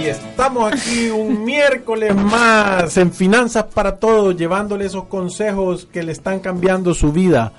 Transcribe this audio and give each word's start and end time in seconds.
Y 0.00 0.06
estamos 0.06 0.72
aquí 0.72 1.10
un 1.10 1.44
miércoles 1.44 2.14
más 2.14 2.96
en 2.96 3.12
Finanzas 3.12 3.64
para 3.74 3.96
Todos, 3.96 4.36
llevándole 4.36 4.86
esos 4.86 5.04
consejos 5.04 5.88
que 5.92 6.04
le 6.04 6.12
están 6.12 6.38
cambiando 6.38 6.94
su 6.94 7.10
vida, 7.10 7.52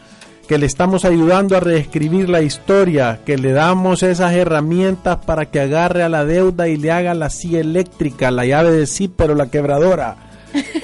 que 0.47 0.57
le 0.57 0.65
estamos 0.65 1.03
ayudando 1.03 1.57
a 1.57 1.59
reescribir 1.59 2.29
la 2.29 2.41
historia, 2.41 3.19
que 3.25 3.37
le 3.37 3.51
damos 3.51 4.03
esas 4.03 4.33
herramientas 4.33 5.17
para 5.25 5.47
que 5.47 5.59
agarre 5.59 6.01
a 6.03 6.09
la 6.09 6.23
deuda 6.23 6.69
y 6.69 6.77
le 6.77 6.91
haga 6.91 7.13
la 7.13 7.29
silla 7.29 7.59
eléctrica, 7.59 8.31
la 8.31 8.45
llave 8.45 8.71
de 8.71 8.87
sí, 8.87 9.09
pero 9.09 9.35
la 9.35 9.51
quebradora 9.51 10.28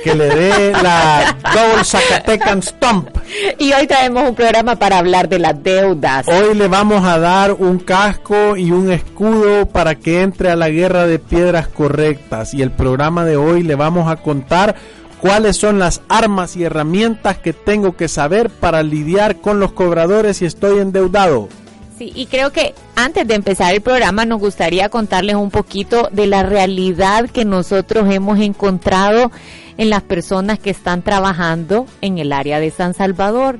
que 0.04 0.16
le 0.16 0.28
dé 0.30 0.72
la 0.72 1.36
Double 1.54 1.84
Zacatecan 1.84 2.62
Stomp. 2.62 3.10
Y 3.58 3.74
hoy 3.74 3.88
traemos 3.88 4.30
un 4.30 4.36
programa 4.36 4.76
para 4.76 5.00
hablar 5.00 5.30
de 5.30 5.40
las 5.40 5.62
deudas. 5.62 6.28
Hoy 6.28 6.56
le 6.56 6.68
vamos 6.68 7.04
a 7.06 7.18
dar 7.18 7.54
un 7.54 7.80
casco 7.80 8.56
y 8.56 8.72
un 8.72 8.92
escudo 8.92 9.66
para 9.66 9.96
que 9.96 10.22
entre 10.22 10.52
a 10.52 10.56
la 10.56 10.70
guerra 10.70 11.08
de 11.08 11.20
piedras 11.20 11.68
correctas. 11.68 12.54
Y 12.54 12.62
el 12.62 12.72
programa 12.72 13.26
de 13.26 13.38
hoy 13.38 13.64
le 13.64 13.76
vamos 13.76 14.10
a 14.10 14.18
contar 14.18 14.76
cuáles 15.20 15.58
son 15.58 15.80
las 15.80 16.02
armas 16.08 16.56
y 16.56 16.64
herramientas 16.64 17.38
que 17.38 17.54
tengo 17.54 17.96
que 17.96 18.08
saber 18.08 18.50
para 18.50 18.84
lidiar 18.84 19.38
con 19.38 19.60
los 19.60 19.72
cobradores 19.72 20.38
si 20.38 20.46
estoy 20.46 20.80
endeudado. 20.80 21.50
Sí, 21.98 22.12
y 22.14 22.26
creo 22.26 22.52
que 22.52 22.76
antes 22.96 23.26
de 23.26 23.36
empezar 23.36 23.74
el 23.74 23.80
programa 23.80 24.26
nos 24.26 24.42
gustaría 24.42 24.90
contarles 24.90 25.36
un 25.36 25.50
poquito 25.50 26.10
de 26.12 26.28
la 26.28 26.44
realidad 26.44 27.30
que 27.30 27.46
nosotros 27.46 28.14
hemos 28.14 28.40
encontrado 28.42 29.32
en 29.78 29.90
las 29.90 30.04
personas 30.04 30.60
que 30.60 30.72
están 30.72 31.04
trabajando 31.04 31.86
en 32.02 32.18
el 32.18 32.34
área 32.34 32.60
de 32.60 32.70
San 32.72 32.94
Salvador. 32.94 33.60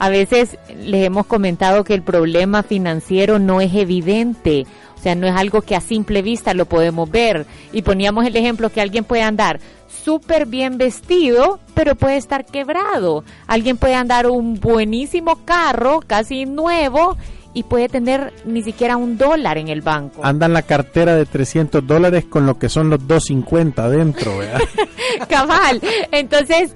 A 0.00 0.08
veces 0.08 0.58
les 0.82 1.04
hemos 1.04 1.26
comentado 1.26 1.84
que 1.84 1.94
el 1.94 2.02
problema 2.02 2.64
financiero 2.64 3.38
no 3.38 3.60
es 3.60 3.72
evidente, 3.72 4.66
o 4.98 5.00
sea, 5.00 5.14
no 5.14 5.28
es 5.28 5.36
algo 5.36 5.62
que 5.62 5.76
a 5.76 5.80
simple 5.80 6.22
vista 6.22 6.54
lo 6.54 6.66
podemos 6.66 7.08
ver. 7.08 7.46
Y 7.72 7.82
poníamos 7.82 8.26
el 8.26 8.34
ejemplo 8.36 8.70
que 8.70 8.80
alguien 8.80 9.04
puede 9.04 9.22
andar 9.22 9.60
súper 10.04 10.46
bien 10.46 10.76
vestido, 10.76 11.60
pero 11.74 11.94
puede 11.94 12.16
estar 12.16 12.44
quebrado. 12.44 13.24
Alguien 13.46 13.76
puede 13.76 13.94
andar 13.94 14.26
un 14.26 14.58
buenísimo 14.60 15.44
carro, 15.44 16.00
casi 16.06 16.46
nuevo, 16.46 17.16
y 17.56 17.62
puede 17.62 17.88
tener 17.88 18.34
ni 18.44 18.62
siquiera 18.62 18.98
un 18.98 19.16
dólar 19.16 19.56
en 19.56 19.68
el 19.68 19.80
banco. 19.80 20.22
Anda 20.22 20.44
en 20.44 20.52
la 20.52 20.60
cartera 20.60 21.16
de 21.16 21.24
300 21.24 21.86
dólares 21.86 22.26
con 22.26 22.44
lo 22.44 22.58
que 22.58 22.68
son 22.68 22.90
los 22.90 23.08
250 23.08 23.82
adentro, 23.82 24.36
¿verdad? 24.36 24.60
Cabal. 25.30 25.80
Entonces, 26.12 26.74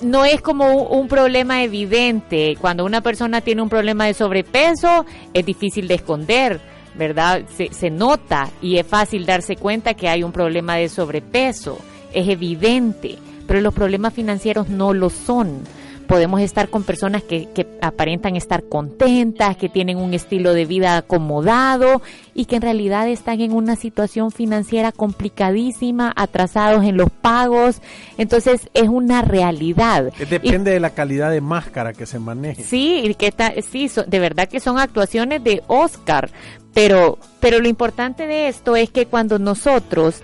no 0.00 0.24
es 0.24 0.40
como 0.40 0.84
un, 0.84 1.08
problema 1.08 1.62
evidente. 1.62 2.56
Cuando 2.58 2.86
una 2.86 3.02
persona 3.02 3.42
tiene 3.42 3.60
un 3.60 3.68
problema 3.68 4.06
de 4.06 4.14
sobrepeso, 4.14 5.04
es 5.34 5.44
difícil 5.44 5.86
de 5.86 5.96
esconder, 5.96 6.58
¿verdad? 6.94 7.42
Se, 7.54 7.68
se 7.74 7.90
nota 7.90 8.48
y 8.62 8.78
es 8.78 8.86
fácil 8.86 9.26
darse 9.26 9.56
cuenta 9.56 9.92
que 9.92 10.08
hay 10.08 10.22
un 10.22 10.32
problema 10.32 10.76
de 10.76 10.88
sobrepeso. 10.88 11.80
Es 12.14 12.28
evidente. 12.28 13.18
Pero 13.46 13.60
los 13.60 13.74
problemas 13.74 14.14
financieros 14.14 14.70
no 14.70 14.94
lo 14.94 15.10
son 15.10 15.64
podemos 16.08 16.40
estar 16.40 16.70
con 16.70 16.82
personas 16.82 17.22
que, 17.22 17.48
que, 17.54 17.66
aparentan 17.80 18.34
estar 18.34 18.64
contentas, 18.64 19.56
que 19.56 19.68
tienen 19.68 19.98
un 19.98 20.14
estilo 20.14 20.54
de 20.54 20.64
vida 20.64 20.96
acomodado 20.96 22.02
y 22.34 22.46
que 22.46 22.56
en 22.56 22.62
realidad 22.62 23.06
están 23.08 23.40
en 23.40 23.52
una 23.52 23.76
situación 23.76 24.32
financiera 24.32 24.90
complicadísima, 24.90 26.12
atrasados 26.16 26.84
en 26.84 26.96
los 26.96 27.10
pagos. 27.10 27.80
Entonces 28.16 28.68
es 28.74 28.88
una 28.88 29.22
realidad. 29.22 30.12
Depende 30.30 30.72
de 30.72 30.80
la 30.80 30.90
calidad 30.90 31.30
de 31.30 31.42
máscara 31.42 31.92
que 31.92 32.06
se 32.06 32.18
maneje. 32.18 32.64
Sí, 32.64 33.14
que 33.18 33.32
sí, 33.62 33.90
de 34.06 34.18
verdad 34.18 34.48
que 34.48 34.60
son 34.60 34.78
actuaciones 34.78 35.44
de 35.44 35.62
Oscar. 35.68 36.30
Pero, 36.72 37.18
pero 37.40 37.60
lo 37.60 37.68
importante 37.68 38.26
de 38.26 38.48
esto 38.48 38.76
es 38.76 38.90
que 38.90 39.06
cuando 39.06 39.38
nosotros 39.38 40.22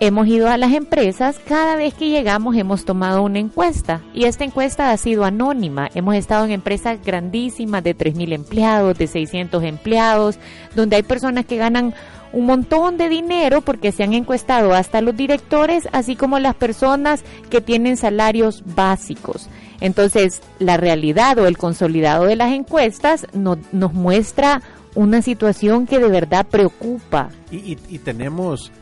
hemos 0.00 0.26
ido 0.26 0.48
a 0.48 0.56
las 0.56 0.72
empresas, 0.72 1.38
cada 1.46 1.76
vez 1.76 1.94
que 1.94 2.08
llegamos 2.08 2.56
hemos 2.56 2.84
tomado 2.84 3.22
una 3.22 3.38
encuesta 3.38 4.02
y 4.12 4.24
esta 4.24 4.44
encuesta 4.44 4.90
ha 4.90 4.96
sido 4.96 5.24
anónima. 5.24 5.88
Hemos 5.94 6.16
estado 6.16 6.44
en 6.44 6.50
empresas 6.50 6.98
grandísimas 7.04 7.82
de 7.84 7.96
3.000 7.96 8.32
empleados, 8.32 8.98
de 8.98 9.06
600 9.06 9.62
empleados, 9.62 10.38
donde 10.74 10.96
hay 10.96 11.02
personas 11.02 11.46
que 11.46 11.56
ganan 11.56 11.94
un 12.32 12.46
montón 12.46 12.98
de 12.98 13.08
dinero 13.08 13.60
porque 13.60 13.92
se 13.92 14.02
han 14.02 14.12
encuestado 14.12 14.74
hasta 14.74 15.00
los 15.00 15.16
directores, 15.16 15.88
así 15.92 16.16
como 16.16 16.38
las 16.40 16.56
personas 16.56 17.22
que 17.48 17.60
tienen 17.60 17.96
salarios 17.96 18.64
básicos. 18.74 19.48
Entonces, 19.80 20.42
la 20.58 20.76
realidad 20.76 21.38
o 21.38 21.46
el 21.46 21.56
consolidado 21.56 22.24
de 22.24 22.36
las 22.36 22.52
encuestas 22.52 23.26
nos 23.32 23.92
muestra 23.92 24.62
una 24.94 25.22
situación 25.22 25.86
que 25.86 25.98
de 25.98 26.08
verdad 26.08 26.46
preocupa. 26.46 27.30
Y, 27.50 27.78
y 27.88 27.98
tenemos 27.98 28.72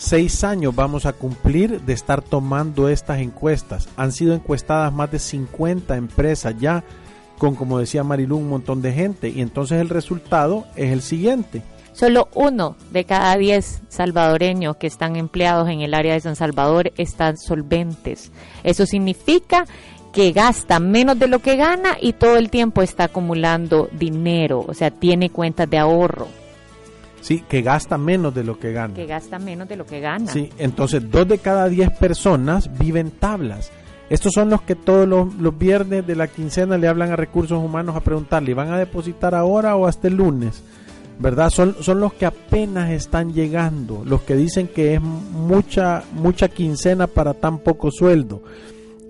seis 0.00 0.44
años 0.44 0.74
vamos 0.74 1.04
a 1.04 1.12
cumplir 1.12 1.82
de 1.82 1.92
estar 1.92 2.22
tomando 2.22 2.88
estas 2.88 3.18
encuestas. 3.20 3.86
Han 3.96 4.12
sido 4.12 4.34
encuestadas 4.34 4.92
más 4.92 5.10
de 5.10 5.18
50 5.18 5.94
empresas 5.96 6.54
ya, 6.58 6.82
con 7.38 7.54
como 7.54 7.78
decía 7.78 8.02
Marilu, 8.02 8.38
un 8.38 8.48
montón 8.48 8.80
de 8.80 8.92
gente. 8.92 9.28
Y 9.28 9.42
entonces 9.42 9.78
el 9.78 9.90
resultado 9.90 10.66
es 10.74 10.90
el 10.90 11.02
siguiente. 11.02 11.62
Solo 11.92 12.28
uno 12.34 12.76
de 12.92 13.04
cada 13.04 13.36
diez 13.36 13.82
salvadoreños 13.88 14.76
que 14.76 14.86
están 14.86 15.16
empleados 15.16 15.68
en 15.68 15.82
el 15.82 15.92
área 15.92 16.14
de 16.14 16.20
San 16.20 16.34
Salvador 16.34 16.92
están 16.96 17.36
solventes. 17.36 18.32
Eso 18.64 18.86
significa 18.86 19.66
que 20.14 20.32
gasta 20.32 20.80
menos 20.80 21.18
de 21.18 21.28
lo 21.28 21.40
que 21.40 21.56
gana 21.56 21.98
y 22.00 22.14
todo 22.14 22.38
el 22.38 22.48
tiempo 22.48 22.80
está 22.80 23.04
acumulando 23.04 23.88
dinero, 23.92 24.64
o 24.66 24.74
sea, 24.74 24.90
tiene 24.90 25.30
cuentas 25.30 25.68
de 25.68 25.78
ahorro. 25.78 26.39
Sí, 27.20 27.44
que 27.48 27.62
gasta 27.62 27.98
menos 27.98 28.34
de 28.34 28.44
lo 28.44 28.58
que 28.58 28.72
gana. 28.72 28.94
Que 28.94 29.06
gasta 29.06 29.38
menos 29.38 29.68
de 29.68 29.76
lo 29.76 29.86
que 29.86 30.00
gana. 30.00 30.30
Sí, 30.32 30.50
entonces 30.58 31.10
dos 31.10 31.28
de 31.28 31.38
cada 31.38 31.68
diez 31.68 31.90
personas 31.90 32.70
viven 32.78 33.10
tablas. 33.10 33.70
Estos 34.08 34.32
son 34.32 34.50
los 34.50 34.62
que 34.62 34.74
todos 34.74 35.06
los, 35.06 35.34
los, 35.34 35.56
viernes 35.56 36.04
de 36.06 36.16
la 36.16 36.26
quincena 36.26 36.76
le 36.76 36.88
hablan 36.88 37.12
a 37.12 37.16
recursos 37.16 37.62
humanos 37.62 37.94
a 37.94 38.00
preguntarle, 38.00 38.54
¿van 38.54 38.72
a 38.72 38.78
depositar 38.78 39.36
ahora 39.36 39.76
o 39.76 39.86
hasta 39.86 40.08
el 40.08 40.16
lunes? 40.16 40.64
¿Verdad? 41.20 41.50
Son, 41.50 41.76
son 41.80 42.00
los 42.00 42.14
que 42.14 42.26
apenas 42.26 42.90
están 42.90 43.32
llegando, 43.32 44.02
los 44.04 44.22
que 44.22 44.34
dicen 44.34 44.66
que 44.66 44.94
es 44.94 45.00
mucha, 45.00 46.02
mucha 46.12 46.48
quincena 46.48 47.06
para 47.06 47.34
tan 47.34 47.58
poco 47.58 47.90
sueldo. 47.92 48.42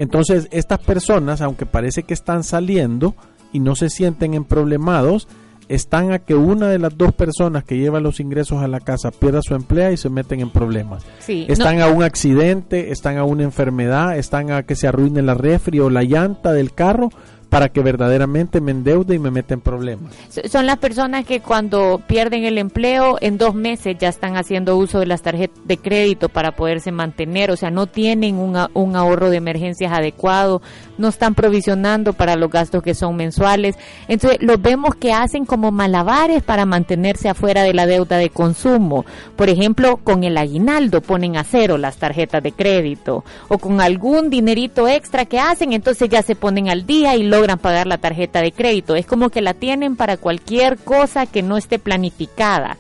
Entonces, 0.00 0.48
estas 0.50 0.81
personas, 0.81 1.41
aunque 1.41 1.66
parece 1.66 2.03
que 2.03 2.15
están 2.15 2.42
saliendo 2.42 3.15
y 3.53 3.60
no 3.60 3.77
se 3.77 3.91
sienten 3.91 4.34
en 4.34 4.44
problemados, 4.44 5.28
están 5.71 6.11
a 6.11 6.19
que 6.19 6.35
una 6.35 6.69
de 6.69 6.81
las 6.81 6.99
dos 6.99 7.15
personas 7.15 7.63
que 7.63 7.79
lleva 7.79 8.01
los 8.01 8.19
ingresos 8.19 8.61
a 8.61 8.67
la 8.67 8.81
casa 8.81 9.13
pierda 9.13 9.41
su 9.41 9.55
empleo 9.55 9.93
y 9.93 9.97
se 9.97 10.11
meten 10.11 10.41
en 10.41 10.51
problemas. 10.51 11.05
están 11.28 11.81
a 11.81 11.87
un 11.87 12.03
accidente, 12.03 12.91
están 12.91 13.19
a 13.19 13.25
una 13.25 13.45
enfermedad, 13.45 14.19
están 14.19 14.51
a 14.51 14.65
que 14.65 14.75
se 14.75 14.89
arruine 14.89 15.22
la 15.22 15.34
refri 15.34 15.78
o 15.78 15.89
la 15.89 16.03
llanta 16.03 16.53
del 16.53 16.75
carro 16.75 17.11
para 17.51 17.69
que 17.69 17.83
verdaderamente 17.83 18.61
me 18.61 18.71
endeude 18.71 19.17
y 19.17 19.19
me 19.19 19.31
meta 19.31 19.55
en 19.55 19.61
problemas. 19.61 20.15
Son 20.49 20.67
las 20.67 20.78
personas 20.78 21.27
que 21.27 21.41
cuando 21.41 22.01
pierden 22.07 22.45
el 22.45 22.57
empleo 22.59 23.19
en 23.21 23.39
dos 23.39 23.55
meses 23.55 23.97
ya 23.99 24.09
están 24.09 24.37
haciendo 24.37 24.77
uso 24.77 25.01
de 25.01 25.07
las 25.07 25.23
tarjetas 25.23 25.59
de 25.66 25.77
crédito 25.77 26.28
para 26.28 26.53
poderse 26.53 26.93
mantener, 26.93 27.51
o 27.51 27.57
sea, 27.57 27.71
no 27.71 27.87
tienen 27.87 28.37
un, 28.37 28.57
un 28.73 28.97
ahorro 28.97 29.31
de 29.31 29.37
emergencias 29.37 29.93
adecuado, 29.93 30.63
no 31.01 31.09
están 31.09 31.35
provisionando 31.35 32.13
para 32.13 32.37
los 32.37 32.51
gastos 32.51 32.83
que 32.83 32.95
son 32.95 33.17
mensuales. 33.17 33.77
Entonces, 34.07 34.39
los 34.41 34.61
vemos 34.61 34.95
que 34.95 35.13
hacen 35.13 35.45
como 35.45 35.73
malabares 35.73 36.43
para 36.43 36.67
mantenerse 36.67 37.29
afuera 37.29 37.63
de 37.63 37.75
la 37.75 37.87
deuda 37.87 38.19
de 38.19 38.31
consumo. 38.31 39.05
Por 39.37 39.49
ejemplo, 39.49 39.97
con 39.97 40.23
el 40.25 40.37
aguinaldo 40.37 41.01
ponen 41.01 41.37
a 41.37 41.45
cero 41.45 41.79
las 41.79 41.97
tarjetas 41.97 42.43
de 42.43 42.53
crédito 42.53 43.25
o 43.49 43.59
con 43.59 43.81
algún 43.81 44.31
dinerito 44.31 44.87
extra 44.87 45.25
que 45.25 45.41
hacen, 45.41 45.73
entonces 45.73 46.09
ya 46.09 46.23
se 46.23 46.37
ponen 46.37 46.69
al 46.69 46.87
día 46.87 47.17
y 47.17 47.23
logran 47.23 47.59
pagar 47.59 47.87
la 47.87 47.99
tarjeta 47.99 48.41
de 48.43 48.53
crédito. 48.53 48.95
Es 48.95 49.07
como 49.07 49.31
que 49.31 49.41
la 49.41 49.55
tienen 49.55 49.97
para 49.97 50.17
cualquier 50.17 50.77
cosa 50.79 51.27
que 51.27 51.43
no 51.43 51.57
esté 51.57 51.79
planificada. 51.79 52.77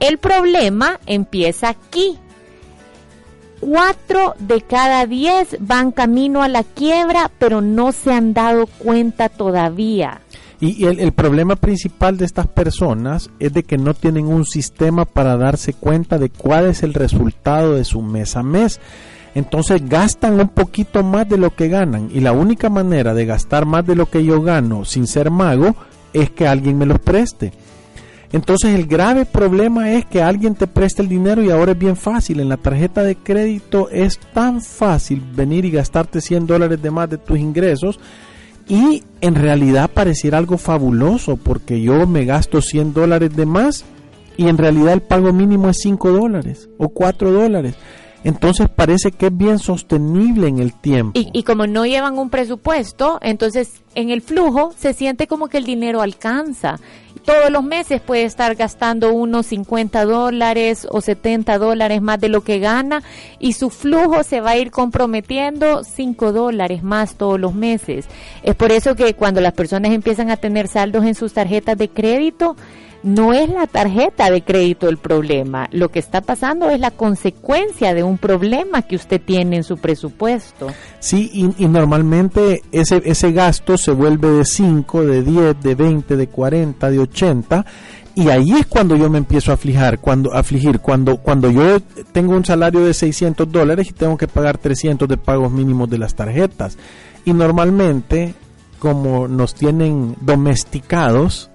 El 0.00 0.18
problema 0.18 1.00
empieza 1.06 1.68
aquí. 1.68 2.18
Cuatro 3.60 4.34
de 4.38 4.60
cada 4.62 5.06
diez 5.06 5.56
van 5.60 5.92
camino 5.92 6.42
a 6.42 6.48
la 6.48 6.62
quiebra, 6.62 7.30
pero 7.38 7.60
no 7.60 7.92
se 7.92 8.12
han 8.12 8.32
dado 8.32 8.66
cuenta 8.66 9.28
todavía. 9.28 10.20
Y 10.60 10.84
el, 10.86 10.98
el, 10.98 11.12
problema 11.12 11.54
principal 11.54 12.16
de 12.16 12.24
estas 12.24 12.48
personas 12.48 13.30
es 13.38 13.52
de 13.52 13.62
que 13.62 13.78
no 13.78 13.94
tienen 13.94 14.26
un 14.26 14.44
sistema 14.44 15.04
para 15.04 15.36
darse 15.36 15.72
cuenta 15.72 16.18
de 16.18 16.30
cuál 16.30 16.66
es 16.66 16.82
el 16.82 16.94
resultado 16.94 17.74
de 17.74 17.84
su 17.84 18.02
mes 18.02 18.36
a 18.36 18.42
mes. 18.42 18.80
Entonces 19.34 19.88
gastan 19.88 20.40
un 20.40 20.48
poquito 20.48 21.04
más 21.04 21.28
de 21.28 21.38
lo 21.38 21.54
que 21.54 21.68
ganan. 21.68 22.10
Y 22.12 22.20
la 22.20 22.32
única 22.32 22.68
manera 22.68 23.14
de 23.14 23.24
gastar 23.24 23.66
más 23.66 23.86
de 23.86 23.94
lo 23.94 24.06
que 24.06 24.24
yo 24.24 24.42
gano 24.42 24.84
sin 24.84 25.06
ser 25.06 25.30
mago 25.30 25.76
es 26.12 26.30
que 26.30 26.48
alguien 26.48 26.76
me 26.78 26.86
los 26.86 26.98
preste. 26.98 27.52
Entonces 28.32 28.74
el 28.74 28.86
grave 28.86 29.24
problema 29.24 29.90
es 29.92 30.04
que 30.04 30.22
alguien 30.22 30.54
te 30.54 30.66
preste 30.66 31.02
el 31.02 31.08
dinero 31.08 31.42
y 31.42 31.50
ahora 31.50 31.72
es 31.72 31.78
bien 31.78 31.96
fácil. 31.96 32.40
En 32.40 32.50
la 32.50 32.58
tarjeta 32.58 33.02
de 33.02 33.16
crédito 33.16 33.88
es 33.90 34.18
tan 34.18 34.60
fácil 34.60 35.22
venir 35.34 35.64
y 35.64 35.70
gastarte 35.70 36.20
100 36.20 36.46
dólares 36.46 36.82
de 36.82 36.90
más 36.90 37.08
de 37.08 37.18
tus 37.18 37.38
ingresos 37.38 37.98
y 38.68 39.02
en 39.22 39.34
realidad 39.34 39.90
pareciera 39.92 40.36
algo 40.36 40.58
fabuloso 40.58 41.38
porque 41.38 41.80
yo 41.80 42.06
me 42.06 42.26
gasto 42.26 42.60
100 42.60 42.92
dólares 42.92 43.34
de 43.34 43.46
más 43.46 43.84
y 44.36 44.48
en 44.48 44.58
realidad 44.58 44.92
el 44.92 45.02
pago 45.02 45.32
mínimo 45.32 45.70
es 45.70 45.78
5 45.82 46.12
dólares 46.12 46.68
o 46.76 46.90
4 46.90 47.32
dólares. 47.32 47.74
Entonces 48.24 48.68
parece 48.68 49.12
que 49.12 49.26
es 49.26 49.36
bien 49.36 49.58
sostenible 49.58 50.48
en 50.48 50.58
el 50.58 50.74
tiempo. 50.74 51.18
Y, 51.18 51.28
y, 51.32 51.44
como 51.44 51.66
no 51.66 51.86
llevan 51.86 52.18
un 52.18 52.30
presupuesto, 52.30 53.18
entonces 53.22 53.80
en 53.94 54.10
el 54.10 54.22
flujo 54.22 54.72
se 54.76 54.92
siente 54.92 55.26
como 55.26 55.48
que 55.48 55.58
el 55.58 55.64
dinero 55.64 56.02
alcanza. 56.02 56.80
Todos 57.28 57.50
los 57.50 57.62
meses 57.62 58.00
puede 58.00 58.22
estar 58.22 58.54
gastando 58.54 59.12
unos 59.12 59.48
50 59.48 60.06
dólares 60.06 60.88
o 60.90 61.02
70 61.02 61.58
dólares 61.58 62.00
más 62.00 62.18
de 62.18 62.30
lo 62.30 62.40
que 62.40 62.58
gana 62.58 63.02
y 63.38 63.52
su 63.52 63.68
flujo 63.68 64.22
se 64.22 64.40
va 64.40 64.52
a 64.52 64.56
ir 64.56 64.70
comprometiendo 64.70 65.84
5 65.84 66.32
dólares 66.32 66.82
más 66.82 67.16
todos 67.16 67.38
los 67.38 67.52
meses. 67.54 68.06
Es 68.42 68.54
por 68.54 68.72
eso 68.72 68.94
que 68.94 69.12
cuando 69.12 69.42
las 69.42 69.52
personas 69.52 69.92
empiezan 69.92 70.30
a 70.30 70.38
tener 70.38 70.68
saldos 70.68 71.04
en 71.04 71.14
sus 71.14 71.34
tarjetas 71.34 71.76
de 71.76 71.90
crédito, 71.90 72.56
no 73.02 73.32
es 73.32 73.48
la 73.48 73.66
tarjeta 73.66 74.30
de 74.30 74.42
crédito 74.42 74.88
el 74.88 74.98
problema, 74.98 75.68
lo 75.72 75.90
que 75.90 75.98
está 75.98 76.20
pasando 76.20 76.70
es 76.70 76.80
la 76.80 76.90
consecuencia 76.90 77.94
de 77.94 78.02
un 78.02 78.18
problema 78.18 78.82
que 78.82 78.96
usted 78.96 79.20
tiene 79.20 79.56
en 79.56 79.64
su 79.64 79.78
presupuesto. 79.78 80.68
Sí, 80.98 81.30
y, 81.58 81.66
normalmente 81.66 82.62
ese, 82.72 83.02
ese 83.04 83.32
gasto 83.32 83.78
se 83.78 83.92
vuelve 83.92 84.28
de 84.28 84.44
5, 84.44 85.04
de 85.04 85.22
10, 85.22 85.60
de 85.60 85.74
20, 85.74 86.16
de 86.16 86.26
40, 86.26 86.90
de 86.90 86.98
80 86.98 87.64
y 88.18 88.30
ahí 88.30 88.50
es 88.50 88.66
cuando 88.66 88.96
yo 88.96 89.08
me 89.08 89.18
empiezo 89.18 89.52
a 89.52 89.54
afligir, 89.54 90.00
cuando, 90.00 90.34
afligir, 90.34 90.80
cuando, 90.80 91.18
cuando 91.18 91.52
yo 91.52 91.78
tengo 92.10 92.34
un 92.34 92.44
salario 92.44 92.80
de 92.84 92.92
600 92.92 93.48
dólares 93.52 93.90
y 93.90 93.92
tengo 93.92 94.16
que 94.16 94.26
pagar 94.26 94.58
300 94.58 95.08
de 95.08 95.16
pagos 95.16 95.52
mínimos 95.52 95.88
de 95.88 95.98
las 95.98 96.16
tarjetas. 96.16 96.76
Y 97.24 97.32
normalmente, 97.32 98.34
como 98.80 99.28
nos 99.28 99.54
tienen 99.54 100.16
domesticados, 100.20 101.48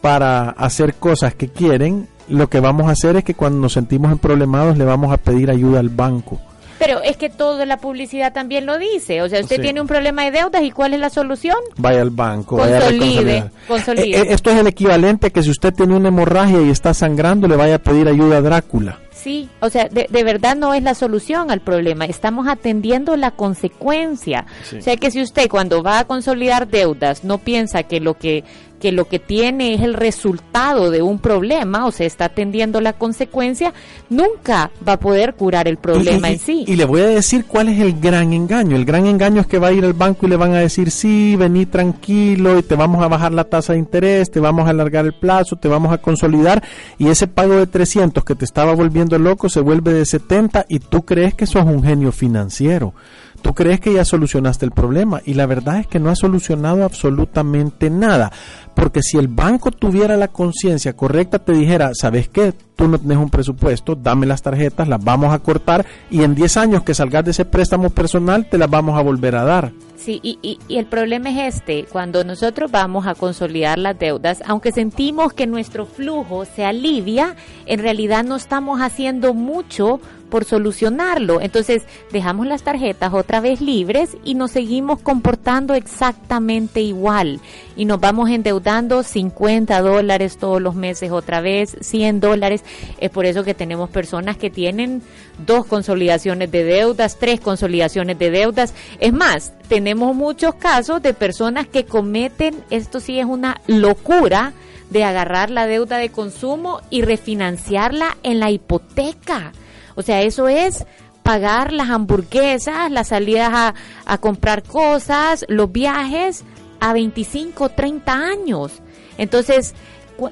para 0.00 0.50
hacer 0.50 0.94
cosas 0.94 1.34
que 1.34 1.48
quieren, 1.48 2.08
lo 2.28 2.48
que 2.48 2.60
vamos 2.60 2.88
a 2.88 2.92
hacer 2.92 3.16
es 3.16 3.24
que 3.24 3.34
cuando 3.34 3.58
nos 3.60 3.72
sentimos 3.72 4.12
en 4.12 4.18
problemados 4.18 4.76
le 4.76 4.84
vamos 4.84 5.12
a 5.12 5.16
pedir 5.16 5.50
ayuda 5.50 5.80
al 5.80 5.88
banco. 5.88 6.40
Pero 6.78 7.02
es 7.02 7.16
que 7.16 7.28
toda 7.28 7.66
la 7.66 7.78
publicidad 7.78 8.32
también 8.32 8.64
lo 8.64 8.78
dice. 8.78 9.22
O 9.22 9.28
sea, 9.28 9.40
usted 9.40 9.56
sí. 9.56 9.62
tiene 9.62 9.80
un 9.80 9.86
problema 9.86 10.24
de 10.24 10.30
deudas 10.30 10.62
y 10.62 10.70
¿cuál 10.70 10.94
es 10.94 11.00
la 11.00 11.10
solución? 11.10 11.56
Vaya 11.76 12.02
al 12.02 12.10
banco. 12.10 12.56
Consolide. 12.56 13.40
Vaya 13.40 13.52
consolide. 13.66 14.16
Eh, 14.16 14.20
eh, 14.20 14.26
esto 14.30 14.50
es 14.50 14.58
el 14.58 14.66
equivalente 14.68 15.30
que 15.30 15.42
si 15.42 15.50
usted 15.50 15.74
tiene 15.74 15.96
una 15.96 16.08
hemorragia 16.08 16.60
y 16.62 16.70
está 16.70 16.94
sangrando, 16.94 17.48
le 17.48 17.56
vaya 17.56 17.76
a 17.76 17.78
pedir 17.78 18.06
ayuda 18.06 18.38
a 18.38 18.40
Drácula. 18.42 18.98
Sí, 19.12 19.48
o 19.60 19.68
sea, 19.68 19.88
de, 19.88 20.06
de, 20.08 20.22
verdad 20.22 20.54
no 20.54 20.74
es 20.74 20.82
la 20.84 20.94
solución 20.94 21.50
al 21.50 21.60
problema, 21.60 22.04
estamos 22.04 22.46
atendiendo 22.46 23.16
la 23.16 23.32
consecuencia. 23.32 24.46
Sí. 24.62 24.76
O 24.76 24.82
sea 24.82 24.96
que 24.96 25.10
si 25.10 25.20
usted 25.20 25.48
cuando 25.48 25.82
va 25.82 25.98
a 25.98 26.04
consolidar 26.04 26.68
deudas 26.68 27.24
no 27.24 27.38
piensa 27.38 27.82
que 27.82 27.98
lo 27.98 28.14
que 28.14 28.44
que 28.78 28.92
lo 28.92 29.06
que 29.06 29.18
tiene 29.18 29.74
es 29.74 29.82
el 29.82 29.94
resultado 29.94 30.90
de 30.90 31.02
un 31.02 31.18
problema 31.18 31.86
o 31.86 31.92
se 31.92 32.06
está 32.06 32.26
atendiendo 32.26 32.80
la 32.80 32.92
consecuencia, 32.92 33.72
nunca 34.10 34.70
va 34.86 34.94
a 34.94 35.00
poder 35.00 35.34
curar 35.34 35.68
el 35.68 35.76
problema 35.78 36.28
y, 36.28 36.32
y, 36.32 36.34
en 36.34 36.40
sí. 36.40 36.64
Y 36.66 36.76
le 36.76 36.84
voy 36.84 37.00
a 37.00 37.06
decir 37.06 37.44
cuál 37.46 37.68
es 37.68 37.80
el 37.80 37.98
gran 38.00 38.32
engaño. 38.32 38.76
El 38.76 38.84
gran 38.84 39.06
engaño 39.06 39.40
es 39.40 39.46
que 39.46 39.58
va 39.58 39.68
a 39.68 39.72
ir 39.72 39.84
al 39.84 39.92
banco 39.92 40.26
y 40.26 40.30
le 40.30 40.36
van 40.36 40.54
a 40.54 40.60
decir, 40.60 40.90
sí, 40.90 41.36
vení 41.36 41.66
tranquilo 41.66 42.58
y 42.58 42.62
te 42.62 42.76
vamos 42.76 43.02
a 43.02 43.08
bajar 43.08 43.32
la 43.32 43.44
tasa 43.44 43.72
de 43.72 43.78
interés, 43.78 44.30
te 44.30 44.40
vamos 44.40 44.66
a 44.66 44.70
alargar 44.70 45.04
el 45.04 45.14
plazo, 45.14 45.56
te 45.56 45.68
vamos 45.68 45.92
a 45.92 45.98
consolidar 45.98 46.62
y 46.98 47.08
ese 47.08 47.26
pago 47.26 47.56
de 47.56 47.66
300 47.66 48.24
que 48.24 48.34
te 48.34 48.44
estaba 48.44 48.74
volviendo 48.74 49.18
loco 49.18 49.48
se 49.48 49.60
vuelve 49.60 49.92
de 49.92 50.06
70 50.06 50.66
y 50.68 50.78
tú 50.78 51.04
crees 51.04 51.34
que 51.34 51.46
sos 51.46 51.64
un 51.64 51.82
genio 51.82 52.12
financiero. 52.12 52.94
Tú 53.42 53.54
crees 53.54 53.80
que 53.80 53.92
ya 53.92 54.04
solucionaste 54.04 54.64
el 54.64 54.72
problema 54.72 55.20
y 55.24 55.34
la 55.34 55.46
verdad 55.46 55.78
es 55.78 55.86
que 55.86 55.98
no 55.98 56.10
ha 56.10 56.16
solucionado 56.16 56.84
absolutamente 56.84 57.90
nada. 57.90 58.32
Porque 58.74 59.02
si 59.02 59.16
el 59.16 59.28
banco 59.28 59.70
tuviera 59.70 60.16
la 60.16 60.28
conciencia 60.28 60.94
correcta, 60.94 61.38
te 61.40 61.52
dijera, 61.52 61.90
¿sabes 61.94 62.28
qué? 62.28 62.52
Tú 62.76 62.86
no 62.86 62.98
tienes 62.98 63.18
un 63.18 63.28
presupuesto, 63.28 63.96
dame 63.96 64.24
las 64.24 64.42
tarjetas, 64.42 64.86
las 64.86 65.02
vamos 65.02 65.34
a 65.34 65.40
cortar 65.40 65.84
y 66.10 66.22
en 66.22 66.36
10 66.36 66.56
años 66.58 66.82
que 66.84 66.94
salgas 66.94 67.24
de 67.24 67.32
ese 67.32 67.44
préstamo 67.44 67.90
personal, 67.90 68.48
te 68.48 68.56
las 68.56 68.70
vamos 68.70 68.96
a 68.96 69.02
volver 69.02 69.34
a 69.34 69.42
dar. 69.42 69.72
Sí, 69.96 70.20
y, 70.22 70.38
y, 70.42 70.60
y, 70.68 70.78
el 70.78 70.86
problema 70.86 71.28
es 71.30 71.56
este, 71.56 71.86
cuando 71.90 72.22
nosotros 72.22 72.70
vamos 72.70 73.08
a 73.08 73.16
consolidar 73.16 73.78
las 73.78 73.98
deudas, 73.98 74.44
aunque 74.46 74.70
sentimos 74.70 75.32
que 75.32 75.48
nuestro 75.48 75.86
flujo 75.86 76.44
se 76.44 76.64
alivia, 76.64 77.34
en 77.66 77.80
realidad 77.80 78.22
no 78.22 78.36
estamos 78.36 78.80
haciendo 78.80 79.34
mucho 79.34 80.00
por 80.28 80.44
solucionarlo. 80.44 81.40
Entonces 81.40 81.82
dejamos 82.12 82.46
las 82.46 82.62
tarjetas 82.62 83.12
otra 83.12 83.40
vez 83.40 83.60
libres 83.60 84.16
y 84.24 84.34
nos 84.34 84.52
seguimos 84.52 85.00
comportando 85.00 85.74
exactamente 85.74 86.80
igual. 86.80 87.40
Y 87.76 87.84
nos 87.84 88.00
vamos 88.00 88.30
endeudando 88.30 89.02
50 89.02 89.80
dólares 89.80 90.38
todos 90.38 90.60
los 90.60 90.74
meses 90.74 91.10
otra 91.10 91.40
vez, 91.40 91.76
100 91.80 92.20
dólares. 92.20 92.64
Es 92.98 93.10
por 93.10 93.26
eso 93.26 93.44
que 93.44 93.54
tenemos 93.54 93.90
personas 93.90 94.36
que 94.36 94.50
tienen 94.50 95.02
dos 95.44 95.66
consolidaciones 95.66 96.50
de 96.50 96.64
deudas, 96.64 97.16
tres 97.18 97.40
consolidaciones 97.40 98.18
de 98.18 98.30
deudas. 98.30 98.74
Es 99.00 99.12
más, 99.12 99.52
tenemos 99.68 100.14
muchos 100.14 100.54
casos 100.54 101.02
de 101.02 101.14
personas 101.14 101.66
que 101.66 101.84
cometen, 101.84 102.64
esto 102.70 103.00
sí 103.00 103.18
es 103.18 103.26
una 103.26 103.60
locura, 103.66 104.52
de 104.90 105.04
agarrar 105.04 105.50
la 105.50 105.66
deuda 105.66 105.98
de 105.98 106.10
consumo 106.10 106.80
y 106.90 107.02
refinanciarla 107.02 108.16
en 108.22 108.40
la 108.40 108.50
hipoteca. 108.50 109.52
O 109.98 110.02
sea, 110.02 110.22
eso 110.22 110.46
es 110.46 110.86
pagar 111.24 111.72
las 111.72 111.90
hamburguesas, 111.90 112.88
las 112.88 113.08
salidas 113.08 113.74
a, 114.06 114.18
comprar 114.18 114.62
cosas, 114.62 115.44
los 115.48 115.72
viajes 115.72 116.44
a 116.78 116.92
25, 116.92 117.70
30 117.70 118.12
años. 118.12 118.80
Entonces, 119.18 119.74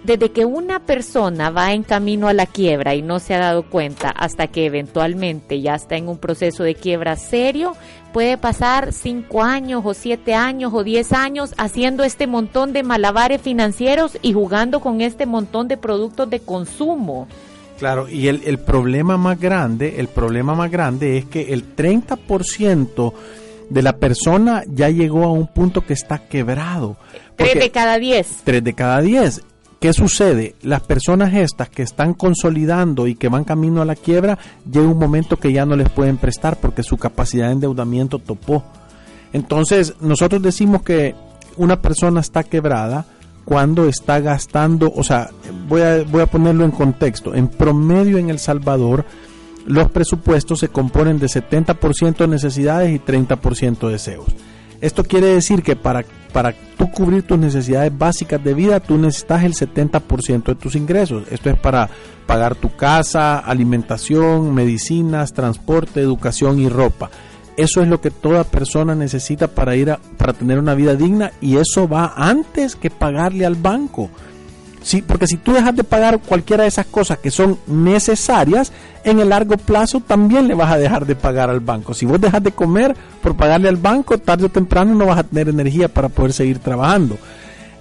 desde 0.04 0.30
que 0.30 0.44
una 0.44 0.78
persona 0.78 1.50
va 1.50 1.73
en 1.73 1.82
camino 1.82 2.28
a 2.28 2.32
la 2.32 2.46
quiebra 2.46 2.94
y 2.94 3.02
no 3.02 3.18
se 3.18 3.35
ha 3.35 3.40
dado 3.40 3.68
cuenta 3.68 4.08
hasta 4.11 4.46
que 4.46 4.66
eventualmente 4.66 5.61
ya 5.61 5.75
está 5.75 5.96
en 5.96 6.08
un 6.08 6.18
proceso 6.18 6.62
de 6.62 6.76
quiebra 6.76 7.16
serio, 7.16 7.73
puede 8.12 8.38
pasar 8.38 8.92
5 8.92 9.42
años 9.42 9.82
o 9.85 9.94
7 9.94 10.32
años 10.32 10.73
o 10.73 10.85
10 10.85 11.12
años 11.12 11.54
haciendo 11.58 12.04
este 12.04 12.28
montón 12.28 12.73
de 12.73 12.85
malabares 12.85 13.42
financieros 13.42 14.16
y 14.23 14.32
jugando 14.32 14.78
con 14.78 15.00
este 15.00 15.26
montón 15.26 15.66
de 15.66 15.76
productos 15.76 16.30
de 16.30 16.38
consumo. 16.38 17.26
Claro, 17.78 18.09
y 18.09 18.28
el, 18.28 18.42
el, 18.47 18.59
problema 18.59 19.16
más 19.16 19.38
grande, 19.38 19.97
el 19.99 20.09
problema 20.09 20.54
más 20.54 20.71
grande 20.71 21.18
es 21.18 21.26
que 21.26 21.52
el 21.52 21.76
30% 21.76 23.12
de 23.68 23.83
la 23.83 23.97
persona 23.97 24.62
ya 24.66 24.88
llegó 24.88 25.25
a 25.25 25.33
un 25.33 25.47
punto 25.47 25.85
que 25.85 25.92
está 25.92 26.18
quebrado. 26.18 26.97
Tres 27.37 27.54
de 27.54 27.71
cada 27.71 27.99
diez. 27.99 28.40
Tres 28.45 28.64
de 28.64 28.73
cada 28.73 29.00
diez. 29.00 29.42
¿Qué 29.80 29.92
sucede? 29.92 30.54
Las 30.62 30.80
personas 30.80 31.35
estas 31.35 31.68
que 31.68 31.83
están 31.83 32.14
consolidando 32.14 33.06
y 33.06 33.14
que 33.14 33.28
van 33.28 33.45
camino 33.45 33.83
a 33.83 33.85
la 33.85 33.95
quiebra, 33.95 34.38
llega 34.71 34.88
un 34.88 34.99
momento 34.99 35.37
que 35.37 35.52
ya 35.52 35.66
no 35.66 35.76
les 35.76 35.90
pueden 35.90 36.16
prestar 36.16 36.59
porque 36.59 36.83
su 36.83 36.97
capacidad 36.97 37.49
de 37.49 37.52
endeudamiento 37.52 38.18
topó. 38.18 38.64
Entonces, 39.35 39.95
nosotros 40.00 40.40
decimos 40.40 40.83
que 40.83 41.14
una 41.56 41.83
persona 41.83 42.21
está 42.21 42.42
quebrada 42.42 43.04
cuando 43.47 43.87
está 43.87 44.21
gastando, 44.21 44.93
o 44.95 45.03
sea, 45.03 45.31
voy 45.69 45.81
a, 45.81 46.03
voy 46.03 46.21
a 46.21 46.26
ponerlo 46.26 46.65
en 46.65 46.73
contexto, 46.73 47.35
en 47.35 47.49
promedio 47.49 48.19
en 48.19 48.29
El 48.29 48.41
Salvador 48.41 49.07
los 49.67 49.91
presupuestos 49.91 50.61
se 50.61 50.69
componen 50.69 51.19
de 51.19 51.26
70% 51.26 52.17
de 52.17 52.29
necesidades 52.29 52.95
y 52.95 53.00
30% 53.00 53.87
de 53.87 53.93
deseos. 53.93 54.26
Esto 54.81 55.03
quiere 55.05 55.29
decir 55.29 55.62
que 55.62 55.75
para, 55.75 56.05
para 56.33 56.55
tú 56.76 56.91
cubrir 56.91 57.23
tus 57.25 57.38
necesidades 57.38 57.97
básicas 57.97 58.43
de 58.43 58.55
vida, 58.55 58.79
tú 58.79 58.99
necesitas 58.99 59.43
el 59.43 59.55
70% 59.55 60.45
de 60.45 60.55
tus 60.55 60.76
ingresos. 60.76 61.25
Esto 61.31 61.50
es 61.50 61.59
para 61.59 61.88
pagar 62.26 62.55
tu 62.55 62.76
casa, 62.76 63.38
alimentación, 63.38 64.55
medicinas, 64.55 65.33
transporte, 65.33 66.00
educación 66.00 66.61
y 66.61 66.69
ropa. 66.69 67.11
Eso 67.57 67.83
es 67.83 67.89
lo 67.89 68.01
que 68.01 68.11
toda 68.11 68.45
persona 68.45 68.95
necesita 68.95 69.49
para 69.49 69.77
ir 69.77 69.91
a, 69.91 69.99
para 70.19 70.35
tener 70.35 70.59
una 70.59 70.75
vida 70.75 70.95
digna 70.95 71.33
y 71.41 71.57
eso 71.57 71.89
va 71.89 72.13
antes 72.17 72.77
que 72.77 72.91
pagarle 72.91 73.47
al 73.47 73.55
banco. 73.55 74.11
Sí, 74.83 75.03
porque 75.03 75.27
si 75.27 75.37
tú 75.39 75.53
dejas 75.53 75.75
de 75.75 75.83
pagar 75.83 76.21
cualquiera 76.21 76.63
de 76.63 76.69
esas 76.69 76.87
cosas 76.87 77.19
que 77.19 77.33
son 77.33 77.59
necesarias, 77.67 78.71
en 79.03 79.19
el 79.19 79.31
largo 79.31 79.57
plazo 79.57 80.01
también 80.01 80.47
le 80.47 80.55
vas 80.55 80.71
a 80.71 80.79
dejar 80.79 81.07
de 81.07 81.17
pagar 81.17 81.51
al 81.51 81.59
banco. 81.59 81.93
Si 81.93 82.07
vos 82.07 82.21
dejas 82.21 82.43
de 82.43 82.53
comer 82.53 82.95
por 83.21 83.37
pagarle 83.37 83.69
al 83.69 83.79
banco, 83.79 84.17
tarde 84.19 84.45
o 84.45 84.49
temprano 84.49 84.95
no 84.95 85.07
vas 85.07 85.19
a 85.19 85.25
tener 85.25 85.49
energía 85.49 85.89
para 85.89 86.09
poder 86.09 86.33
seguir 86.33 86.61
trabajando. 86.61 87.19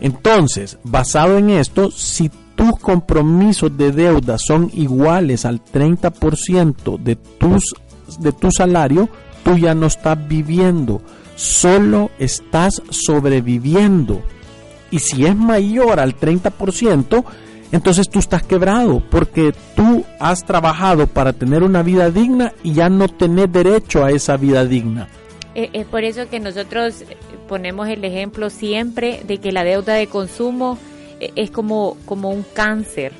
Entonces, 0.01 0.79
basado 0.84 1.38
en 1.38 1.51
esto, 1.51 1.91
si 1.91 2.32
tus 2.55 2.79
compromisos 2.79 3.77
de 3.77 3.91
deuda 3.91 4.38
son 4.38 4.72
iguales 4.74 5.46
al 5.46 5.63
30% 5.63 6.98
de, 6.98 7.15
tus, 7.15 7.75
de 8.20 8.32
tu 8.32 8.50
salario, 8.51 9.10
tú 9.45 9.57
ya 9.59 9.75
no 9.75 9.85
estás 9.85 10.27
viviendo, 10.27 11.01
solo 11.35 12.09
estás 12.17 12.81
sobreviviendo. 12.89 14.23
Y 14.89 14.99
si 14.99 15.25
es 15.25 15.35
mayor 15.35 15.99
al 15.99 16.19
30%, 16.19 17.23
entonces 17.71 18.09
tú 18.09 18.19
estás 18.19 18.41
quebrado 18.41 19.03
porque 19.11 19.53
tú 19.75 20.03
has 20.19 20.43
trabajado 20.43 21.05
para 21.05 21.31
tener 21.31 21.61
una 21.61 21.83
vida 21.83 22.09
digna 22.09 22.53
y 22.63 22.73
ya 22.73 22.89
no 22.89 23.07
tenés 23.07 23.51
derecho 23.51 24.03
a 24.03 24.11
esa 24.11 24.35
vida 24.35 24.65
digna. 24.65 25.07
Eh, 25.53 25.69
es 25.73 25.85
por 25.85 26.03
eso 26.03 26.27
que 26.27 26.39
nosotros 26.39 27.05
ponemos 27.47 27.87
el 27.87 28.03
ejemplo 28.03 28.49
siempre 28.49 29.21
de 29.27 29.37
que 29.37 29.51
la 29.51 29.63
deuda 29.63 29.93
de 29.93 30.07
consumo 30.07 30.79
eh, 31.19 31.31
es 31.35 31.51
como, 31.51 31.97
como 32.05 32.31
un 32.31 32.43
cáncer. 32.53 33.13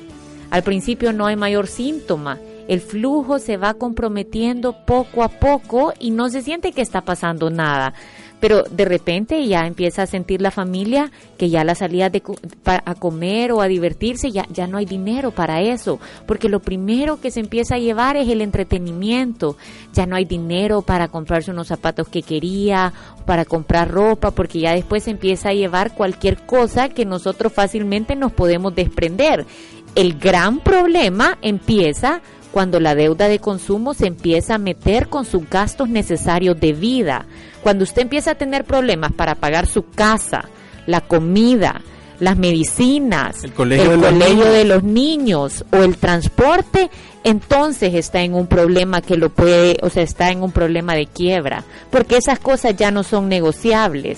Al 0.50 0.62
principio 0.62 1.12
no 1.12 1.26
hay 1.26 1.36
mayor 1.36 1.68
síntoma. 1.68 2.38
El 2.68 2.80
flujo 2.80 3.38
se 3.38 3.56
va 3.56 3.74
comprometiendo 3.74 4.84
poco 4.84 5.22
a 5.22 5.28
poco 5.28 5.92
y 5.98 6.10
no 6.10 6.28
se 6.28 6.42
siente 6.42 6.72
que 6.72 6.82
está 6.82 7.02
pasando 7.02 7.50
nada. 7.50 7.94
Pero 8.40 8.64
de 8.64 8.84
repente 8.84 9.46
ya 9.46 9.66
empieza 9.66 10.02
a 10.02 10.06
sentir 10.06 10.42
la 10.42 10.50
familia 10.50 11.10
que 11.38 11.48
ya 11.48 11.64
la 11.64 11.74
salida 11.74 12.10
de, 12.10 12.22
a 12.64 12.94
comer 12.94 13.52
o 13.52 13.62
a 13.62 13.66
divertirse 13.66 14.30
ya, 14.30 14.46
ya 14.50 14.66
no 14.66 14.76
hay 14.76 14.84
dinero 14.84 15.30
para 15.30 15.62
eso, 15.62 15.98
porque 16.26 16.50
lo 16.50 16.60
primero 16.60 17.18
que 17.18 17.30
se 17.30 17.40
empieza 17.40 17.76
a 17.76 17.78
llevar 17.78 18.16
es 18.16 18.28
el 18.28 18.42
entretenimiento, 18.42 19.56
ya 19.94 20.04
no 20.04 20.16
hay 20.16 20.26
dinero 20.26 20.82
para 20.82 21.08
comprarse 21.08 21.50
unos 21.50 21.68
zapatos 21.68 22.08
que 22.08 22.22
quería, 22.22 22.92
para 23.24 23.46
comprar 23.46 23.90
ropa, 23.90 24.32
porque 24.32 24.60
ya 24.60 24.74
después 24.74 25.04
se 25.04 25.12
empieza 25.12 25.48
a 25.48 25.54
llevar 25.54 25.94
cualquier 25.94 26.44
cosa 26.44 26.90
que 26.90 27.06
nosotros 27.06 27.54
fácilmente 27.54 28.16
nos 28.16 28.32
podemos 28.32 28.74
desprender. 28.74 29.46
El 29.94 30.18
gran 30.18 30.60
problema 30.60 31.38
empieza 31.40 32.20
cuando 32.56 32.80
la 32.80 32.94
deuda 32.94 33.28
de 33.28 33.38
consumo 33.38 33.92
se 33.92 34.06
empieza 34.06 34.54
a 34.54 34.58
meter 34.58 35.08
con 35.08 35.26
sus 35.26 35.46
gastos 35.50 35.90
necesarios 35.90 36.58
de 36.58 36.72
vida. 36.72 37.26
Cuando 37.62 37.84
usted 37.84 38.00
empieza 38.00 38.30
a 38.30 38.34
tener 38.36 38.64
problemas 38.64 39.12
para 39.12 39.34
pagar 39.34 39.66
su 39.66 39.90
casa, 39.90 40.48
la 40.86 41.02
comida, 41.02 41.82
las 42.18 42.38
medicinas, 42.38 43.44
el 43.44 43.52
colegio, 43.52 43.98
de, 43.98 44.64
los 44.64 44.82
niños 44.82 45.66
o 45.70 45.82
el 45.82 45.98
transporte, 45.98 46.88
entonces 47.24 47.92
está 47.92 48.22
en 48.22 48.32
un 48.32 48.46
problema 48.46 49.02
que 49.02 49.18
lo 49.18 49.28
puede, 49.28 49.76
o 49.82 49.90
sea, 49.90 50.02
está 50.02 50.30
en 50.30 50.42
un 50.42 50.50
problema 50.50 50.94
de 50.94 51.04
quiebra, 51.04 51.62
porque 51.90 52.16
esas 52.16 52.38
cosas 52.38 52.74
ya 52.74 52.90
no 52.90 53.02
son 53.02 53.28
negociables. 53.28 54.16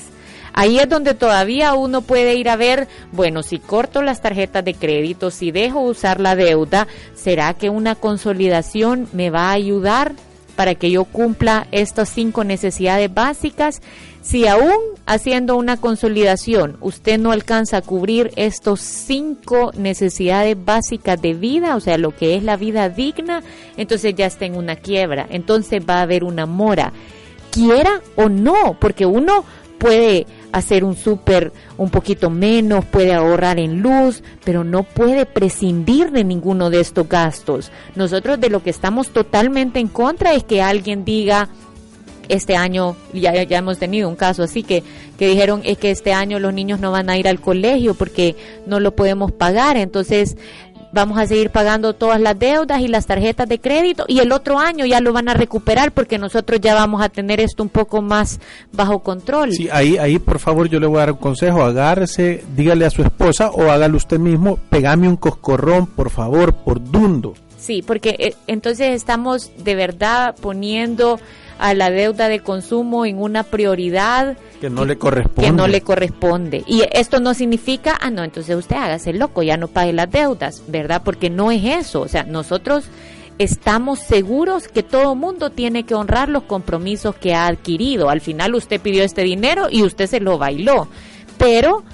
Ahí 0.58 0.80
es 0.80 0.88
donde 0.88 1.14
todavía 1.14 1.74
uno 1.74 2.02
puede 2.02 2.34
ir 2.34 2.48
a 2.48 2.56
ver, 2.56 2.88
bueno, 3.12 3.44
si 3.44 3.60
corto 3.60 4.02
las 4.02 4.20
tarjetas 4.20 4.64
de 4.64 4.74
crédito, 4.74 5.30
si 5.30 5.52
dejo 5.52 5.78
usar 5.82 6.18
la 6.18 6.34
deuda, 6.34 6.88
¿será 7.14 7.54
que 7.54 7.70
una 7.70 7.94
consolidación 7.94 9.06
me 9.12 9.30
va 9.30 9.50
a 9.50 9.52
ayudar 9.52 10.14
para 10.56 10.74
que 10.74 10.90
yo 10.90 11.04
cumpla 11.04 11.68
estas 11.70 12.08
cinco 12.08 12.42
necesidades 12.42 13.14
básicas? 13.14 13.80
Si 14.20 14.48
aún 14.48 14.74
haciendo 15.06 15.54
una 15.54 15.76
consolidación 15.76 16.76
usted 16.80 17.20
no 17.20 17.30
alcanza 17.30 17.76
a 17.76 17.82
cubrir 17.82 18.32
estos 18.34 18.80
cinco 18.80 19.70
necesidades 19.76 20.56
básicas 20.64 21.22
de 21.22 21.34
vida, 21.34 21.76
o 21.76 21.80
sea, 21.80 21.98
lo 21.98 22.16
que 22.16 22.34
es 22.34 22.42
la 22.42 22.56
vida 22.56 22.88
digna, 22.88 23.44
entonces 23.76 24.12
ya 24.16 24.26
está 24.26 24.46
en 24.46 24.56
una 24.56 24.74
quiebra, 24.74 25.24
entonces 25.30 25.80
va 25.88 26.00
a 26.00 26.02
haber 26.02 26.24
una 26.24 26.46
mora, 26.46 26.92
quiera 27.52 28.00
o 28.16 28.28
no, 28.28 28.76
porque 28.80 29.06
uno 29.06 29.44
puede 29.78 30.26
hacer 30.52 30.84
un 30.84 30.96
súper 30.96 31.52
un 31.76 31.90
poquito 31.90 32.30
menos, 32.30 32.84
puede 32.84 33.12
ahorrar 33.12 33.58
en 33.58 33.80
luz, 33.80 34.22
pero 34.44 34.64
no 34.64 34.82
puede 34.82 35.26
prescindir 35.26 36.10
de 36.10 36.24
ninguno 36.24 36.70
de 36.70 36.80
estos 36.80 37.08
gastos. 37.08 37.70
Nosotros 37.94 38.40
de 38.40 38.50
lo 38.50 38.62
que 38.62 38.70
estamos 38.70 39.08
totalmente 39.08 39.78
en 39.78 39.88
contra 39.88 40.34
es 40.34 40.44
que 40.44 40.62
alguien 40.62 41.04
diga, 41.04 41.48
este 42.28 42.56
año 42.56 42.96
ya, 43.12 43.42
ya 43.42 43.58
hemos 43.58 43.78
tenido 43.78 44.08
un 44.08 44.16
caso 44.16 44.42
así 44.42 44.62
que, 44.62 44.82
que 45.18 45.28
dijeron 45.28 45.62
es 45.64 45.78
que 45.78 45.90
este 45.90 46.12
año 46.12 46.38
los 46.38 46.52
niños 46.52 46.78
no 46.78 46.92
van 46.92 47.10
a 47.10 47.16
ir 47.16 47.26
al 47.26 47.40
colegio 47.40 47.94
porque 47.94 48.36
no 48.66 48.80
lo 48.80 48.94
podemos 48.94 49.32
pagar. 49.32 49.76
Entonces 49.76 50.36
vamos 50.92 51.18
a 51.18 51.26
seguir 51.26 51.50
pagando 51.50 51.94
todas 51.94 52.20
las 52.20 52.38
deudas 52.38 52.80
y 52.80 52.88
las 52.88 53.06
tarjetas 53.06 53.48
de 53.48 53.60
crédito 53.60 54.04
y 54.08 54.20
el 54.20 54.32
otro 54.32 54.58
año 54.58 54.86
ya 54.86 55.00
lo 55.00 55.12
van 55.12 55.28
a 55.28 55.34
recuperar 55.34 55.92
porque 55.92 56.18
nosotros 56.18 56.60
ya 56.60 56.74
vamos 56.74 57.02
a 57.02 57.08
tener 57.08 57.40
esto 57.40 57.62
un 57.62 57.68
poco 57.68 58.02
más 58.02 58.40
bajo 58.72 59.00
control. 59.00 59.52
Sí, 59.52 59.68
ahí, 59.70 59.98
ahí 59.98 60.18
por 60.18 60.38
favor 60.38 60.68
yo 60.68 60.80
le 60.80 60.86
voy 60.86 60.98
a 60.98 61.00
dar 61.00 61.12
un 61.12 61.18
consejo, 61.18 61.62
agárrese, 61.62 62.44
dígale 62.56 62.86
a 62.86 62.90
su 62.90 63.02
esposa 63.02 63.50
o 63.50 63.70
hágalo 63.70 63.96
usted 63.96 64.18
mismo, 64.18 64.58
pegame 64.70 65.08
un 65.08 65.16
coscorrón 65.16 65.86
por 65.86 66.10
favor, 66.10 66.54
por 66.54 66.82
dundo. 66.82 67.34
Sí, 67.58 67.82
porque 67.82 68.16
eh, 68.18 68.34
entonces 68.46 68.94
estamos 68.94 69.50
de 69.58 69.74
verdad 69.74 70.34
poniendo 70.40 71.18
a 71.58 71.74
la 71.74 71.90
deuda 71.90 72.28
de 72.28 72.40
consumo 72.40 73.04
en 73.04 73.20
una 73.20 73.42
prioridad 73.42 74.36
que 74.60 74.70
no 74.70 74.84
le 74.84 74.98
corresponde. 74.98 75.42
Que 75.42 75.52
no 75.52 75.68
le 75.68 75.80
corresponde. 75.82 76.64
Y 76.66 76.82
esto 76.92 77.20
no 77.20 77.34
significa, 77.34 77.96
ah, 78.00 78.10
no, 78.10 78.24
entonces 78.24 78.56
usted 78.56 78.76
hágase 78.76 79.12
loco, 79.12 79.42
ya 79.42 79.56
no 79.56 79.68
pague 79.68 79.92
las 79.92 80.10
deudas, 80.10 80.62
¿verdad? 80.66 81.02
Porque 81.04 81.30
no 81.30 81.50
es 81.50 81.64
eso. 81.64 82.00
O 82.00 82.08
sea, 82.08 82.24
nosotros 82.24 82.84
estamos 83.38 84.00
seguros 84.00 84.68
que 84.68 84.82
todo 84.82 85.14
mundo 85.14 85.50
tiene 85.50 85.84
que 85.84 85.94
honrar 85.94 86.28
los 86.28 86.42
compromisos 86.44 87.14
que 87.14 87.34
ha 87.34 87.46
adquirido. 87.46 88.10
Al 88.10 88.20
final 88.20 88.54
usted 88.54 88.80
pidió 88.80 89.04
este 89.04 89.22
dinero 89.22 89.68
y 89.70 89.82
usted 89.82 90.06
se 90.06 90.20
lo 90.20 90.38
bailó. 90.38 90.88
Pero 91.38 91.84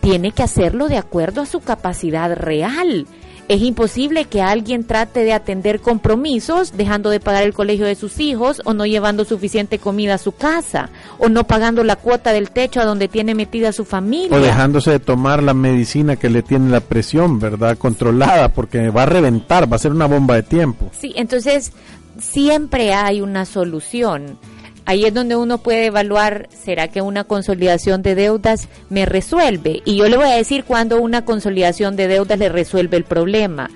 tiene 0.00 0.32
que 0.32 0.42
hacerlo 0.42 0.88
de 0.88 0.98
acuerdo 0.98 1.42
a 1.42 1.46
su 1.46 1.60
capacidad 1.60 2.34
real 2.36 3.06
es 3.50 3.62
imposible 3.62 4.26
que 4.26 4.42
alguien 4.42 4.84
trate 4.84 5.24
de 5.24 5.32
atender 5.32 5.80
compromisos 5.80 6.76
dejando 6.76 7.10
de 7.10 7.18
pagar 7.18 7.42
el 7.42 7.52
colegio 7.52 7.84
de 7.84 7.96
sus 7.96 8.20
hijos 8.20 8.62
o 8.64 8.74
no 8.74 8.86
llevando 8.86 9.24
suficiente 9.24 9.80
comida 9.80 10.14
a 10.14 10.18
su 10.18 10.30
casa 10.30 10.90
o 11.18 11.28
no 11.28 11.42
pagando 11.42 11.82
la 11.82 11.96
cuota 11.96 12.32
del 12.32 12.52
techo 12.52 12.80
a 12.80 12.84
donde 12.84 13.08
tiene 13.08 13.34
metida 13.34 13.72
su 13.72 13.84
familia. 13.84 14.36
O 14.36 14.40
dejándose 14.40 14.92
de 14.92 15.00
tomar 15.00 15.42
la 15.42 15.52
medicina 15.52 16.14
que 16.14 16.30
le 16.30 16.42
tiene 16.44 16.70
la 16.70 16.78
presión, 16.78 17.40
¿verdad? 17.40 17.76
Controlada 17.76 18.50
porque 18.50 18.88
va 18.90 19.02
a 19.02 19.06
reventar, 19.06 19.70
va 19.70 19.74
a 19.74 19.80
ser 19.80 19.90
una 19.90 20.06
bomba 20.06 20.36
de 20.36 20.44
tiempo. 20.44 20.88
Sí, 20.96 21.12
entonces 21.16 21.72
siempre 22.20 22.94
hay 22.94 23.20
una 23.20 23.46
solución 23.46 24.38
ahí 24.86 25.04
es 25.04 25.14
donde 25.14 25.36
uno 25.36 25.58
puede 25.58 25.86
evaluar, 25.86 26.48
¿será 26.50 26.88
que 26.88 27.02
una 27.02 27.24
consolidación 27.24 28.02
de 28.02 28.14
deudas 28.14 28.68
me 28.88 29.06
resuelve? 29.06 29.82
Y 29.84 29.96
yo 29.96 30.08
le 30.08 30.16
voy 30.16 30.28
a 30.28 30.36
decir 30.36 30.64
cuando 30.64 31.00
una 31.00 31.24
consolidación 31.24 31.96
de 31.96 32.08
deudas 32.08 32.38
le 32.38 32.48
resuelve 32.48 32.96
el 32.96 33.04
problema. 33.04 33.70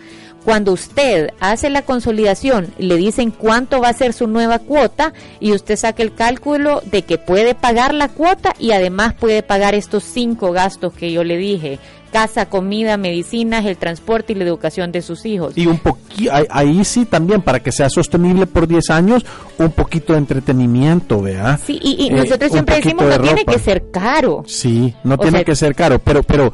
Cuando 0.44 0.73
usted 0.73 1.30
hace 1.40 1.70
la 1.70 1.82
consolidación, 1.82 2.75
le 2.76 2.96
dicen 2.96 3.30
cuánto 3.30 3.80
va 3.80 3.88
a 3.88 3.94
ser 3.94 4.12
su 4.12 4.26
nueva 4.26 4.58
cuota 4.58 5.14
y 5.40 5.52
usted 5.52 5.76
saca 5.76 6.02
el 6.02 6.14
cálculo 6.14 6.82
de 6.84 7.00
que 7.00 7.16
puede 7.16 7.54
pagar 7.54 7.94
la 7.94 8.08
cuota 8.08 8.52
y 8.58 8.73
además 8.73 9.14
puede 9.14 9.42
pagar 9.42 9.75
estos 9.75 10.04
cinco 10.04 10.52
gastos 10.52 10.92
que 10.92 11.12
yo 11.12 11.25
le 11.25 11.38
dije, 11.38 11.78
casa, 12.14 12.47
comida, 12.47 12.97
medicinas, 12.97 13.64
el 13.64 13.76
transporte 13.76 14.35
y 14.35 14.37
la 14.37 14.44
educación 14.44 14.92
de 14.92 15.02
sus 15.02 15.26
hijos. 15.26 15.59
Y 15.59 15.66
un 15.66 15.78
poquito, 15.78 16.30
ahí 16.49 16.85
sí 16.85 17.06
también, 17.06 17.42
para 17.42 17.59
que 17.59 17.73
sea 17.73 17.90
sostenible 17.90 18.47
por 18.47 18.68
10 18.68 18.90
años, 18.90 19.26
un 19.59 19.73
poquito 19.73 20.12
de 20.12 20.21
entretenimiento, 20.21 21.21
¿vea? 21.21 21.59
Sí, 21.59 21.76
y, 21.83 22.06
eh, 22.06 22.14
nosotros 22.14 22.52
siempre 22.52 22.76
decimos, 22.76 23.04
no 23.04 23.21
tiene 23.21 23.44
que 23.44 23.59
ser 23.59 23.90
caro. 23.90 24.44
Sí, 24.47 24.94
no 25.02 25.18
tiene 25.18 25.44
que 25.44 25.56
ser 25.56 25.75
caro, 25.75 25.99
pero, 25.99 26.23
pero 26.23 26.52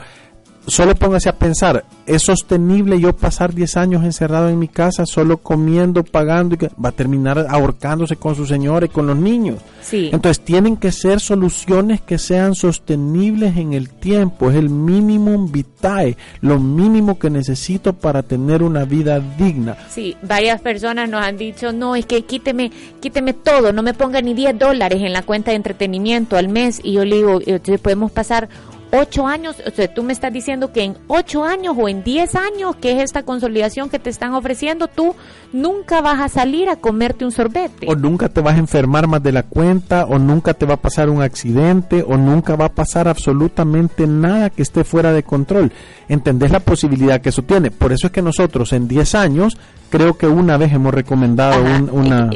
solo 0.67 0.95
póngase 0.95 1.29
a 1.29 1.37
pensar, 1.37 1.85
¿es 2.07 2.23
sostenible 2.23 3.01
yo 3.01 3.17
pasar 3.17 3.55
10 3.55 3.77
años 3.77 4.05
encerrado 4.05 4.49
en 4.49 4.59
mi 4.59 4.69
casa 4.69 5.07
solo 5.07 5.39
comiendo, 5.39 6.05
pagando 6.05 6.55
y 6.55 6.59
que 6.59 6.71
va 6.83 6.91
a 6.91 6.93
terminar 6.93 7.47
ahorcándose 7.49 8.17
con 8.17 8.35
su 8.35 8.47
señora 8.47 8.87
y 8.87 8.89
con 8.89 9.07
los 9.07 9.17
niños? 9.17 9.59
Sí. 9.83 10.11
Entonces 10.13 10.45
tienen 10.45 10.77
que 10.77 10.93
ser 10.93 11.21
soluciones 11.21 12.01
que 12.01 12.19
sean 12.19 12.55
sostenibles 12.55 13.57
en 13.57 13.73
el 13.73 13.89
tiempo, 13.89 14.51
es 14.51 14.57
el 14.57 14.71
minimum 14.71 15.51
vitae, 15.51 16.17
lo 16.41 16.61
mínimo 16.61 17.19
que 17.19 17.31
necesito 17.31 17.95
para 17.95 18.23
tener 18.23 18.63
una 18.63 18.85
vida 18.85 19.21
digna. 19.39 19.77
Sí, 19.89 20.17
varias 20.23 20.61
personas 20.61 21.09
nos 21.09 21.25
han 21.25 21.37
dicho, 21.37 21.73
no, 21.73 21.97
es 21.97 22.07
que 22.07 22.23
quíteme, 22.23 22.71
quíteme 23.01 23.33
todo, 23.33 23.73
no 23.73 23.83
me 23.83 23.95
ponga 23.95 24.21
ni 24.21 24.35
10 24.35 24.59
dólares 24.59 25.01
en 25.03 25.13
la 25.13 25.23
cuenta 25.23 25.51
de 25.51 25.57
entretenimiento 25.57 26.37
al 26.37 26.49
mes 26.49 26.81
y 26.83 26.93
yo 26.93 27.05
le 27.05 27.17
digo, 27.17 27.41
podemos 27.83 28.11
pasar 28.11 28.49
ocho 28.93 29.27
años, 29.27 29.57
o 29.67 29.71
sea, 29.71 29.93
tú 29.93 30.03
me 30.03 30.13
estás 30.13 30.33
diciendo 30.33 30.73
que 30.73 30.83
en 30.83 30.97
ocho 31.07 31.45
años 31.45 31.77
o 31.79 31.89
en 31.89 32.03
diez 32.03 32.35
años, 32.35 32.77
que 32.77 32.93
es 32.93 33.03
esta 33.03 33.23
consolidación 33.23 33.89
que 33.89 33.99
te 33.99 34.11
están 34.11 34.35
ofreciendo, 34.35 34.89
tú 34.89 35.15
nunca 35.53 36.01
vas 36.01 36.21
a 36.21 36.29
salir 36.29 36.69
a 36.69 36.77
comerte 36.77 37.25
un 37.25 37.33
sorbete. 37.33 37.87
O 37.89 37.95
nunca 37.95 38.29
te 38.29 38.41
vas 38.41 38.55
a 38.55 38.59
enfermar 38.59 39.07
más 39.07 39.23
de 39.23 39.33
la 39.33 39.43
cuenta, 39.43 40.05
o 40.07 40.19
nunca 40.19 40.55
te 40.55 40.67
va 40.67 40.75
a 40.75 40.81
pasar 40.81 41.09
un 41.09 41.23
accidente, 41.23 42.05
o 42.07 42.17
nunca 42.17 42.57
va 42.57 42.67
a 42.67 42.73
pasar 42.73 43.09
absolutamente 43.09 44.07
nada 44.07 44.51
que 44.51 44.63
esté 44.63 44.85
fuera 44.85 45.13
de 45.13 45.23
control. 45.23 45.73
¿Entendés 46.09 46.51
la 46.51 46.61
posibilidad 46.61 47.21
que 47.21 47.31
eso 47.31 47.43
tiene? 47.43 47.71
Por 47.71 47.93
eso 47.93 48.09
es 48.09 48.13
que 48.13 48.23
nosotros 48.23 48.73
en 48.73 48.89
diez 48.89 49.15
años, 49.15 49.57
creo 49.91 50.17
que 50.17 50.27
una 50.27 50.57
vez 50.57 50.73
hemos 50.73 50.93
recomendado 50.93 51.63
una, 51.93 52.31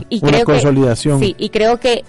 consolidación. 0.44 1.20
sí, 1.20 1.34
y 1.38 1.50
creo 1.50 1.78
que 1.78 2.04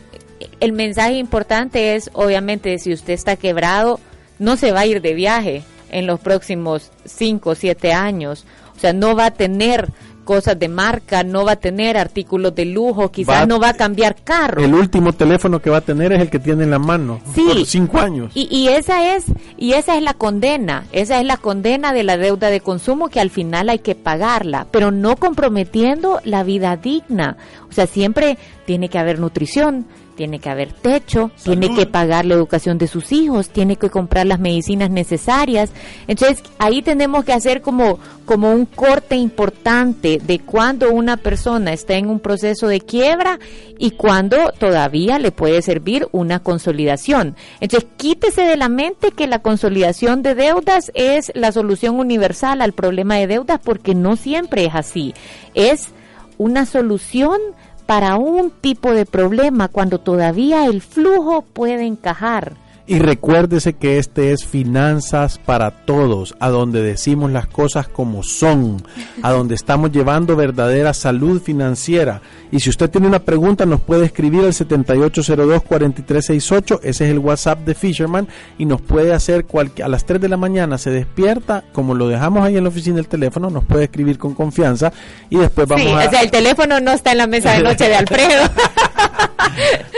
el 0.60 0.74
mensaje 0.74 1.14
importante 1.14 1.96
es, 1.96 2.10
obviamente, 2.14 2.78
si 2.78 2.94
usted 2.94 3.14
está 3.14 3.36
quebrado, 3.36 4.00
no 4.40 4.58
se 4.58 4.72
va 4.72 4.82
a 4.82 4.86
ir 4.86 5.02
de 5.02 5.14
viaje 5.14 5.64
en 5.92 6.08
los 6.08 6.20
próximos 6.20 6.92
5 7.06 7.50
o 7.50 7.56
7 7.56 7.94
años. 7.94 8.46
O 8.76 8.80
sea, 8.80 8.94
no 8.94 9.16
va 9.16 9.28
a 9.28 9.32
tener 9.32 9.90
cosas 10.26 10.60
de 10.60 10.68
marca, 10.68 11.24
no 11.24 11.46
va 11.46 11.54
a 11.54 11.56
tener 11.56 11.98
artículos 11.98 12.54
de 12.54 12.66
lujo, 12.66 13.12
quizás 13.12 13.48
no 13.48 13.60
va 13.60 13.70
a 13.70 13.74
cambiar 13.76 14.18
carro. 14.24 14.62
El 14.62 14.74
último 14.74 15.14
teléfono 15.14 15.62
que 15.62 15.70
va 15.70 15.78
a 15.78 15.82
tener 15.82 16.12
es 16.12 16.20
el 16.20 16.30
que 16.30 16.40
tiene 16.40 16.64
en 16.64 16.72
la 16.72 16.80
mano 16.80 17.22
sí, 17.34 17.46
por 17.48 17.66
cinco 17.66 18.00
años. 18.00 18.32
Y, 18.36 18.48
y, 18.54 18.68
esa 18.68 19.16
es 19.16 19.26
y 19.56 19.74
esa 19.74 19.96
es 19.96 20.04
la 20.04 20.16
condena, 20.16 20.86
esa 20.92 21.20
es 21.20 21.26
la 21.26 21.38
condena 21.38 21.94
de 21.94 22.04
la 22.04 22.18
deuda 22.18 22.50
de 22.50 22.60
consumo 22.60 23.08
que 23.08 23.22
al 23.22 23.30
final 23.30 23.70
hay 23.70 23.80
que 23.80 23.96
pagarla, 23.96 24.68
pero 24.72 24.92
no 24.92 25.16
comprometiendo 25.16 26.20
la 26.26 26.44
vida 26.44 26.76
digna. 26.76 27.38
O 27.70 27.72
sea, 27.72 27.88
siempre 27.88 28.38
tiene 28.66 28.90
que 28.90 28.98
haber 28.98 29.20
nutrición, 29.20 29.86
tiene 30.16 30.40
que 30.40 30.50
haber 30.50 30.74
techo, 30.74 31.32
tiene 31.44 31.74
que 31.74 31.86
pagar 31.86 32.26
la 32.26 32.34
educación 32.34 32.78
de 32.78 32.88
sus 32.88 33.12
hijos, 33.12 33.50
tiene 33.50 33.76
que 33.76 33.90
comprar 33.90 34.26
las 34.26 34.40
medicinas 34.40 34.90
necesarias. 34.90 35.72
Entonces, 36.08 36.44
ahí 36.58 36.82
tenemos 36.82 37.26
que 37.26 37.34
hacer 37.34 37.62
como, 37.62 38.00
como 38.26 38.52
un 38.52 38.66
corte 38.66 39.16
importante 39.16 40.20
de 40.24 40.40
cuando 40.40 40.92
una 40.92 41.18
persona 41.18 41.74
está 41.74 41.96
en 41.96 42.10
un 42.10 42.20
proceso 42.20 42.68
de 42.68 42.82
quiebra 42.82 43.40
y 43.78 43.92
cuando 43.92 44.52
todavía 44.58 45.20
le 45.20 45.32
puede 45.32 45.62
servir 45.62 46.08
una 46.12 46.40
consolidación. 46.40 47.36
Entonces, 47.60 47.90
quítese 47.98 48.44
de 48.44 48.58
la 48.58 48.70
mente 48.70 49.12
que 49.12 49.28
la 49.28 49.40
consolidación 49.40 50.24
de 50.24 50.36
deudas 50.36 50.92
es 50.96 51.32
la 51.36 51.52
solución 51.52 52.00
universal 52.00 52.62
al 52.62 52.74
problema 52.74 53.16
de 53.16 53.28
deudas 53.28 53.60
porque 53.64 53.96
no 53.96 54.16
siempre 54.16 54.66
es 54.66 54.76
así. 54.76 55.14
Es 55.54 55.90
una 56.38 56.66
solución 56.66 57.38
para 57.86 58.18
un 58.18 58.52
tipo 58.52 58.92
de 58.92 59.06
problema 59.06 59.68
cuando 59.68 60.00
todavía 60.00 60.66
el 60.66 60.82
flujo 60.82 61.42
puede 61.42 61.86
encajar. 61.86 62.56
Y 62.88 63.00
recuérdese 63.00 63.74
que 63.74 63.98
este 63.98 64.32
es 64.32 64.46
Finanzas 64.46 65.40
para 65.44 65.72
Todos, 65.72 66.36
a 66.40 66.50
donde 66.50 66.84
decimos 66.84 67.32
las 67.32 67.48
cosas 67.48 67.88
como 67.88 68.22
son, 68.22 68.84
a 69.24 69.32
donde 69.32 69.56
estamos 69.56 69.92
llevando 69.92 70.36
verdadera 70.36 70.94
salud 70.94 71.42
financiera. 71.42 72.22
Y 72.52 72.60
si 72.60 72.70
usted 72.70 72.92
tiene 72.92 73.08
una 73.08 73.18
pregunta, 73.20 73.66
nos 73.66 73.82
puede 73.82 74.06
escribir 74.06 74.42
al 74.42 74.54
7802-4368, 74.54 76.82
ese 76.84 77.06
es 77.06 77.12
el 77.12 77.18
WhatsApp 77.18 77.66
de 77.66 77.74
Fisherman, 77.74 78.28
y 78.60 78.66
nos 78.66 78.82
puede 78.82 79.14
hacer 79.14 79.48
a 79.84 79.88
las 79.88 80.06
3 80.06 80.22
de 80.22 80.30
la 80.30 80.38
mañana, 80.38 80.78
se 80.78 80.92
despierta, 80.92 81.64
como 81.74 81.96
lo 81.96 82.08
dejamos 82.08 82.46
ahí 82.46 82.56
en 82.56 82.66
la 82.66 82.70
oficina 82.70 82.98
del 82.98 83.08
teléfono, 83.08 83.50
nos 83.50 83.66
puede 83.66 83.86
escribir 83.86 84.20
con 84.20 84.36
confianza 84.36 84.94
y 85.32 85.38
después 85.38 85.68
vamos 85.68 85.88
a... 85.88 86.08
o 86.08 86.10
sea, 86.12 86.22
el 86.22 86.30
teléfono 86.30 86.80
no 86.80 86.92
está 86.92 87.14
en 87.14 87.18
la 87.18 87.26
mesa 87.26 87.54
de 87.54 87.64
noche 87.64 87.90
de 87.90 87.96
Alfredo. 87.96 88.44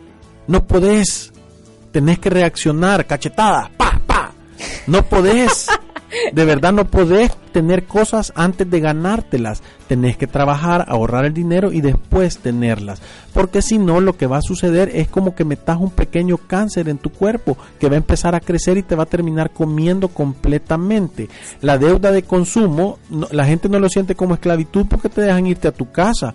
No 0.47 0.65
podés 0.67 1.32
tenés 1.93 2.19
que 2.19 2.31
reaccionar, 2.31 3.05
cachetadas, 3.05 3.69
pa, 3.77 4.01
pa. 4.05 4.31
No 4.87 5.03
podés, 5.03 5.67
de 6.33 6.45
verdad 6.45 6.73
no 6.73 6.85
podés 6.85 7.31
tener 7.53 7.85
cosas 7.85 8.33
antes 8.35 8.69
de 8.69 8.79
ganártelas. 8.79 9.61
Tenés 9.87 10.17
que 10.17 10.25
trabajar, 10.25 10.85
ahorrar 10.87 11.23
el 11.25 11.35
dinero 11.35 11.71
y 11.71 11.81
después 11.81 12.39
tenerlas. 12.39 12.99
Porque 13.31 13.61
si 13.61 13.77
no, 13.77 14.01
lo 14.01 14.17
que 14.17 14.25
va 14.25 14.37
a 14.37 14.41
suceder 14.41 14.89
es 14.93 15.07
como 15.07 15.35
que 15.35 15.45
metas 15.45 15.77
un 15.77 15.91
pequeño 15.91 16.37
cáncer 16.37 16.89
en 16.89 16.97
tu 16.97 17.11
cuerpo 17.11 17.57
que 17.79 17.87
va 17.87 17.93
a 17.93 17.97
empezar 17.97 18.33
a 18.33 18.39
crecer 18.39 18.77
y 18.77 18.83
te 18.83 18.95
va 18.95 19.03
a 19.03 19.05
terminar 19.05 19.51
comiendo 19.51 20.07
completamente. 20.07 21.29
La 21.61 21.77
deuda 21.77 22.11
de 22.11 22.23
consumo, 22.23 22.97
la 23.31 23.45
gente 23.45 23.69
no 23.69 23.77
lo 23.77 23.87
siente 23.87 24.15
como 24.15 24.33
esclavitud 24.33 24.87
porque 24.89 25.09
te 25.09 25.21
dejan 25.21 25.45
irte 25.45 25.67
a 25.67 25.73
tu 25.73 25.91
casa 25.91 26.33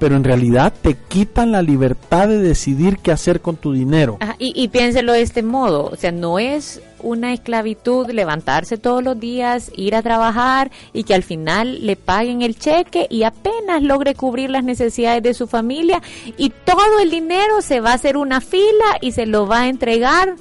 pero 0.00 0.16
en 0.16 0.24
realidad 0.24 0.72
te 0.80 0.94
quitan 0.94 1.52
la 1.52 1.62
libertad 1.62 2.26
de 2.26 2.38
decidir 2.38 2.96
qué 2.98 3.12
hacer 3.12 3.40
con 3.40 3.56
tu 3.56 3.72
dinero. 3.72 4.18
y, 4.38 4.52
y 4.60 4.68
piénselo 4.68 5.12
de 5.12 5.20
este 5.20 5.42
modo, 5.42 5.84
o 5.92 5.96
sea, 5.96 6.10
no 6.10 6.38
es 6.40 6.80
una 7.02 7.32
esclavitud 7.32 8.08
levantarse 8.10 8.78
todos 8.78 9.04
los 9.04 9.20
días, 9.20 9.70
ir 9.76 9.94
a 9.94 10.02
trabajar 10.02 10.70
y 10.92 11.04
que 11.04 11.14
al 11.14 11.22
final 11.22 11.86
le 11.86 11.96
paguen 11.96 12.42
el 12.42 12.58
cheque 12.58 13.06
y 13.10 13.22
apenas 13.22 13.82
logre 13.82 14.14
cubrir 14.14 14.50
las 14.50 14.64
necesidades 14.64 15.22
de 15.22 15.34
su 15.34 15.46
familia 15.46 16.02
y 16.36 16.50
todo 16.50 16.98
el 17.00 17.10
dinero 17.10 17.60
se 17.60 17.80
va 17.80 17.92
a 17.92 17.94
hacer 17.94 18.16
una 18.16 18.40
fila 18.40 18.98
y 19.00 19.12
se 19.12 19.26
lo 19.26 19.46
va 19.46 19.62
a 19.62 19.68
entregar 19.68 20.34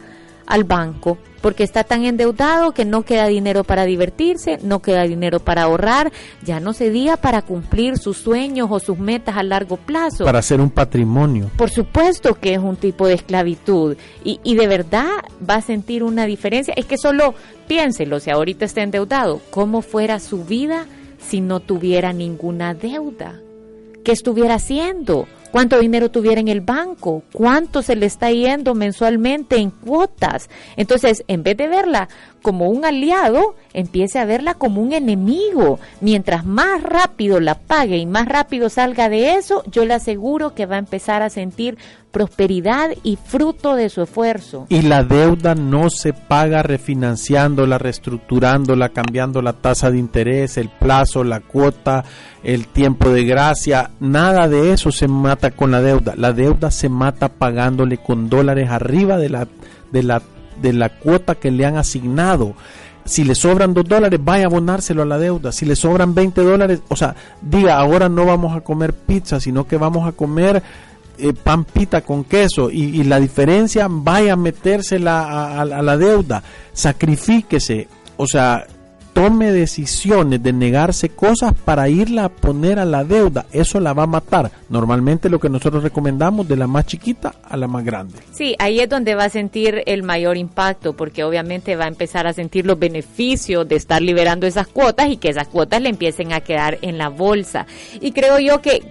al 0.49 0.65
banco 0.65 1.17
porque 1.41 1.63
está 1.63 1.83
tan 1.83 2.03
endeudado 2.03 2.71
que 2.71 2.85
no 2.85 3.03
queda 3.03 3.27
dinero 3.27 3.63
para 3.63 3.85
divertirse, 3.85 4.59
no 4.61 4.81
queda 4.81 5.03
dinero 5.03 5.39
para 5.39 5.63
ahorrar, 5.63 6.11
ya 6.43 6.59
no 6.59 6.73
se 6.73 6.89
diga 6.89 7.17
para 7.17 7.41
cumplir 7.41 7.97
sus 7.97 8.17
sueños 8.17 8.67
o 8.71 8.79
sus 8.79 8.97
metas 8.99 9.37
a 9.37 9.43
largo 9.43 9.77
plazo. 9.77 10.25
Para 10.25 10.39
hacer 10.39 10.59
un 10.61 10.69
patrimonio. 10.69 11.49
Por 11.55 11.69
supuesto 11.69 12.35
que 12.35 12.53
es 12.53 12.59
un 12.59 12.75
tipo 12.75 13.07
de 13.07 13.13
esclavitud 13.13 13.95
y, 14.23 14.39
y 14.43 14.55
de 14.55 14.67
verdad 14.67 15.09
va 15.49 15.55
a 15.55 15.61
sentir 15.61 16.03
una 16.03 16.25
diferencia. 16.25 16.73
Es 16.75 16.85
que 16.85 16.97
solo 16.97 17.33
piénselo, 17.67 18.19
si 18.19 18.29
ahorita 18.29 18.65
está 18.65 18.81
endeudado, 18.81 19.41
¿cómo 19.49 19.81
fuera 19.81 20.19
su 20.19 20.43
vida 20.43 20.85
si 21.19 21.41
no 21.41 21.59
tuviera 21.59 22.13
ninguna 22.13 22.73
deuda? 22.73 23.39
¿Qué 24.03 24.11
estuviera 24.11 24.55
haciendo? 24.55 25.27
Cuánto 25.51 25.79
dinero 25.79 26.09
tuviera 26.09 26.41
en 26.41 26.47
el 26.47 26.61
banco, 26.61 27.23
cuánto 27.33 27.81
se 27.81 27.95
le 27.95 28.05
está 28.05 28.31
yendo 28.31 28.75
mensualmente 28.75 29.57
en 29.57 29.71
cuotas. 29.71 30.49
Entonces, 30.77 31.23
en 31.27 31.43
vez 31.43 31.57
de 31.57 31.67
verla 31.67 32.09
como 32.41 32.69
un 32.69 32.85
aliado, 32.85 33.55
empiece 33.73 34.19
a 34.19 34.25
verla 34.25 34.53
como 34.53 34.81
un 34.81 34.93
enemigo. 34.93 35.79
Mientras 36.01 36.45
más 36.45 36.81
rápido 36.81 37.39
la 37.39 37.55
pague 37.55 37.97
y 37.97 38.05
más 38.05 38.27
rápido 38.27 38.69
salga 38.69 39.09
de 39.09 39.35
eso, 39.35 39.63
yo 39.71 39.85
le 39.85 39.93
aseguro 39.93 40.53
que 40.53 40.65
va 40.65 40.75
a 40.75 40.79
empezar 40.79 41.21
a 41.21 41.29
sentir 41.29 41.77
prosperidad 42.11 42.89
y 43.03 43.17
fruto 43.17 43.75
de 43.75 43.89
su 43.89 44.01
esfuerzo. 44.01 44.65
Y 44.69 44.81
la 44.81 45.03
deuda 45.03 45.55
no 45.55 45.89
se 45.89 46.13
paga 46.13 46.63
refinanciándola, 46.63 47.77
reestructurándola, 47.77 48.89
cambiando 48.89 49.41
la 49.41 49.53
tasa 49.53 49.91
de 49.91 49.99
interés, 49.99 50.57
el 50.57 50.69
plazo, 50.69 51.23
la 51.23 51.39
cuota, 51.39 52.03
el 52.43 52.67
tiempo 52.67 53.09
de 53.09 53.23
gracia. 53.23 53.91
Nada 53.99 54.47
de 54.47 54.73
eso 54.73 54.91
se 54.91 55.07
mata 55.07 55.51
con 55.51 55.71
la 55.71 55.81
deuda. 55.81 56.13
La 56.15 56.33
deuda 56.33 56.71
se 56.71 56.89
mata 56.89 57.29
pagándole 57.29 57.97
con 57.97 58.29
dólares 58.29 58.69
arriba 58.69 59.17
de 59.17 59.29
la, 59.29 59.47
de 59.91 60.03
la, 60.03 60.21
de 60.61 60.73
la 60.73 60.89
cuota 60.89 61.35
que 61.35 61.51
le 61.51 61.65
han 61.65 61.77
asignado 61.77 62.55
si 63.09 63.23
le 63.23 63.33
sobran 63.33 63.73
dos 63.73 63.85
dólares, 63.85 64.19
vaya 64.23 64.43
a 64.43 64.47
abonárselo 64.47 65.01
a 65.01 65.05
la 65.05 65.17
deuda. 65.17 65.51
Si 65.51 65.65
le 65.65 65.75
sobran 65.75 66.13
20 66.13 66.41
dólares, 66.41 66.81
o 66.89 66.95
sea, 66.95 67.15
diga, 67.41 67.77
ahora 67.79 68.07
no 68.07 68.23
vamos 68.23 68.55
a 68.55 68.61
comer 68.61 68.93
pizza, 68.93 69.39
sino 69.39 69.67
que 69.67 69.77
vamos 69.77 70.07
a 70.07 70.11
comer 70.11 70.61
eh, 71.17 71.33
pan 71.33 71.65
pita 71.65 72.01
con 72.01 72.23
queso. 72.23 72.69
Y, 72.69 73.03
la 73.05 73.19
diferencia, 73.19 73.87
vaya 73.89 74.33
a 74.33 74.35
metérsela 74.35 75.59
a 75.59 75.65
la 75.65 75.97
deuda. 75.97 76.43
Sacrifíquese. 76.71 77.87
O 78.17 78.27
sea, 78.27 78.67
tome 79.19 79.51
decisiones 79.51 80.41
de 80.41 80.53
negarse 80.53 81.09
cosas 81.09 81.53
para 81.53 81.89
irla 81.89 82.23
a 82.23 82.29
poner 82.29 82.79
a 82.79 82.85
la 82.85 83.03
deuda, 83.03 83.47
eso 83.51 83.81
la 83.81 83.91
va 83.91 84.03
a 84.03 84.07
matar. 84.07 84.49
Normalmente 84.69 85.29
lo 85.29 85.41
que 85.41 85.49
nosotros 85.49 85.83
recomendamos 85.83 86.47
de 86.47 86.55
la 86.55 86.67
más 86.67 86.85
chiquita 86.85 87.35
a 87.43 87.57
la 87.57 87.67
más 87.67 87.83
grande. 87.83 88.15
Sí, 88.31 88.55
ahí 88.59 88.79
es 88.79 88.87
donde 88.87 89.15
va 89.15 89.25
a 89.25 89.29
sentir 89.29 89.83
el 89.87 90.03
mayor 90.03 90.37
impacto, 90.37 90.95
porque 90.95 91.25
obviamente 91.25 91.75
va 91.75 91.83
a 91.83 91.89
empezar 91.89 92.27
a 92.27 92.33
sentir 92.33 92.65
los 92.65 92.79
beneficios 92.79 93.67
de 93.67 93.75
estar 93.75 94.01
liberando 94.01 94.47
esas 94.47 94.67
cuotas 94.67 95.09
y 95.09 95.17
que 95.17 95.27
esas 95.27 95.49
cuotas 95.49 95.81
le 95.81 95.89
empiecen 95.89 96.31
a 96.31 96.39
quedar 96.39 96.77
en 96.81 96.97
la 96.97 97.09
bolsa. 97.09 97.65
Y 97.99 98.13
creo 98.13 98.39
yo 98.39 98.61
que 98.61 98.83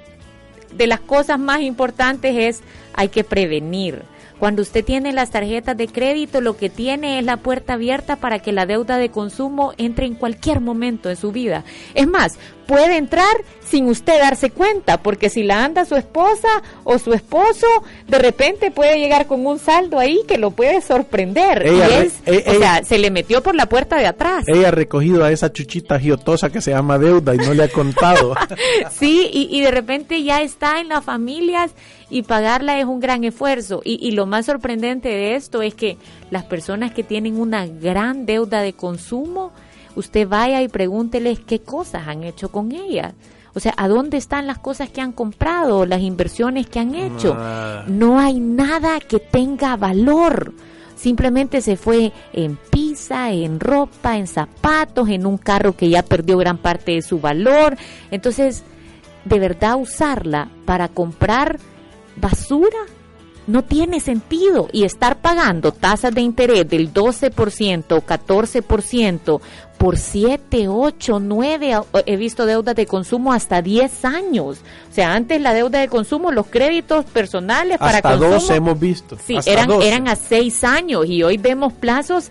de 0.77 0.87
las 0.89 1.01
cosas 1.01 1.39
más 1.39 1.63
importantes 1.63 2.37
es 2.37 2.61
hay 2.93 3.09
que 3.09 3.25
prevenir 3.25 4.03
cuando 4.39 4.63
usted 4.63 4.85
tiene 4.85 5.13
las 5.13 5.31
tarjetas 5.31 5.77
de 5.77 5.89
crédito, 5.89 6.41
lo 6.41 6.57
que 6.57 6.71
tiene 6.71 7.19
es 7.19 7.25
la 7.25 7.39
puerta 7.39 7.75
abierta 7.75 8.17
para 8.17 8.39
que 8.39 8.53
la 8.53 8.67
deuda 8.67 8.97
de 8.97 9.11
consumo 9.11 9.73
entre 9.79 10.07
en 10.07 10.15
cualquier 10.15 10.61
momento 10.61 11.09
de 11.09 11.17
su 11.17 11.33
vida. 11.33 11.65
Es 11.95 12.07
más, 12.07 12.39
puede 12.67 12.97
entrar 12.97 13.35
sin 13.69 13.87
usted 13.87 14.19
darse 14.19 14.51
cuenta, 14.51 15.03
porque 15.03 15.31
si 15.31 15.43
la 15.43 15.65
anda 15.65 15.85
su 15.85 15.97
esposa 15.97 16.49
o 16.85 16.99
su 16.99 17.13
esposo, 17.13 17.67
de 18.07 18.19
repente 18.19 18.71
puede 18.71 18.99
llegar 18.99 19.27
con 19.27 19.47
un 19.47 19.59
saldo 19.59 19.99
ahí 19.99 20.23
que 20.27 20.39
lo 20.39 20.51
puede 20.51 20.81
sorprender. 20.81 21.67
Eh, 21.67 22.11
o 22.47 22.59
sea, 22.59 22.83
se 22.85 22.99
le 22.99 23.11
metió 23.11 23.43
por 23.43 23.55
la 23.55 23.67
puerta 23.67 23.97
de 23.97 24.07
atrás. 24.07 24.45
Ella 24.47 24.69
ha 24.69 24.73
recogido 24.73 25.25
a 25.25 25.31
esa 25.31 25.53
chuchita 25.53 25.99
giotosa 25.99 26.51
que 26.51 26.61
se 26.61 26.71
llama 26.71 26.99
deuda 26.99 27.35
y 27.35 27.39
no 27.39 27.55
le 27.55 27.65
ha 27.65 27.69
contado. 27.69 28.35
sí, 28.91 29.29
y, 29.33 29.49
y 29.57 29.61
de 29.61 29.71
repente 29.71 30.23
ya 30.23 30.41
está 30.41 30.81
en 30.81 30.89
las 30.89 31.05
familias 31.05 31.73
y 32.11 32.23
pagarla 32.23 32.79
es 32.79 32.87
un 32.87 33.01
gran 33.01 33.25
esfuerzo. 33.25 33.83
Y, 33.85 33.99
y, 34.07 34.13
lo 34.13 34.27
más 34.27 34.47
sorprendente 34.47 35.09
de 35.09 35.35
esto 35.35 35.63
es 35.63 35.75
que 35.75 35.99
las 36.31 36.45
personas 36.45 36.93
que 36.93 37.03
tienen 37.03 37.39
una 37.39 37.67
gran 37.67 38.25
deuda 38.25 38.63
de 38.63 38.73
consumo, 38.73 39.53
usted 39.95 40.27
vaya 40.27 40.63
y 40.63 40.69
pregúnteles 40.69 41.41
qué 41.41 41.61
cosas 41.61 42.09
han 42.09 42.25
hecho 42.25 42.51
con 42.51 42.73
ellas. 42.73 43.15
O 43.59 43.61
sea, 43.61 43.75
¿a 43.77 43.89
dónde 43.89 44.19
están 44.19 44.47
las 44.47 44.59
cosas 44.59 44.89
que 44.89 45.01
han 45.01 45.11
comprado, 45.11 45.85
las 45.85 46.01
inversiones 46.01 46.69
que 46.69 46.79
han 46.79 46.95
hecho? 46.95 47.37
No 47.89 48.21
hay 48.21 48.39
nada 48.39 49.01
que 49.01 49.19
tenga 49.19 49.77
valor. 49.77 50.55
Simplemente 50.95 51.61
se 51.61 51.77
fue 51.77 52.13
en 52.33 52.57
pizza, 52.71 53.33
en 53.33 53.59
ropa, 53.59 54.17
en 54.17 54.29
zapatos, 54.29 55.09
en 55.09 55.27
un 55.27 55.39
carro 55.39 55.77
que 55.77 55.89
ya 55.89 56.05
perdió 56.05 56.39
gran 56.39 56.59
parte 56.59 56.93
de 56.93 57.03
su 57.03 57.19
valor. 57.19 57.77
Entonces, 58.13 58.63
de 59.25 59.41
verdad 59.41 59.75
usarla 59.77 60.49
para 60.65 60.87
comprar 60.87 61.59
basura 62.15 62.79
no 63.49 63.65
tiene 63.65 63.99
sentido 63.99 64.69
y 64.73 64.85
estar 64.85 65.17
pagando 65.17 65.73
tasas 65.73 66.15
de 66.15 66.21
interés 66.21 66.69
del 66.69 66.93
12% 66.93 67.85
o 67.91 68.03
14% 68.03 69.41
por 69.79 69.97
7, 69.97 70.69
8, 70.69 71.21
9, 71.21 71.81
he 72.05 72.17
visto 72.17 72.45
deudas 72.45 72.77
de 72.77 72.85
consumo 72.85 73.33
hasta 73.33 73.63
10 73.63 74.05
años. 74.05 74.59
O 74.91 74.95
sea, 74.95 75.15
antes 75.15 75.41
la 75.41 75.55
deuda 75.55 75.81
de 75.81 75.89
consumo, 75.89 76.31
los 76.31 76.47
créditos 76.49 77.07
personales 77.07 77.79
para 77.79 77.99
hasta 77.99 78.11
consumo. 78.11 78.35
12 78.35 78.55
hemos 78.55 78.79
visto. 78.79 79.17
Sí, 79.25 79.39
eran, 79.47 79.71
eran 79.81 80.09
a 80.09 80.17
6 80.17 80.65
años 80.65 81.07
y 81.07 81.23
hoy 81.23 81.39
vemos 81.39 81.73
plazos 81.73 82.31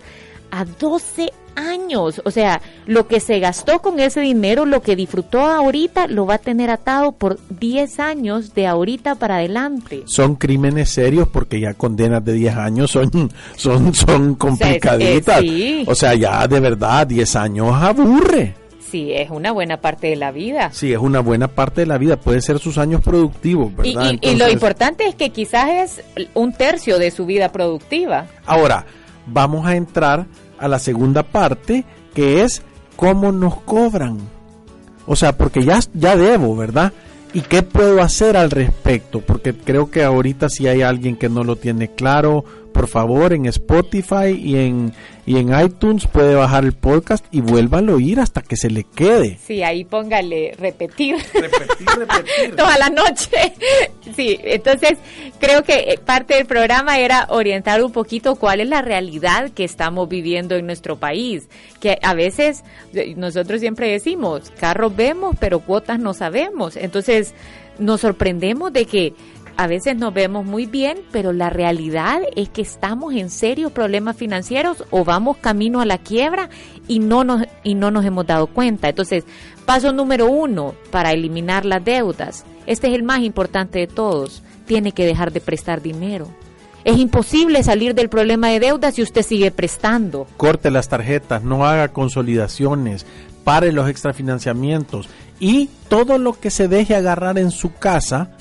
a 0.50 0.64
12 0.64 1.30
años. 1.58 2.22
O 2.24 2.30
sea, 2.30 2.60
lo 2.86 3.08
que 3.08 3.20
se 3.20 3.40
gastó 3.40 3.80
con 3.80 3.98
ese 4.00 4.20
dinero, 4.20 4.64
lo 4.64 4.80
que 4.82 4.96
disfrutó 4.96 5.40
ahorita, 5.40 6.06
lo 6.06 6.26
va 6.26 6.34
a 6.34 6.38
tener 6.38 6.70
atado 6.70 7.12
por 7.12 7.38
10 7.50 8.00
años 8.00 8.54
de 8.54 8.66
ahorita 8.66 9.16
para 9.16 9.36
adelante. 9.36 10.04
Son 10.06 10.36
crímenes 10.36 10.90
serios 10.90 11.28
porque 11.28 11.60
ya 11.60 11.74
condenas 11.74 12.24
de 12.24 12.32
10 12.34 12.56
años 12.56 12.90
son, 12.90 13.30
son, 13.56 13.94
son 13.94 14.34
complicaditas. 14.36 15.42
O 15.86 15.94
sea, 15.94 16.14
ya 16.14 16.46
de 16.46 16.60
verdad 16.60 17.06
10 17.06 17.36
años 17.36 17.74
aburre. 17.74 18.54
Sí, 18.90 19.12
es 19.12 19.28
una 19.28 19.52
buena 19.52 19.82
parte 19.82 20.06
de 20.06 20.16
la 20.16 20.30
vida. 20.30 20.70
Sí, 20.72 20.94
es 20.94 20.98
una 20.98 21.20
buena 21.20 21.48
parte 21.48 21.82
de 21.82 21.86
la 21.86 21.98
vida. 21.98 22.16
Puede 22.16 22.40
ser 22.40 22.58
sus 22.58 22.78
años 22.78 23.02
productivos, 23.02 23.76
¿verdad? 23.76 24.14
y 24.18 24.34
lo 24.36 24.48
importante 24.48 25.06
es 25.06 25.14
que 25.14 25.28
quizás 25.28 25.68
es 26.16 26.28
un 26.32 26.54
tercio 26.54 26.98
de 26.98 27.10
su 27.10 27.26
vida 27.26 27.52
productiva. 27.52 28.28
Ahora, 28.46 28.86
vamos 29.32 29.66
a 29.66 29.76
entrar 29.76 30.26
a 30.58 30.68
la 30.68 30.78
segunda 30.78 31.22
parte, 31.22 31.84
que 32.14 32.42
es 32.42 32.62
cómo 32.96 33.32
nos 33.32 33.60
cobran. 33.60 34.18
O 35.06 35.16
sea, 35.16 35.36
porque 35.36 35.64
ya, 35.64 35.78
ya 35.94 36.16
debo, 36.16 36.56
¿verdad? 36.56 36.92
¿Y 37.32 37.42
qué 37.42 37.62
puedo 37.62 38.00
hacer 38.02 38.36
al 38.36 38.50
respecto? 38.50 39.20
Porque 39.20 39.54
creo 39.54 39.90
que 39.90 40.02
ahorita 40.02 40.48
si 40.48 40.66
hay 40.66 40.82
alguien 40.82 41.16
que 41.16 41.28
no 41.28 41.44
lo 41.44 41.56
tiene 41.56 41.88
claro, 41.88 42.44
por 42.78 42.86
favor, 42.86 43.32
en 43.32 43.46
Spotify 43.46 44.30
y 44.40 44.56
en, 44.56 44.92
y 45.26 45.38
en 45.38 45.48
iTunes 45.60 46.06
puede 46.06 46.36
bajar 46.36 46.64
el 46.64 46.74
podcast 46.74 47.26
y 47.32 47.40
vuélvalo 47.40 47.94
a 47.94 47.96
oír 47.96 48.20
hasta 48.20 48.40
que 48.40 48.56
se 48.56 48.70
le 48.70 48.84
quede. 48.84 49.36
Sí, 49.44 49.64
ahí 49.64 49.84
póngale 49.84 50.54
repetir. 50.56 51.16
Repetir, 51.34 51.88
repetir. 51.96 52.54
Toda 52.56 52.78
la 52.78 52.88
noche. 52.88 53.52
Sí, 54.14 54.38
entonces 54.44 54.96
creo 55.40 55.64
que 55.64 55.98
parte 56.04 56.34
del 56.34 56.46
programa 56.46 57.00
era 57.00 57.26
orientar 57.30 57.82
un 57.82 57.90
poquito 57.90 58.36
cuál 58.36 58.60
es 58.60 58.68
la 58.68 58.80
realidad 58.80 59.50
que 59.50 59.64
estamos 59.64 60.08
viviendo 60.08 60.54
en 60.54 60.64
nuestro 60.64 61.00
país. 61.00 61.48
Que 61.80 61.98
a 62.00 62.14
veces 62.14 62.62
nosotros 63.16 63.58
siempre 63.58 63.90
decimos, 63.90 64.52
carros 64.60 64.94
vemos, 64.94 65.34
pero 65.40 65.58
cuotas 65.58 65.98
no 65.98 66.14
sabemos. 66.14 66.76
Entonces 66.76 67.34
nos 67.78 68.00
sorprendemos 68.00 68.72
de 68.72 68.84
que 68.84 69.14
a 69.58 69.66
veces 69.66 69.96
nos 69.96 70.14
vemos 70.14 70.46
muy 70.46 70.66
bien, 70.66 70.98
pero 71.10 71.32
la 71.32 71.50
realidad 71.50 72.20
es 72.36 72.48
que 72.48 72.62
estamos 72.62 73.12
en 73.14 73.28
serios 73.28 73.72
problemas 73.72 74.16
financieros 74.16 74.84
o 74.90 75.04
vamos 75.04 75.36
camino 75.38 75.80
a 75.80 75.84
la 75.84 75.98
quiebra 75.98 76.48
y 76.86 77.00
no 77.00 77.24
nos, 77.24 77.42
y 77.64 77.74
no 77.74 77.90
nos 77.90 78.04
hemos 78.04 78.24
dado 78.24 78.46
cuenta. 78.46 78.88
Entonces, 78.88 79.24
paso 79.66 79.92
número 79.92 80.30
uno 80.30 80.76
para 80.92 81.10
eliminar 81.10 81.64
las 81.64 81.84
deudas. 81.84 82.44
Este 82.66 82.86
es 82.86 82.94
el 82.94 83.02
más 83.02 83.18
importante 83.22 83.80
de 83.80 83.88
todos. 83.88 84.44
Tiene 84.64 84.92
que 84.92 85.04
dejar 85.04 85.32
de 85.32 85.40
prestar 85.40 85.82
dinero. 85.82 86.28
Es 86.84 86.96
imposible 86.96 87.64
salir 87.64 87.96
del 87.96 88.08
problema 88.08 88.50
de 88.50 88.60
deudas 88.60 88.94
si 88.94 89.02
usted 89.02 89.22
sigue 89.22 89.50
prestando. 89.50 90.28
Corte 90.36 90.70
las 90.70 90.88
tarjetas, 90.88 91.42
no 91.42 91.66
haga 91.66 91.88
consolidaciones, 91.88 93.06
pare 93.42 93.72
los 93.72 93.90
extrafinanciamientos 93.90 95.08
y 95.40 95.68
todo 95.88 96.16
lo 96.18 96.38
que 96.38 96.52
se 96.52 96.68
deje 96.68 96.94
agarrar 96.94 97.38
en 97.38 97.50
su 97.50 97.74
casa, 97.74 98.37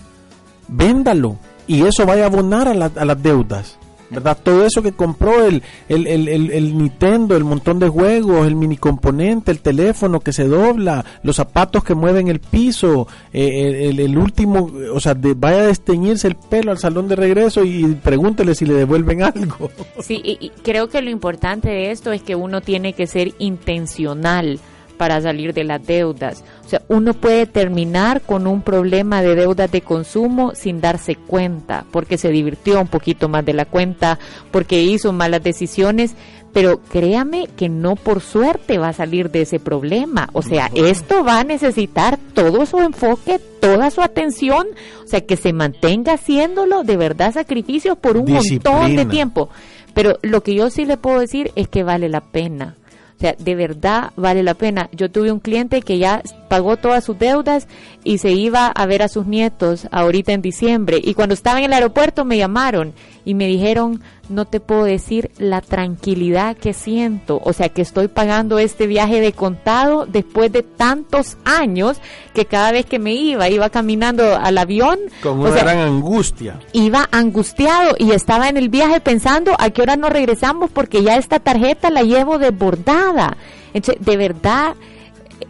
véndalo 0.67 1.37
y 1.67 1.83
eso 1.83 2.05
vaya 2.05 2.23
a 2.23 2.27
abonar 2.27 2.67
a, 2.67 2.73
las 2.73 3.23
deudas. 3.23 3.77
¿verdad? 4.09 4.37
Todo 4.41 4.65
eso 4.65 4.81
que 4.81 4.93
compró 4.93 5.45
el, 5.45 5.61
el, 5.89 6.07
el, 6.07 6.29
el, 6.29 6.77
Nintendo, 6.77 7.35
el 7.35 7.43
montón 7.43 7.77
de 7.77 7.89
juegos, 7.89 8.47
el 8.47 8.55
mini 8.55 8.77
componente, 8.77 9.51
el 9.51 9.59
teléfono 9.59 10.21
que 10.21 10.31
se 10.31 10.45
dobla, 10.45 11.03
los 11.23 11.35
zapatos 11.35 11.83
que 11.83 11.93
mueven 11.93 12.29
el 12.29 12.39
piso, 12.39 13.05
eh, 13.33 13.89
el, 13.89 14.17
último, 14.17 14.71
o 14.93 14.99
sea, 15.01 15.13
vaya 15.13 15.57
a 15.57 15.67
desteñirse 15.67 16.29
el 16.29 16.37
pelo 16.37 16.71
al 16.71 16.77
salón 16.77 17.09
de 17.09 17.17
regreso 17.17 17.65
y 17.65 17.85
pregúntele 17.95 18.55
si 18.55 18.65
le 18.65 18.75
devuelven 18.75 19.23
algo. 19.23 19.69
Sí, 19.99 20.21
y 20.23 20.51
creo 20.63 20.87
que 20.87 21.01
lo 21.01 21.09
importante 21.09 21.67
de 21.67 21.91
esto 21.91 22.13
es 22.13 22.21
que 22.21 22.37
uno 22.37 22.61
tiene 22.61 22.93
que 22.93 23.07
ser 23.07 23.33
intencional 23.39 24.61
para 24.97 25.21
salir 25.21 25.53
de 25.53 25.63
las 25.63 25.85
deudas. 25.85 26.43
O 26.65 26.69
sea, 26.69 26.81
uno 26.87 27.13
puede 27.13 27.45
terminar 27.45 28.21
con 28.21 28.47
un 28.47 28.61
problema 28.61 29.21
de 29.21 29.35
deudas 29.35 29.71
de 29.71 29.81
consumo 29.81 30.53
sin 30.55 30.81
darse 30.81 31.15
cuenta, 31.15 31.85
porque 31.91 32.17
se 32.17 32.29
divirtió 32.29 32.81
un 32.81 32.87
poquito 32.87 33.29
más 33.29 33.45
de 33.45 33.53
la 33.53 33.65
cuenta, 33.65 34.19
porque 34.51 34.81
hizo 34.81 35.13
malas 35.13 35.43
decisiones, 35.43 36.15
pero 36.53 36.81
créame 36.89 37.47
que 37.55 37.69
no 37.69 37.95
por 37.95 38.19
suerte 38.19 38.77
va 38.77 38.89
a 38.89 38.93
salir 38.93 39.29
de 39.29 39.43
ese 39.43 39.59
problema. 39.59 40.29
O 40.33 40.41
sea, 40.41 40.71
esto 40.73 41.23
va 41.23 41.39
a 41.39 41.43
necesitar 41.43 42.17
todo 42.33 42.65
su 42.65 42.79
enfoque, 42.79 43.39
toda 43.59 43.91
su 43.91 44.01
atención, 44.01 44.65
o 45.03 45.07
sea, 45.07 45.21
que 45.21 45.37
se 45.37 45.53
mantenga 45.53 46.13
haciéndolo 46.13 46.83
de 46.83 46.97
verdad 46.97 47.33
sacrificio 47.33 47.95
por 47.95 48.17
un 48.17 48.31
montón 48.31 48.95
de 48.95 49.05
tiempo. 49.05 49.49
Pero 49.93 50.17
lo 50.21 50.41
que 50.41 50.55
yo 50.55 50.69
sí 50.69 50.85
le 50.85 50.97
puedo 50.97 51.19
decir 51.19 51.51
es 51.55 51.67
que 51.67 51.83
vale 51.83 52.09
la 52.09 52.21
pena. 52.21 52.75
O 53.17 53.19
sea, 53.19 53.35
de 53.37 53.55
verdad 53.55 54.11
vale 54.15 54.43
la 54.43 54.53
pena. 54.53 54.89
Yo 54.91 55.09
tuve 55.09 55.31
un 55.31 55.39
cliente 55.39 55.81
que 55.81 55.97
ya 55.97 56.21
pagó 56.49 56.77
todas 56.77 57.03
sus 57.03 57.17
deudas 57.17 57.67
y 58.03 58.19
se 58.19 58.31
iba 58.31 58.67
a 58.67 58.85
ver 58.85 59.01
a 59.01 59.07
sus 59.07 59.25
nietos 59.25 59.87
ahorita 59.91 60.33
en 60.33 60.43
diciembre. 60.43 61.01
Y 61.03 61.15
cuando 61.15 61.33
estaba 61.33 61.57
en 61.57 61.65
el 61.65 61.73
aeropuerto 61.73 62.25
me 62.25 62.37
llamaron 62.37 62.93
y 63.25 63.33
me 63.33 63.47
dijeron, 63.47 64.01
no 64.29 64.45
te 64.45 64.59
puedo 64.59 64.83
decir 64.83 65.31
la 65.37 65.61
tranquilidad 65.61 66.57
que 66.57 66.73
siento. 66.73 67.39
O 67.43 67.53
sea, 67.53 67.69
que 67.69 67.81
estoy 67.81 68.07
pagando 68.07 68.59
este 68.59 68.87
viaje 68.87 69.21
de 69.21 69.33
contado 69.33 70.05
después 70.05 70.51
de 70.51 70.63
tantos 70.63 71.37
años 71.45 71.97
que 72.33 72.45
cada 72.45 72.71
vez 72.71 72.85
que 72.85 72.99
me 72.99 73.13
iba, 73.13 73.49
iba 73.49 73.69
caminando 73.69 74.35
al 74.35 74.57
avión. 74.57 74.99
Con 75.21 75.39
una 75.39 75.51
gran 75.51 75.79
angustia. 75.79 76.59
Iba 76.73 77.07
angustiado 77.11 77.95
y 77.97 78.11
estaba 78.11 78.49
en 78.49 78.57
el 78.57 78.69
viaje 78.69 78.99
pensando 78.99 79.55
a 79.57 79.69
qué 79.69 79.81
hora 79.81 79.95
nos 79.95 80.11
regresamos 80.11 80.69
porque 80.71 81.03
ya 81.03 81.17
esta 81.17 81.39
tarjeta 81.39 81.89
la 81.89 82.03
llevo 82.03 82.37
desbordada. 82.37 83.37
Entonces, 83.73 84.03
de 84.05 84.17
verdad 84.17 84.75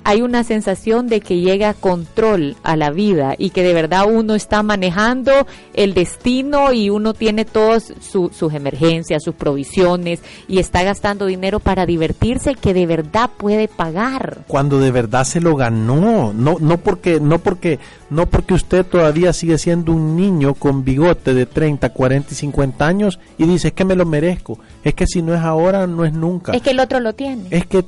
hay 0.07 0.21
una 0.21 0.45
sensación 0.45 1.09
de 1.09 1.19
que 1.19 1.41
llega 1.41 1.73
control 1.73 2.55
a 2.63 2.77
la 2.77 2.91
vida 2.91 3.35
y 3.37 3.49
que 3.49 3.61
de 3.61 3.73
verdad 3.73 4.05
uno 4.09 4.35
está 4.35 4.63
manejando 4.63 5.33
el 5.73 5.93
destino 5.93 6.71
y 6.71 6.89
uno 6.89 7.13
tiene 7.13 7.43
todas 7.43 7.93
sus 7.99 8.53
emergencias, 8.53 9.21
sus 9.21 9.35
provisiones 9.35 10.21
y 10.47 10.59
está 10.59 10.83
gastando 10.83 11.25
dinero 11.25 11.59
para 11.59 11.85
divertirse 11.85 12.55
que 12.55 12.73
de 12.73 12.85
verdad 12.85 13.31
puede 13.35 13.67
pagar. 13.67 14.45
Cuando 14.47 14.79
de 14.79 14.91
verdad 14.91 15.25
se 15.25 15.41
lo 15.41 15.57
ganó, 15.57 16.31
no 16.31 16.55
no 16.57 16.77
porque 16.77 17.19
no 17.19 17.39
porque 17.39 17.77
no 18.09 18.25
porque 18.25 18.53
usted 18.53 18.85
todavía 18.85 19.33
sigue 19.33 19.57
siendo 19.57 19.91
un 19.91 20.15
niño 20.15 20.53
con 20.53 20.83
bigote 20.83 21.33
de 21.33 21.45
30, 21.45 21.89
40 21.89 22.29
y 22.31 22.35
50 22.35 22.87
años 22.87 23.19
y 23.37 23.45
dice, 23.45 23.69
es 23.69 23.73
que 23.73 23.85
me 23.85 23.95
lo 23.95 24.05
merezco. 24.05 24.59
Es 24.83 24.93
que 24.93 25.07
si 25.07 25.21
no 25.21 25.33
es 25.33 25.41
ahora, 25.41 25.87
no 25.87 26.05
es 26.05 26.13
nunca. 26.13 26.53
Es 26.53 26.61
que 26.61 26.71
el 26.71 26.79
otro 26.79 26.99
lo 26.99 27.13
tiene. 27.13 27.43
Es 27.51 27.65
que, 27.65 27.83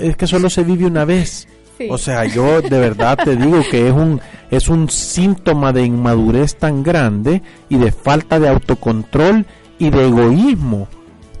es 0.00 0.16
que 0.16 0.26
solo 0.26 0.50
se 0.50 0.64
vive 0.64 0.86
una 0.86 1.04
vez. 1.04 1.48
O 1.90 1.98
sea, 1.98 2.24
yo 2.24 2.60
de 2.60 2.78
verdad 2.78 3.18
te 3.22 3.36
digo 3.36 3.60
que 3.70 3.86
es 3.86 3.94
un, 3.94 4.20
es 4.50 4.68
un 4.68 4.90
síntoma 4.90 5.72
de 5.72 5.84
inmadurez 5.84 6.56
tan 6.56 6.82
grande 6.82 7.42
y 7.68 7.76
de 7.76 7.92
falta 7.92 8.40
de 8.40 8.48
autocontrol 8.48 9.46
y 9.78 9.90
de 9.90 10.08
egoísmo 10.08 10.88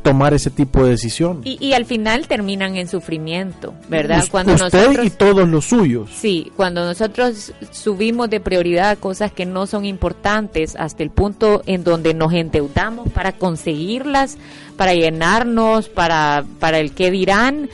tomar 0.02 0.34
ese 0.34 0.50
tipo 0.50 0.84
de 0.84 0.90
decisión. 0.90 1.40
Y, 1.44 1.72
al 1.72 1.84
final 1.84 2.26
terminan 2.28 2.76
en 2.76 2.88
sufrimiento, 2.88 3.74
¿verdad? 3.88 4.24
cuando 4.30 4.54
usted 4.54 5.02
y 5.02 5.10
todos 5.10 5.48
los 5.48 5.66
suyos. 5.66 6.10
Sí, 6.14 6.52
cuando 6.56 6.84
nosotros 6.84 7.52
subimos 7.70 8.30
de 8.30 8.40
prioridad 8.40 8.98
cosas 8.98 9.32
que 9.32 9.46
no 9.46 9.66
son 9.66 9.84
importantes 9.84 10.76
hasta 10.76 11.02
el 11.02 11.10
punto 11.10 11.62
en 11.66 11.84
donde 11.84 12.14
nos 12.14 12.32
endeudamos 12.32 13.10
para 13.10 13.32
conseguirlas, 13.32 14.38
para 14.76 14.94
llenarnos, 14.94 15.88
para, 15.88 16.44
para 16.58 16.78
el 16.78 16.92
que 16.92 17.10
dirán, 17.10 17.68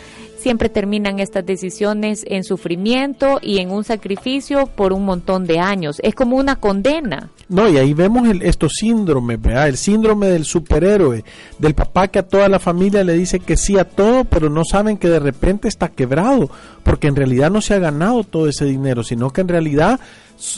siempre 0.44 0.68
terminan 0.68 1.20
estas 1.20 1.46
decisiones 1.46 2.22
en 2.28 2.44
sufrimiento 2.44 3.38
y 3.40 3.60
en 3.60 3.70
un 3.70 3.82
sacrificio 3.82 4.66
por 4.66 4.92
un 4.92 5.06
montón 5.06 5.46
de 5.46 5.58
años. 5.58 6.00
Es 6.02 6.14
como 6.14 6.36
una 6.36 6.56
condena. 6.56 7.30
No, 7.48 7.66
y 7.66 7.78
ahí 7.78 7.94
vemos 7.94 8.28
el, 8.28 8.42
estos 8.42 8.74
síndromes, 8.74 9.40
¿verdad? 9.40 9.68
El 9.68 9.78
síndrome 9.78 10.26
del 10.26 10.44
superhéroe, 10.44 11.24
del 11.58 11.74
papá 11.74 12.08
que 12.08 12.18
a 12.18 12.28
toda 12.28 12.50
la 12.50 12.58
familia 12.58 13.02
le 13.04 13.14
dice 13.14 13.40
que 13.40 13.56
sí 13.56 13.78
a 13.78 13.88
todo, 13.88 14.26
pero 14.26 14.50
no 14.50 14.66
saben 14.66 14.98
que 14.98 15.08
de 15.08 15.18
repente 15.18 15.66
está 15.66 15.88
quebrado, 15.88 16.50
porque 16.82 17.06
en 17.06 17.16
realidad 17.16 17.50
no 17.50 17.62
se 17.62 17.72
ha 17.72 17.78
ganado 17.78 18.22
todo 18.22 18.46
ese 18.46 18.66
dinero, 18.66 19.02
sino 19.02 19.30
que 19.30 19.40
en 19.40 19.48
realidad, 19.48 19.98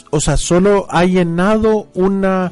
o 0.09 0.19
sea, 0.19 0.35
solo 0.35 0.85
ha 0.89 1.05
llenado 1.05 1.87
una 1.93 2.51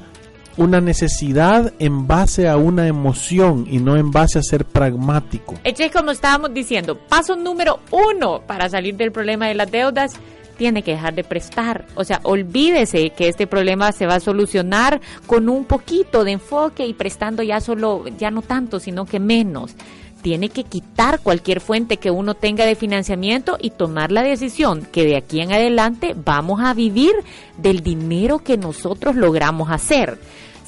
una 0.57 0.81
necesidad 0.81 1.73
en 1.79 2.07
base 2.07 2.47
a 2.47 2.57
una 2.57 2.87
emoción 2.87 3.67
y 3.69 3.79
no 3.79 3.97
en 3.97 4.11
base 4.11 4.39
a 4.39 4.43
ser 4.43 4.65
pragmático. 4.65 5.55
Es 5.63 5.91
como 5.91 6.11
estábamos 6.11 6.53
diciendo, 6.53 6.97
paso 6.97 7.35
número 7.35 7.79
uno 7.91 8.41
para 8.45 8.69
salir 8.69 8.95
del 8.95 9.11
problema 9.11 9.47
de 9.47 9.55
las 9.55 9.71
deudas, 9.71 10.13
tiene 10.57 10.83
que 10.83 10.91
dejar 10.91 11.13
de 11.15 11.23
prestar. 11.23 11.85
O 11.95 12.03
sea, 12.03 12.21
olvídese 12.23 13.09
que 13.11 13.27
este 13.27 13.47
problema 13.47 13.91
se 13.91 14.05
va 14.05 14.15
a 14.15 14.19
solucionar 14.19 15.01
con 15.27 15.49
un 15.49 15.65
poquito 15.65 16.23
de 16.23 16.31
enfoque 16.31 16.85
y 16.85 16.93
prestando 16.93 17.43
ya 17.43 17.59
solo, 17.59 18.05
ya 18.17 18.31
no 18.31 18.41
tanto, 18.41 18.79
sino 18.79 19.05
que 19.05 19.19
menos 19.19 19.75
tiene 20.21 20.49
que 20.49 20.63
quitar 20.63 21.19
cualquier 21.19 21.61
fuente 21.61 21.97
que 21.97 22.09
uno 22.09 22.33
tenga 22.33 22.65
de 22.65 22.73
financiamiento 22.73 23.59
y 23.61 23.69
tomar 23.69 24.11
la 24.11 24.23
decisión 24.23 24.87
que 24.91 25.05
de 25.05 25.17
aquí 25.17 25.39
en 25.39 25.53
adelante 25.53 26.15
vamos 26.15 26.61
a 26.61 26.73
vivir 26.73 27.13
del 27.57 27.83
dinero 27.83 28.39
que 28.39 28.57
nosotros 28.57 29.15
logramos 29.15 29.69
hacer. 29.69 30.17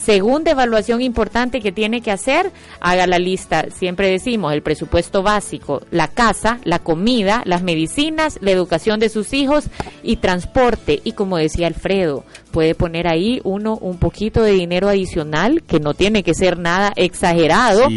Segunda 0.08 0.52
evaluación 0.52 1.02
importante 1.02 1.60
que 1.60 1.74
tiene 1.74 2.00
que 2.00 2.12
hacer, 2.12 2.54
haga 2.80 3.08
la 3.08 3.20
lista, 3.20 3.66
siempre 3.72 4.10
decimos, 4.10 4.54
el 4.54 4.62
presupuesto 4.62 5.22
básico, 5.22 5.82
la 5.92 6.08
casa, 6.08 6.62
la 6.64 6.80
comida, 6.80 7.42
las 7.44 7.62
medicinas, 7.62 8.40
la 8.40 8.52
educación 8.52 9.02
de 9.02 9.10
sus 9.10 9.34
hijos 9.34 9.66
y 10.04 10.16
transporte. 10.16 11.02
Y 11.04 11.12
como 11.12 11.36
decía 11.36 11.68
Alfredo, 11.68 12.24
puede 12.52 12.74
poner 12.74 13.06
ahí 13.06 13.42
uno 13.44 13.76
un 13.82 13.98
poquito 13.98 14.44
de 14.44 14.52
dinero 14.52 14.88
adicional, 14.88 15.62
que 15.64 15.82
no 15.82 15.94
tiene 15.94 16.24
que 16.24 16.34
ser 16.34 16.58
nada 16.58 16.94
exagerado, 16.96 17.90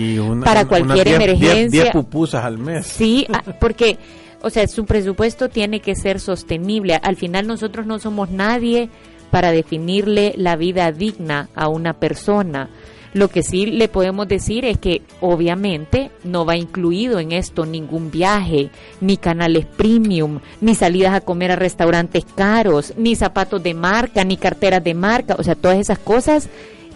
para 0.44 0.64
cualquier 0.64 1.07
emergencia. 1.07 1.83
10 1.85 1.92
pupusas 1.92 2.44
al 2.44 2.59
mes. 2.59 2.88
Sí, 2.88 3.25
ah, 3.33 3.44
porque... 3.61 3.99
O 4.42 4.49
sea, 4.49 4.66
su 4.68 4.87
presupuesto 4.87 5.51
tiene 5.51 5.81
que 5.81 5.94
ser 5.94 6.18
sostenible. 6.18 6.99
Al 7.03 7.16
final 7.16 7.46
nosotros 7.46 7.85
no 7.85 7.99
somos 7.99 8.31
nadie 8.31 8.88
para 9.30 9.52
definirle 9.52 10.34
la 10.36 10.56
vida 10.56 10.90
digna 10.92 11.48
a 11.54 11.68
una 11.68 11.94
persona. 11.94 12.68
Lo 13.12 13.28
que 13.28 13.42
sí 13.42 13.66
le 13.66 13.88
podemos 13.88 14.28
decir 14.28 14.64
es 14.64 14.78
que 14.78 15.02
obviamente 15.20 16.12
no 16.22 16.44
va 16.44 16.56
incluido 16.56 17.18
en 17.18 17.32
esto 17.32 17.66
ningún 17.66 18.10
viaje, 18.10 18.70
ni 19.00 19.16
canales 19.16 19.66
premium, 19.66 20.38
ni 20.60 20.76
salidas 20.76 21.14
a 21.14 21.20
comer 21.20 21.50
a 21.50 21.56
restaurantes 21.56 22.24
caros, 22.24 22.94
ni 22.96 23.16
zapatos 23.16 23.62
de 23.62 23.74
marca, 23.74 24.22
ni 24.22 24.36
carteras 24.36 24.84
de 24.84 24.94
marca, 24.94 25.34
o 25.38 25.42
sea, 25.42 25.56
todas 25.56 25.78
esas 25.78 25.98
cosas 25.98 26.48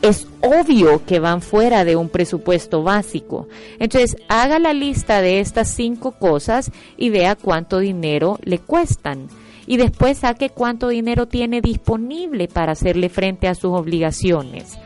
es 0.02 0.28
obvio 0.40 1.04
que 1.04 1.18
van 1.18 1.40
fuera 1.40 1.84
de 1.84 1.96
un 1.96 2.08
presupuesto 2.08 2.82
básico. 2.82 3.48
Entonces, 3.80 4.16
haga 4.28 4.58
la 4.58 4.72
lista 4.72 5.20
de 5.20 5.40
estas 5.40 5.68
cinco 5.68 6.12
cosas 6.12 6.70
y 6.96 7.08
vea 7.08 7.34
cuánto 7.36 7.78
dinero 7.78 8.38
le 8.44 8.58
cuestan 8.58 9.28
y 9.66 9.77
después 9.77 10.18
saque 10.18 10.50
cuánto 10.50 10.88
dinero 10.88 11.27
tiene 11.27 11.61
disponible 11.61 12.48
para 12.48 12.72
hacerle 12.72 13.09
frente 13.09 13.48
a 13.48 13.55
sus 13.55 13.72
obligaciones. 13.72 14.79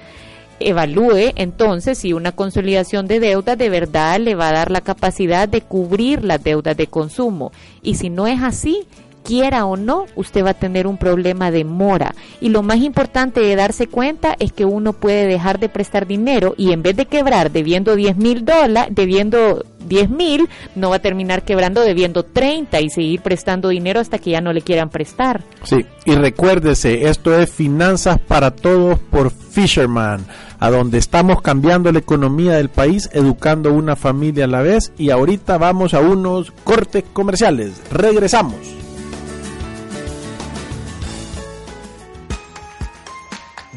Evalúe 0.61 1.33
entonces 1.37 1.99
si 1.99 2.13
una 2.13 2.33
consolidación 2.33 3.07
de 3.07 3.21
deuda 3.21 3.55
de 3.55 3.69
verdad 3.69 4.19
le 4.19 4.35
va 4.35 4.49
a 4.49 4.53
dar 4.53 4.71
la 4.71 4.81
capacidad 4.81 5.49
de 5.49 5.61
cubrir 5.61 6.25
las 6.25 6.43
deudas 6.43 6.77
de 6.77 6.89
consumo 6.89 7.53
y 7.83 7.95
si 7.95 8.11
no 8.11 8.27
es 8.27 8.43
así, 8.43 8.87
quiera 9.29 9.67
o 9.67 9.77
no, 9.77 10.07
usted 10.17 10.43
va 10.43 10.51
a 10.51 10.55
tener 10.55 10.87
un 10.87 10.97
problema 10.97 11.51
de 11.51 11.63
mora. 11.63 12.15
Y 12.41 12.49
lo 12.49 12.63
más 12.63 12.79
importante 12.79 13.41
de 13.41 13.57
darse 13.57 13.87
cuenta 13.87 14.35
es 14.39 14.55
que 14.55 14.65
uno 14.65 14.95
puede 14.95 15.27
dejar 15.27 15.61
de 15.61 15.69
prestar 15.69 16.07
dinero 16.07 16.55
y 16.57 16.73
en 16.73 16.83
vez 16.83 16.97
de 16.97 17.05
quebrar 17.05 17.53
debiendo 17.53 17.95
10 17.95 18.17
mil 18.17 18.47
dólares, 18.47 18.95
debiendo 18.95 19.67
10 19.87 20.09
mil, 20.09 20.49
no 20.75 20.89
va 20.89 20.97
a 20.97 21.01
terminar 21.01 21.43
quebrando 21.43 21.83
debiendo 21.83 22.23
30 22.23 22.81
y 22.81 22.89
seguir 22.89 23.21
prestando 23.21 23.69
dinero 23.69 24.01
hasta 24.01 24.19
que 24.19 24.31
ya 24.31 24.41
no 24.41 24.55
le 24.55 24.63
quieran 24.63 24.89
prestar. 24.89 25.43
Sí, 25.63 25.85
y 26.07 26.15
recuérdese, 26.15 27.11
esto 27.11 27.39
es 27.39 27.51
Finanzas 27.51 28.19
para 28.19 28.53
Todos 28.53 28.99
por 28.99 29.31
Fisherman, 29.31 30.25
a 30.59 30.71
donde 30.71 30.97
estamos 30.97 31.43
cambiando 31.43 31.93
la 31.93 31.99
economía 31.99 32.53
del 32.53 32.71
país, 32.71 33.11
educando 33.13 33.75
una 33.75 33.95
familia 33.95 34.45
a 34.45 34.49
la 34.49 34.63
vez 34.63 34.91
y 34.97 35.11
ahorita 35.11 35.59
vamos 35.59 35.93
a 35.93 36.01
unos 36.01 36.51
cortes 36.65 37.05
comerciales. 37.13 37.75
Regresamos. 37.91 38.88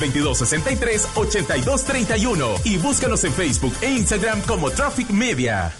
2263-8231 0.00 2.60
y 2.64 2.78
búscanos 2.78 3.22
en 3.24 3.32
Facebook 3.32 3.74
e 3.82 3.90
Instagram 3.90 4.40
como 4.42 4.70
Traffic 4.70 5.10
Media. 5.10 5.72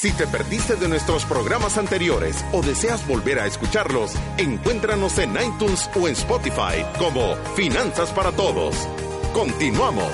Si 0.00 0.12
te 0.12 0.26
perdiste 0.26 0.76
de 0.76 0.88
nuestros 0.88 1.26
programas 1.26 1.76
anteriores 1.76 2.42
o 2.52 2.62
deseas 2.62 3.06
volver 3.06 3.38
a 3.38 3.46
escucharlos, 3.46 4.12
encuéntranos 4.38 5.18
en 5.18 5.32
iTunes 5.32 5.90
o 5.94 6.08
en 6.08 6.14
Spotify 6.14 6.86
como 6.98 7.34
Finanzas 7.54 8.10
para 8.10 8.32
Todos. 8.32 8.74
Continuamos. 9.34 10.10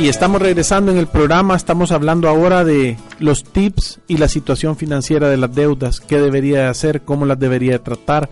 Y 0.00 0.08
estamos 0.08 0.42
regresando 0.42 0.90
en 0.90 0.98
el 0.98 1.06
programa, 1.06 1.54
estamos 1.54 1.92
hablando 1.92 2.28
ahora 2.28 2.64
de 2.64 2.96
los 3.20 3.44
tips 3.44 4.00
y 4.08 4.16
la 4.16 4.26
situación 4.26 4.76
financiera 4.76 5.28
de 5.28 5.36
las 5.36 5.54
deudas, 5.54 6.00
qué 6.00 6.18
debería 6.18 6.68
hacer, 6.68 7.02
cómo 7.02 7.26
las 7.26 7.38
debería 7.38 7.84
tratar 7.84 8.30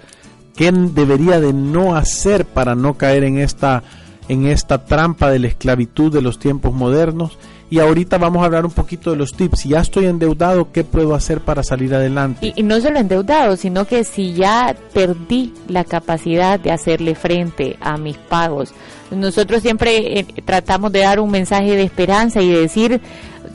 qué 0.56 0.72
debería 0.72 1.40
de 1.40 1.52
no 1.52 1.96
hacer 1.96 2.44
para 2.44 2.74
no 2.74 2.94
caer 2.94 3.24
en 3.24 3.38
esta 3.38 3.82
en 4.28 4.46
esta 4.46 4.84
trampa 4.84 5.30
de 5.30 5.40
la 5.40 5.48
esclavitud 5.48 6.12
de 6.12 6.22
los 6.22 6.38
tiempos 6.38 6.72
modernos 6.72 7.38
y 7.72 7.78
ahorita 7.78 8.18
vamos 8.18 8.42
a 8.42 8.44
hablar 8.44 8.66
un 8.66 8.70
poquito 8.70 9.12
de 9.12 9.16
los 9.16 9.32
tips. 9.32 9.60
Si 9.60 9.70
ya 9.70 9.80
estoy 9.80 10.04
endeudado, 10.04 10.70
¿qué 10.72 10.84
puedo 10.84 11.14
hacer 11.14 11.40
para 11.40 11.62
salir 11.62 11.94
adelante? 11.94 12.52
Y, 12.54 12.62
no 12.62 12.78
solo 12.82 12.98
endeudado, 12.98 13.56
sino 13.56 13.86
que 13.86 14.04
si 14.04 14.34
ya 14.34 14.76
perdí 14.92 15.54
la 15.68 15.84
capacidad 15.84 16.60
de 16.60 16.70
hacerle 16.70 17.14
frente 17.14 17.78
a 17.80 17.96
mis 17.96 18.18
pagos. 18.18 18.74
Nosotros 19.10 19.62
siempre 19.62 20.18
eh, 20.18 20.26
tratamos 20.44 20.92
de 20.92 21.00
dar 21.00 21.18
un 21.18 21.30
mensaje 21.30 21.74
de 21.74 21.82
esperanza 21.82 22.42
y 22.42 22.50
de 22.50 22.60
decir, 22.60 23.00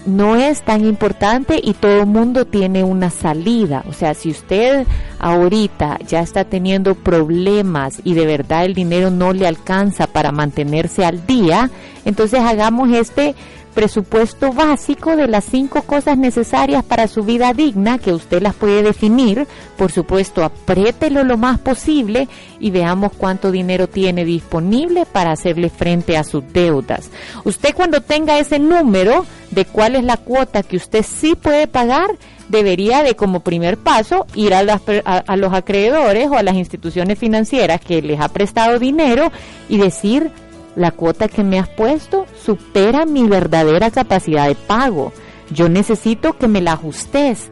no 0.06 0.36
es 0.36 0.62
tan 0.62 0.86
importante 0.86 1.60
y 1.62 1.74
todo 1.74 2.02
el 2.02 2.06
mundo 2.06 2.46
tiene 2.46 2.84
una 2.84 3.10
salida. 3.10 3.84
O 3.88 3.94
sea, 3.94 4.14
si 4.14 4.30
usted 4.30 4.86
ahorita 5.20 6.00
ya 6.08 6.22
está 6.22 6.46
teniendo 6.46 6.96
problemas 6.96 8.02
y 8.04 8.14
de 8.14 8.26
verdad 8.26 8.66
el 8.66 8.74
dinero 8.74 9.10
no 9.10 9.34
le 9.34 9.48
alcanza 9.48 10.08
para 10.08 10.32
mantenerse 10.32 11.06
al 11.06 11.26
día, 11.26 11.70
entonces 12.06 12.40
hagamos 12.40 12.92
este 12.92 13.36
presupuesto 13.78 14.54
básico 14.54 15.16
de 15.16 15.28
las 15.28 15.46
cinco 15.46 15.84
cosas 15.84 16.18
necesarias 16.18 16.84
para 16.84 17.08
su 17.08 17.22
vida 17.22 17.54
digna, 17.54 18.00
que 18.00 18.12
usted 18.12 18.42
las 18.42 18.56
puede 18.56 18.82
definir. 18.82 19.46
Por 19.78 19.92
supuesto, 19.92 20.44
apriételo 20.44 21.24
lo 21.24 21.38
más 21.38 21.60
posible 21.60 22.28
y 22.60 22.72
veamos 22.72 23.12
cuánto 23.16 23.52
dinero 23.52 23.88
tiene 23.88 24.26
disponible 24.26 25.06
para 25.06 25.32
hacerle 25.32 25.70
frente 25.70 26.18
a 26.18 26.24
sus 26.24 26.52
deudas. 26.52 27.12
Usted 27.44 27.76
cuando 27.76 28.02
tenga 28.02 28.40
ese 28.40 28.58
número 28.58 29.28
de 29.52 29.66
cuál 29.66 29.96
es 29.96 30.04
la 30.04 30.18
cuota 30.18 30.64
que 30.64 30.78
usted 30.78 31.06
sí 31.08 31.36
puede 31.36 31.68
pagar, 31.68 32.10
debería 32.50 33.04
de 33.04 33.16
como 33.16 33.42
primer 33.42 33.78
paso 33.78 34.26
ir 34.34 34.56
a, 34.56 34.62
a, 35.06 35.36
los 35.36 35.54
acreedores 35.54 36.30
o 36.30 36.36
a 36.36 36.42
las 36.42 36.56
instituciones 36.56 37.20
financieras 37.20 37.80
que 37.80 38.02
les 38.02 38.20
ha 38.20 38.30
prestado 38.30 38.80
dinero 38.80 39.32
y 39.70 39.78
decir, 39.78 40.32
la 40.78 40.92
cuota 40.92 41.28
que 41.28 41.44
me 41.44 41.60
has 41.60 41.68
puesto 41.68 42.28
supera 42.46 43.06
mi 43.06 43.28
verdadera 43.28 43.90
capacidad 43.90 44.48
de 44.48 44.56
pago. 44.56 45.12
Yo 45.50 45.70
necesito 45.70 46.38
que 46.38 46.48
me 46.48 46.62
la 46.62 46.74
ajustes. 46.74 47.50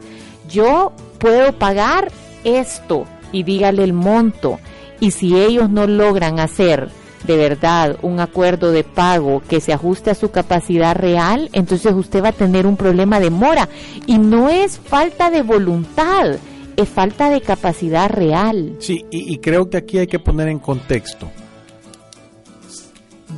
Yo 0.48 0.92
puedo 1.18 1.52
pagar 1.52 2.12
esto 2.44 3.04
y 3.32 3.42
dígale 3.42 3.82
el 3.82 3.92
monto. 3.92 4.60
Y 5.00 5.10
si 5.10 5.36
ellos 5.36 5.68
no 5.68 5.86
logran 5.88 6.38
hacer 6.38 6.88
de 7.26 7.36
verdad 7.36 7.96
un 8.02 8.20
acuerdo 8.20 8.70
de 8.70 8.84
pago 8.84 9.42
que 9.48 9.60
se 9.60 9.72
ajuste 9.72 10.10
a 10.10 10.14
su 10.14 10.30
capacidad 10.30 10.94
real, 10.94 11.50
entonces 11.52 11.92
usted 11.94 12.22
va 12.22 12.28
a 12.28 12.32
tener 12.32 12.64
un 12.64 12.76
problema 12.76 13.18
de 13.18 13.30
mora. 13.30 13.68
Y 14.06 14.18
no 14.18 14.48
es 14.48 14.78
falta 14.78 15.30
de 15.30 15.42
voluntad, 15.42 16.36
es 16.76 16.88
falta 16.88 17.28
de 17.28 17.40
capacidad 17.40 18.08
real. 18.08 18.76
Sí, 18.78 19.04
y, 19.10 19.34
y 19.34 19.38
creo 19.38 19.68
que 19.68 19.78
aquí 19.78 19.98
hay 19.98 20.06
que 20.06 20.20
poner 20.20 20.46
en 20.46 20.60
contexto 20.60 21.28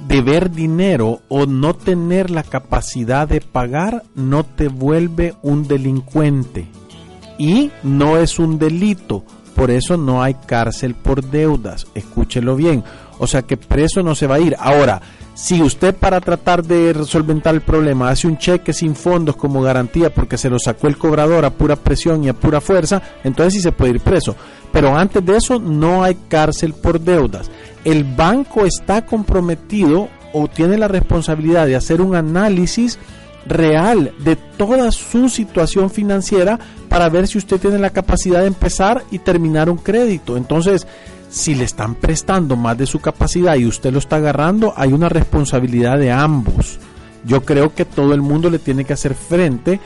deber 0.08 0.50
dinero 0.50 1.20
o 1.28 1.44
no 1.44 1.74
tener 1.74 2.30
la 2.30 2.42
capacidad 2.42 3.28
de 3.28 3.42
pagar 3.42 4.04
no 4.14 4.42
te 4.42 4.68
vuelve 4.68 5.34
un 5.42 5.68
delincuente 5.68 6.66
y 7.36 7.70
no 7.82 8.16
es 8.16 8.38
un 8.38 8.58
delito. 8.58 9.24
Por 9.54 9.70
eso 9.70 9.96
no 9.96 10.22
hay 10.22 10.34
cárcel 10.34 10.94
por 10.94 11.22
deudas. 11.24 11.86
Escúchelo 11.94 12.56
bien. 12.56 12.82
O 13.18 13.26
sea 13.26 13.42
que 13.42 13.56
preso 13.56 14.02
no 14.02 14.14
se 14.14 14.26
va 14.26 14.36
a 14.36 14.40
ir. 14.40 14.56
Ahora, 14.58 15.02
si 15.34 15.62
usted 15.62 15.94
para 15.94 16.20
tratar 16.20 16.64
de 16.64 16.92
resolventar 16.92 17.54
el 17.54 17.60
problema 17.60 18.08
hace 18.08 18.26
un 18.26 18.38
cheque 18.38 18.72
sin 18.72 18.96
fondos 18.96 19.36
como 19.36 19.62
garantía 19.62 20.12
porque 20.12 20.38
se 20.38 20.50
lo 20.50 20.58
sacó 20.58 20.88
el 20.88 20.96
cobrador 20.96 21.44
a 21.44 21.50
pura 21.50 21.76
presión 21.76 22.24
y 22.24 22.28
a 22.28 22.34
pura 22.34 22.60
fuerza, 22.60 23.02
entonces 23.22 23.54
sí 23.54 23.60
se 23.60 23.72
puede 23.72 23.92
ir 23.92 24.00
preso. 24.00 24.34
Pero 24.72 24.96
antes 24.96 25.24
de 25.24 25.36
eso 25.36 25.58
no 25.58 26.02
hay 26.02 26.16
cárcel 26.28 26.74
por 26.74 27.00
deudas 27.00 27.50
el 27.84 28.04
banco 28.04 28.66
está 28.66 29.06
comprometido 29.06 30.08
o 30.32 30.48
tiene 30.48 30.76
la 30.76 30.88
responsabilidad 30.88 31.66
de 31.66 31.76
hacer 31.76 32.00
un 32.00 32.14
análisis 32.14 32.98
real 33.46 34.12
de 34.18 34.36
toda 34.36 34.90
su 34.90 35.30
situación 35.30 35.88
financiera 35.88 36.58
para 36.88 37.08
ver 37.08 37.26
si 37.26 37.38
usted 37.38 37.58
tiene 37.58 37.78
la 37.78 37.88
capacidad 37.88 38.40
de 38.40 38.48
empezar 38.48 39.04
y 39.10 39.20
terminar 39.20 39.70
un 39.70 39.78
crédito. 39.78 40.36
Entonces, 40.36 40.86
si 41.30 41.54
le 41.54 41.64
están 41.64 41.94
prestando 41.94 42.56
más 42.56 42.76
de 42.76 42.84
su 42.84 43.00
capacidad 43.00 43.56
y 43.56 43.64
usted 43.64 43.92
lo 43.92 44.00
está 44.00 44.16
agarrando, 44.16 44.74
hay 44.76 44.92
una 44.92 45.08
responsabilidad 45.08 45.98
de 45.98 46.12
ambos. 46.12 46.78
Yo 47.24 47.42
creo 47.42 47.74
que 47.74 47.86
todo 47.86 48.12
el 48.12 48.20
mundo 48.20 48.50
le 48.50 48.58
tiene 48.58 48.84
que 48.84 48.92
hacer 48.92 49.14
frente 49.14 49.80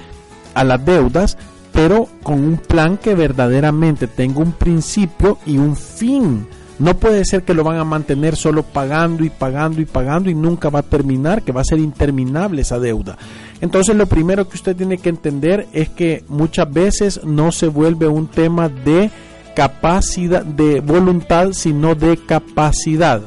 a 0.55 0.65
las 0.65 0.85
deudas, 0.85 1.39
pero 1.73 2.09
con 2.23 2.45
un 2.45 2.57
plan 2.59 2.99
que 2.99 3.15
verdaderamente 3.15 4.07
tenga 4.07 4.41
un 4.41 4.53
principio 4.53 5.39
y 5.47 5.59
un 5.59 5.77
fin 5.77 6.47
no 6.79 6.97
puede 6.97 7.25
ser 7.25 7.45
que 7.45 7.55
lo 7.55 7.63
van 7.63 7.79
a 7.79 7.85
mantener 7.85 8.35
solo 8.35 8.65
pagando 8.65 9.25
y 9.25 9.31
pagando 9.31 9.81
y 9.81 9.85
pagando 9.85 10.31
y 10.31 10.35
nunca 10.35 10.69
va 10.69 10.81
a 10.81 10.83
terminar, 10.83 11.43
que 11.43 11.53
va 11.53 11.61
a 11.61 11.65
ser 11.65 11.79
interminable 11.79 12.63
esa 12.63 12.81
deuda. 12.81 13.17
Entonces 13.61 13.95
lo 13.95 14.07
primero 14.07 14.49
que 14.49 14.57
usted 14.57 14.75
tiene 14.75 14.99
que 14.99 15.11
entender 15.11 15.69
es 15.73 15.91
que 15.91 16.25
muchas 16.29 16.69
veces 16.73 17.21
no 17.25 17.53
se 17.53 17.69
vuelve 17.69 18.09
un 18.09 18.27
tema 18.27 18.69
de 18.69 19.11
capacidad, 19.55 20.45
de 20.45 20.81
voluntad, 20.81 21.53
sino 21.53 21.95
de 21.95 22.17
capacidad. 22.17 23.23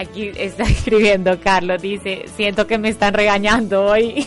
Aquí 0.00 0.32
está 0.34 0.62
escribiendo 0.68 1.38
Carlos, 1.40 1.82
dice, 1.82 2.24
siento 2.34 2.66
que 2.66 2.78
me 2.78 2.88
están 2.88 3.12
regañando 3.12 3.84
hoy. 3.84 4.26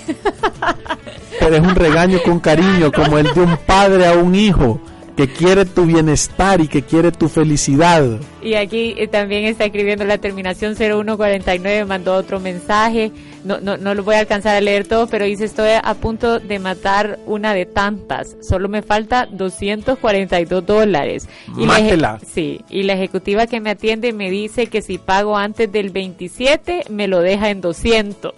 Pero 1.39 1.55
es 1.55 1.61
un 1.61 1.73
regaño 1.73 2.21
con 2.21 2.39
cariño, 2.39 2.91
como 2.91 3.17
el 3.17 3.33
de 3.33 3.41
un 3.41 3.57
padre 3.57 4.05
a 4.05 4.13
un 4.13 4.35
hijo 4.35 4.79
que 5.17 5.27
quiere 5.27 5.65
tu 5.65 5.85
bienestar 5.85 6.61
y 6.61 6.67
que 6.67 6.83
quiere 6.83 7.11
tu 7.11 7.27
felicidad. 7.27 8.03
Y 8.43 8.53
aquí 8.53 8.93
eh, 8.97 9.07
también 9.07 9.45
está 9.45 9.65
escribiendo 9.65 10.05
la 10.05 10.19
terminación 10.19 10.75
0149, 10.75 11.85
mandó 11.85 12.13
otro 12.13 12.39
mensaje. 12.39 13.11
No, 13.43 13.59
no, 13.59 13.77
no 13.77 13.93
lo 13.93 14.03
voy 14.03 14.15
a 14.15 14.19
alcanzar 14.19 14.55
a 14.55 14.61
leer 14.61 14.87
todo, 14.87 15.07
pero 15.07 15.25
dice: 15.25 15.45
Estoy 15.45 15.71
a 15.81 15.93
punto 15.95 16.39
de 16.39 16.59
matar 16.59 17.19
una 17.25 17.53
de 17.53 17.65
tantas. 17.65 18.35
Solo 18.41 18.69
me 18.69 18.81
falta 18.81 19.27
242 19.31 20.65
dólares. 20.65 21.27
Y 21.57 21.65
Mátela. 21.65 22.19
sí, 22.25 22.61
y 22.69 22.83
la 22.83 22.93
ejecutiva 22.93 23.47
que 23.47 23.59
me 23.59 23.71
atiende 23.71 24.13
me 24.13 24.29
dice 24.29 24.67
que 24.67 24.81
si 24.81 24.97
pago 24.97 25.37
antes 25.37 25.71
del 25.71 25.89
27, 25.89 26.85
me 26.89 27.07
lo 27.07 27.19
deja 27.19 27.49
en 27.49 27.61
200 27.61 28.33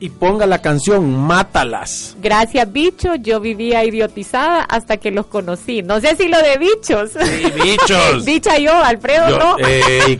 y 0.00 0.08
ponga 0.08 0.46
la 0.46 0.60
canción 0.62 1.14
Mátalas. 1.14 2.16
Gracias, 2.20 2.72
bicho. 2.72 3.14
Yo 3.16 3.38
vivía 3.38 3.84
idiotizada 3.84 4.62
hasta 4.62 4.96
que 4.96 5.10
los 5.10 5.26
conocí. 5.26 5.82
No 5.82 6.00
sé 6.00 6.16
si 6.16 6.26
lo 6.28 6.38
de 6.38 6.56
bichos. 6.56 7.10
Sí, 7.12 7.52
bichos. 7.62 8.24
Dicha 8.30 8.58
yo, 8.58 8.72
Alfredo, 8.82 9.38
no. 9.38 9.58
Ey, 9.58 10.16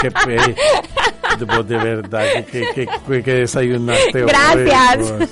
qué, 0.00 0.10
de 1.38 1.76
verdad, 1.76 2.44
que, 2.50 2.64
que, 2.74 3.22
que 3.22 3.32
desayunaste. 3.32 4.22
Gracias. 4.24 5.30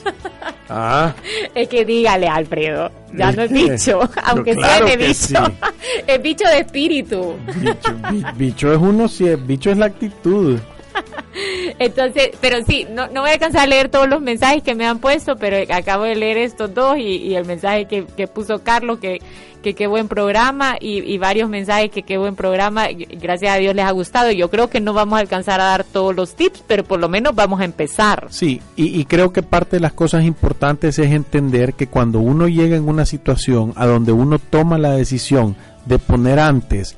Ah. 0.69 1.13
Es 1.55 1.69
que 1.69 1.85
dígale, 1.85 2.29
Alfredo. 2.29 2.91
Ya 3.13 3.33
no 3.33 3.43
es 3.43 3.53
bicho, 3.53 4.01
aunque 4.25 4.55
sea 4.55 4.81
de 4.83 4.97
bicho. 4.97 5.53
Es 6.07 6.23
bicho 6.23 6.45
de 6.47 6.61
espíritu. 6.61 7.35
Bicho, 7.57 7.97
bicho 8.37 8.73
es 8.73 8.79
uno, 8.79 9.09
sí, 9.09 9.25
bicho 9.35 9.71
es 9.71 9.79
la 9.79 9.87
actitud. 9.87 10.59
Entonces, 11.79 12.31
pero 12.41 12.65
sí, 12.65 12.87
no, 12.91 13.09
no 13.09 13.23
voy 13.23 13.31
a 13.31 13.35
alcanzar 13.35 13.63
a 13.63 13.67
leer 13.67 13.89
todos 13.89 14.09
los 14.09 14.21
mensajes 14.21 14.63
que 14.63 14.75
me 14.75 14.87
han 14.87 14.99
puesto, 14.99 15.37
pero 15.37 15.57
acabo 15.73 16.05
de 16.05 16.17
leer 16.17 16.39
estos 16.39 16.75
dos 16.75 16.99
y, 16.99 17.35
el 17.35 17.45
mensaje 17.45 17.87
que, 17.87 18.05
que 18.05 18.27
puso 18.27 18.63
Carlos, 18.63 18.99
que 18.99 19.21
que 19.61 19.75
qué 19.75 19.87
buen 19.87 20.09
programa 20.09 20.77
y, 20.81 21.19
varios 21.19 21.49
mensajes 21.49 21.91
que 21.91 22.03
qué 22.03 22.19
buen 22.19 22.35
programa. 22.35 22.89
Gracias 23.21 23.55
a 23.55 23.59
Dios 23.59 23.75
les 23.75 23.85
ha 23.85 23.91
gustado. 23.91 24.31
Yo 24.31 24.51
creo 24.51 24.71
que 24.71 24.81
no 24.81 24.93
vamos 24.93 25.19
a 25.19 25.21
alcanzar 25.21 25.61
a 25.61 25.65
dar 25.65 25.85
todos 25.85 26.15
los 26.15 26.35
tips, 26.35 26.65
pero 26.67 26.85
por 26.85 26.99
lo 26.99 27.09
menos 27.09 27.35
vamos 27.35 27.61
a 27.61 27.65
empezar. 27.65 28.27
Sí, 28.31 28.61
y, 28.77 29.05
creo 29.05 29.33
que 29.33 29.43
parte 29.43 29.77
de 29.77 29.81
las 29.81 29.93
cosas 29.93 30.25
importantes 30.25 30.99
es 30.99 31.11
entender 31.11 31.75
que 31.75 31.87
cuando 31.87 32.21
uno 32.21 32.49
llega 32.49 32.77
en 32.77 32.89
una 32.89 33.05
situación 33.05 33.73
a 33.77 33.87
donde 33.87 34.13
uno 34.13 34.39
toma 34.39 34.79
la 34.79 34.93
decisión 34.93 35.57
de 35.87 35.99
poner 35.99 36.39
antes 36.39 36.97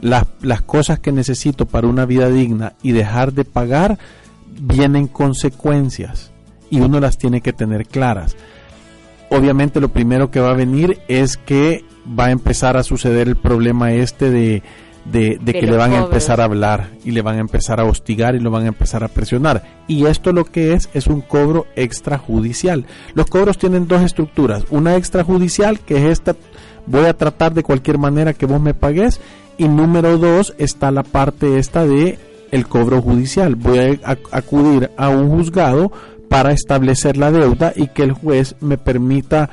las, 0.00 0.24
las 0.40 0.62
cosas 0.62 0.98
que 0.98 1.12
necesito 1.12 1.66
para 1.66 1.86
una 1.86 2.06
vida 2.06 2.28
digna 2.28 2.74
y 2.82 2.92
dejar 2.92 3.32
de 3.32 3.44
pagar, 3.44 3.98
vienen 4.60 5.06
consecuencias 5.06 6.32
y 6.70 6.80
uno 6.80 7.00
las 7.00 7.18
tiene 7.18 7.40
que 7.40 7.52
tener 7.52 7.86
claras 7.86 8.36
obviamente 9.34 9.80
lo 9.80 9.88
primero 9.88 10.30
que 10.30 10.40
va 10.40 10.50
a 10.50 10.54
venir 10.54 11.00
es 11.08 11.36
que 11.36 11.84
va 12.18 12.26
a 12.26 12.30
empezar 12.30 12.76
a 12.76 12.82
suceder 12.82 13.28
el 13.28 13.36
problema 13.36 13.92
este 13.92 14.30
de, 14.30 14.62
de, 15.04 15.38
que 15.44 15.66
le 15.66 15.76
van 15.76 15.92
a 15.92 15.98
empezar 15.98 16.40
a 16.40 16.44
hablar 16.44 16.90
y 17.04 17.10
le 17.10 17.22
van 17.22 17.36
a 17.36 17.40
empezar 17.40 17.80
a 17.80 17.84
hostigar 17.84 18.34
y 18.34 18.40
lo 18.40 18.50
van 18.50 18.64
a 18.64 18.68
empezar 18.68 19.04
a 19.04 19.08
presionar. 19.08 19.62
Y 19.86 20.06
esto 20.06 20.32
lo 20.32 20.44
que 20.44 20.74
es 20.74 20.88
es 20.94 21.06
un 21.06 21.20
cobro 21.20 21.66
extrajudicial. 21.76 22.86
Los 23.14 23.26
cobros 23.26 23.58
tienen 23.58 23.88
dos 23.88 24.02
estructuras. 24.02 24.64
Una 24.70 24.96
extrajudicial, 24.96 25.80
que 25.80 25.96
es 25.96 26.04
esta, 26.04 26.36
voy 26.86 27.06
a 27.06 27.16
tratar 27.16 27.54
de 27.54 27.62
cualquier 27.62 27.98
manera 27.98 28.34
que 28.34 28.46
vos 28.46 28.60
me 28.60 28.74
pagues. 28.74 29.20
Y 29.56 29.68
número 29.68 30.18
dos 30.18 30.54
está 30.58 30.90
la 30.90 31.02
parte 31.02 31.58
esta 31.58 31.86
de 31.86 32.18
el 32.50 32.66
cobro 32.66 33.00
judicial. 33.00 33.54
Voy 33.54 34.00
a 34.04 34.18
acudir 34.32 34.90
a 34.96 35.08
un 35.10 35.30
juzgado 35.30 35.92
para 36.28 36.52
establecer 36.52 37.16
la 37.16 37.30
deuda 37.30 37.72
y 37.74 37.88
que 37.88 38.02
el 38.02 38.12
juez 38.12 38.56
me 38.60 38.78
permita 38.78 39.50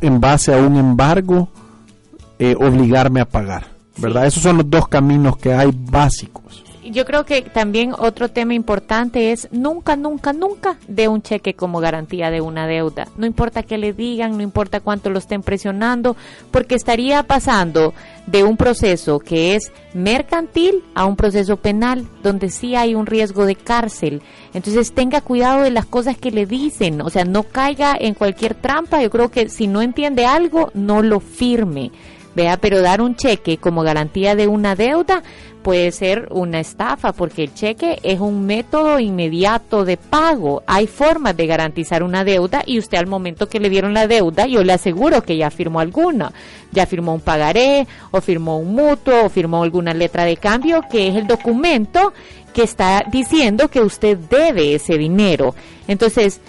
en 0.00 0.20
base 0.20 0.52
a 0.52 0.58
un 0.58 0.76
embargo 0.76 1.48
eh, 2.38 2.56
obligarme 2.58 3.20
a 3.20 3.28
pagar, 3.28 3.68
¿verdad? 3.98 4.26
Esos 4.26 4.42
son 4.42 4.56
los 4.58 4.68
dos 4.68 4.88
caminos 4.88 5.36
que 5.36 5.54
hay 5.54 5.70
básicos 5.72 6.63
yo 6.90 7.04
creo 7.04 7.24
que 7.24 7.42
también 7.42 7.92
otro 7.96 8.28
tema 8.28 8.54
importante 8.54 9.32
es 9.32 9.48
nunca, 9.50 9.96
nunca, 9.96 10.32
nunca 10.32 10.78
de 10.86 11.08
un 11.08 11.22
cheque 11.22 11.54
como 11.54 11.80
garantía 11.80 12.30
de 12.30 12.40
una 12.40 12.66
deuda. 12.66 13.08
No 13.16 13.26
importa 13.26 13.62
que 13.62 13.78
le 13.78 13.92
digan, 13.92 14.36
no 14.36 14.42
importa 14.42 14.80
cuánto 14.80 15.10
lo 15.10 15.18
estén 15.18 15.42
presionando, 15.42 16.16
porque 16.50 16.74
estaría 16.74 17.22
pasando 17.22 17.94
de 18.26 18.44
un 18.44 18.56
proceso 18.56 19.18
que 19.18 19.54
es 19.54 19.72
mercantil 19.92 20.82
a 20.94 21.06
un 21.06 21.16
proceso 21.16 21.56
penal, 21.56 22.06
donde 22.22 22.50
sí 22.50 22.74
hay 22.74 22.94
un 22.94 23.06
riesgo 23.06 23.46
de 23.46 23.56
cárcel. 23.56 24.22
Entonces 24.52 24.92
tenga 24.92 25.20
cuidado 25.20 25.62
de 25.62 25.70
las 25.70 25.86
cosas 25.86 26.16
que 26.16 26.30
le 26.30 26.46
dicen, 26.46 27.00
o 27.00 27.10
sea, 27.10 27.24
no 27.24 27.44
caiga 27.44 27.96
en 27.98 28.14
cualquier 28.14 28.54
trampa. 28.54 29.02
Yo 29.02 29.10
creo 29.10 29.30
que 29.30 29.48
si 29.48 29.66
no 29.66 29.82
entiende 29.82 30.26
algo, 30.26 30.70
no 30.74 31.02
lo 31.02 31.20
firme. 31.20 31.90
Vea, 32.34 32.56
pero 32.56 32.82
dar 32.82 33.00
un 33.00 33.14
cheque 33.14 33.58
como 33.58 33.82
garantía 33.82 34.34
de 34.34 34.48
una 34.48 34.74
deuda 34.74 35.22
puede 35.64 35.90
ser 35.92 36.28
una 36.30 36.60
estafa 36.60 37.12
porque 37.12 37.42
el 37.42 37.54
cheque 37.54 37.98
es 38.02 38.20
un 38.20 38.44
método 38.46 39.00
inmediato 39.00 39.84
de 39.86 39.96
pago. 39.96 40.62
Hay 40.66 40.86
formas 40.86 41.36
de 41.36 41.46
garantizar 41.46 42.02
una 42.02 42.22
deuda 42.22 42.62
y 42.66 42.78
usted 42.78 42.98
al 42.98 43.06
momento 43.06 43.48
que 43.48 43.58
le 43.58 43.70
dieron 43.70 43.94
la 43.94 44.06
deuda, 44.06 44.46
yo 44.46 44.62
le 44.62 44.74
aseguro 44.74 45.22
que 45.22 45.38
ya 45.38 45.50
firmó 45.50 45.80
alguna. 45.80 46.32
Ya 46.70 46.86
firmó 46.86 47.14
un 47.14 47.20
pagaré 47.20 47.86
o 48.10 48.20
firmó 48.20 48.58
un 48.58 48.74
mutuo 48.74 49.24
o 49.24 49.28
firmó 49.30 49.62
alguna 49.62 49.94
letra 49.94 50.24
de 50.24 50.36
cambio 50.36 50.82
que 50.90 51.08
es 51.08 51.16
el 51.16 51.26
documento 51.26 52.12
que 52.52 52.62
está 52.62 53.02
diciendo 53.10 53.68
que 53.68 53.80
usted 53.80 54.18
debe 54.18 54.74
ese 54.74 54.98
dinero. 54.98 55.54
Entonces, 55.88 56.40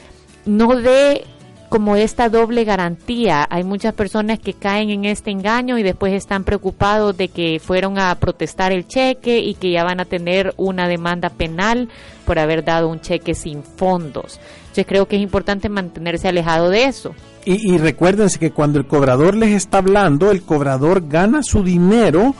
no 0.45 0.75
dé 0.75 1.23
como 1.69 1.95
esta 1.95 2.29
doble 2.29 2.63
garantía. 2.63 3.45
Hay 3.49 3.63
muchas 3.63 3.93
personas 3.93 4.39
que 4.39 4.53
caen 4.53 4.89
en 4.89 5.05
este 5.05 5.31
engaño 5.31 5.77
y 5.77 5.83
después 5.83 6.13
están 6.13 6.43
preocupados 6.43 7.17
de 7.17 7.27
que 7.27 7.59
fueron 7.59 7.99
a 7.99 8.13
protestar 8.15 8.71
el 8.71 8.87
cheque 8.87 9.39
y 9.39 9.55
que 9.55 9.71
ya 9.71 9.83
van 9.83 9.99
a 9.99 10.05
tener 10.05 10.53
una 10.57 10.87
demanda 10.87 11.29
penal 11.29 11.89
por 12.25 12.39
haber 12.39 12.63
dado 12.63 12.89
un 12.89 13.01
cheque 13.01 13.35
sin 13.35 13.63
fondos. 13.63 14.39
Yo 14.75 14.85
creo 14.85 15.07
que 15.07 15.15
es 15.15 15.21
importante 15.21 15.69
mantenerse 15.69 16.27
alejado 16.27 16.69
de 16.69 16.85
eso. 16.85 17.15
Y, 17.45 17.73
y 17.73 17.77
recuérdense 17.77 18.39
que 18.39 18.51
cuando 18.51 18.79
el 18.79 18.87
cobrador 18.87 19.35
les 19.35 19.51
está 19.51 19.77
hablando, 19.77 20.31
el 20.31 20.41
cobrador 20.43 21.07
gana 21.07 21.43
su 21.43 21.63
dinero 21.63 22.35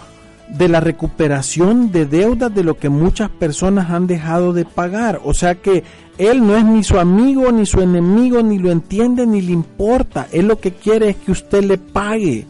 de 0.49 0.67
la 0.67 0.80
recuperación 0.80 1.91
de 1.91 2.05
deudas 2.05 2.53
de 2.53 2.63
lo 2.63 2.78
que 2.78 2.89
muchas 2.89 3.30
personas 3.30 3.89
han 3.89 4.07
dejado 4.07 4.53
de 4.53 4.65
pagar. 4.65 5.21
O 5.23 5.34
sea 5.34 5.55
que 5.55 5.84
él 6.18 6.45
no 6.45 6.55
es 6.55 6.63
ni 6.63 6.84
su 6.84 6.97
amigo 6.97 7.51
ni 7.51 7.66
su 7.66 7.82
enemigo, 7.82 8.41
ni 8.41 8.57
lo 8.57 8.72
entiende 8.72 9.26
ni 9.28 9.41
le 9.41 9.51
importa. 9.51 10.28
Él 10.32 10.47
lo 10.47 10.59
que 10.59 10.72
quiere 10.72 11.09
es 11.09 11.16
que 11.18 11.32
usted 11.32 11.63
le 11.63 11.78
pague. 11.78 12.45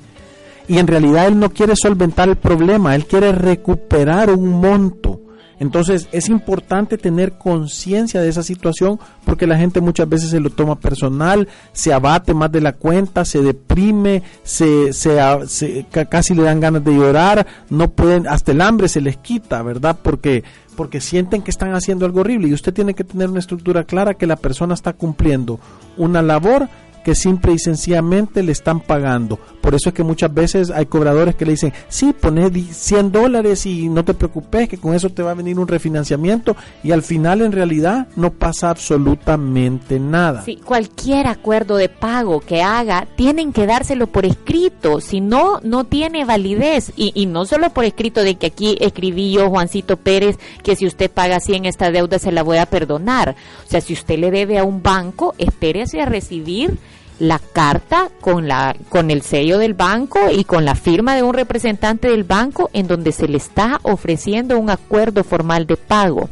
Y 0.67 0.77
en 0.77 0.87
realidad 0.87 1.27
él 1.27 1.39
no 1.39 1.49
quiere 1.49 1.75
solventar 1.75 2.29
el 2.29 2.37
problema, 2.37 2.95
él 2.95 3.05
quiere 3.05 3.31
recuperar 3.31 4.31
un 4.31 4.59
monto. 4.61 5.21
Entonces 5.59 6.07
es 6.11 6.29
importante 6.29 6.97
tener 6.97 7.33
conciencia 7.33 8.21
de 8.21 8.29
esa 8.29 8.43
situación 8.43 8.99
porque 9.25 9.47
la 9.47 9.57
gente 9.57 9.81
muchas 9.81 10.07
veces 10.09 10.29
se 10.29 10.39
lo 10.39 10.49
toma 10.49 10.79
personal, 10.79 11.47
se 11.73 11.93
abate 11.93 12.33
más 12.33 12.51
de 12.51 12.61
la 12.61 12.73
cuenta, 12.73 13.25
se 13.25 13.41
deprime, 13.41 14.23
se, 14.43 14.93
se, 14.93 15.85
casi 16.09 16.33
le 16.35 16.43
dan 16.43 16.59
ganas 16.59 16.83
de 16.83 16.93
llorar, 16.93 17.45
no 17.69 17.89
pueden, 17.91 18.27
hasta 18.27 18.51
el 18.51 18.61
hambre 18.61 18.87
se 18.87 19.01
les 19.01 19.17
quita, 19.17 19.61
¿verdad? 19.63 19.97
Porque 20.01 20.43
porque 20.75 20.99
sienten 20.99 21.41
que 21.41 21.51
están 21.51 21.73
haciendo 21.73 22.05
algo 22.05 22.19
horrible 22.19 22.49
y 22.49 22.53
usted 22.53 22.73
tiene 22.73 22.93
que 22.93 23.05
tener 23.05 23.29
una 23.29 23.39
estructura 23.39 23.85
clara 23.85 24.13
que 24.13 24.27
la 24.27 24.35
persona 24.35 24.73
está 24.73 24.91
cumpliendo 24.91 25.57
una 25.95 26.21
labor 26.21 26.67
que 27.05 27.15
simple 27.15 27.53
y 27.53 27.59
sencillamente 27.59 28.41
le 28.41 28.51
están 28.51 28.79
pagando. 28.79 29.39
Por 29.65 29.73
eso 29.73 29.89
es 29.89 29.95
que 29.95 30.03
muchas 30.03 30.31
veces 30.31 30.69
hay 30.69 30.85
cobradores 30.85 31.33
que 31.33 31.43
le 31.43 31.53
dicen, 31.53 31.73
sí, 31.89 32.13
pones 32.13 32.51
100 32.77 33.11
dólares 33.11 33.65
y 33.65 33.89
no 33.89 34.05
te 34.05 34.13
preocupes, 34.13 34.69
que 34.69 34.77
con 34.77 34.93
eso 34.93 35.09
te 35.09 35.23
va 35.23 35.31
a 35.31 35.33
venir 35.33 35.57
un 35.57 35.67
refinanciamiento 35.67 36.55
y 36.83 36.91
al 36.91 37.01
final 37.01 37.41
en 37.41 37.51
realidad 37.51 38.07
no 38.15 38.29
pasa 38.29 38.69
absolutamente 38.69 39.99
nada. 39.99 40.43
Sí, 40.43 40.57
cualquier 40.63 41.25
acuerdo 41.25 41.77
de 41.77 41.89
pago 41.89 42.41
que 42.41 42.61
haga, 42.61 43.07
tienen 43.15 43.53
que 43.53 43.65
dárselo 43.65 44.05
por 44.05 44.27
escrito, 44.27 45.01
si 45.01 45.19
no, 45.19 45.59
no 45.63 45.83
tiene 45.85 46.25
validez. 46.25 46.93
Y, 46.95 47.11
y 47.15 47.25
no 47.25 47.45
solo 47.45 47.71
por 47.71 47.85
escrito 47.85 48.21
de 48.21 48.35
que 48.35 48.45
aquí 48.45 48.77
escribí 48.79 49.31
yo, 49.31 49.49
Juancito 49.49 49.97
Pérez, 49.97 50.37
que 50.61 50.75
si 50.75 50.85
usted 50.85 51.09
paga 51.09 51.39
100 51.39 51.65
esta 51.65 51.89
deuda 51.89 52.19
se 52.19 52.31
la 52.31 52.43
voy 52.43 52.57
a 52.57 52.67
perdonar. 52.67 53.35
O 53.65 53.67
sea, 53.71 53.81
si 53.81 53.93
usted 53.93 54.19
le 54.19 54.29
debe 54.29 54.59
a 54.59 54.63
un 54.63 54.83
banco, 54.83 55.33
espérese 55.39 56.01
a 56.01 56.05
recibir 56.05 56.77
la 57.19 57.39
carta 57.39 58.09
con 58.21 58.47
la 58.47 58.75
con 58.89 59.09
el 59.09 59.21
sello 59.21 59.57
del 59.57 59.73
banco 59.73 60.19
y 60.31 60.43
con 60.43 60.65
la 60.65 60.75
firma 60.75 61.15
de 61.15 61.23
un 61.23 61.33
representante 61.33 62.09
del 62.09 62.23
banco 62.23 62.69
en 62.73 62.87
donde 62.87 63.11
se 63.11 63.27
le 63.27 63.37
está 63.37 63.79
ofreciendo 63.83 64.59
un 64.59 64.69
acuerdo 64.69 65.23
formal 65.23 65.65
de 65.65 65.77
pago. 65.77 66.29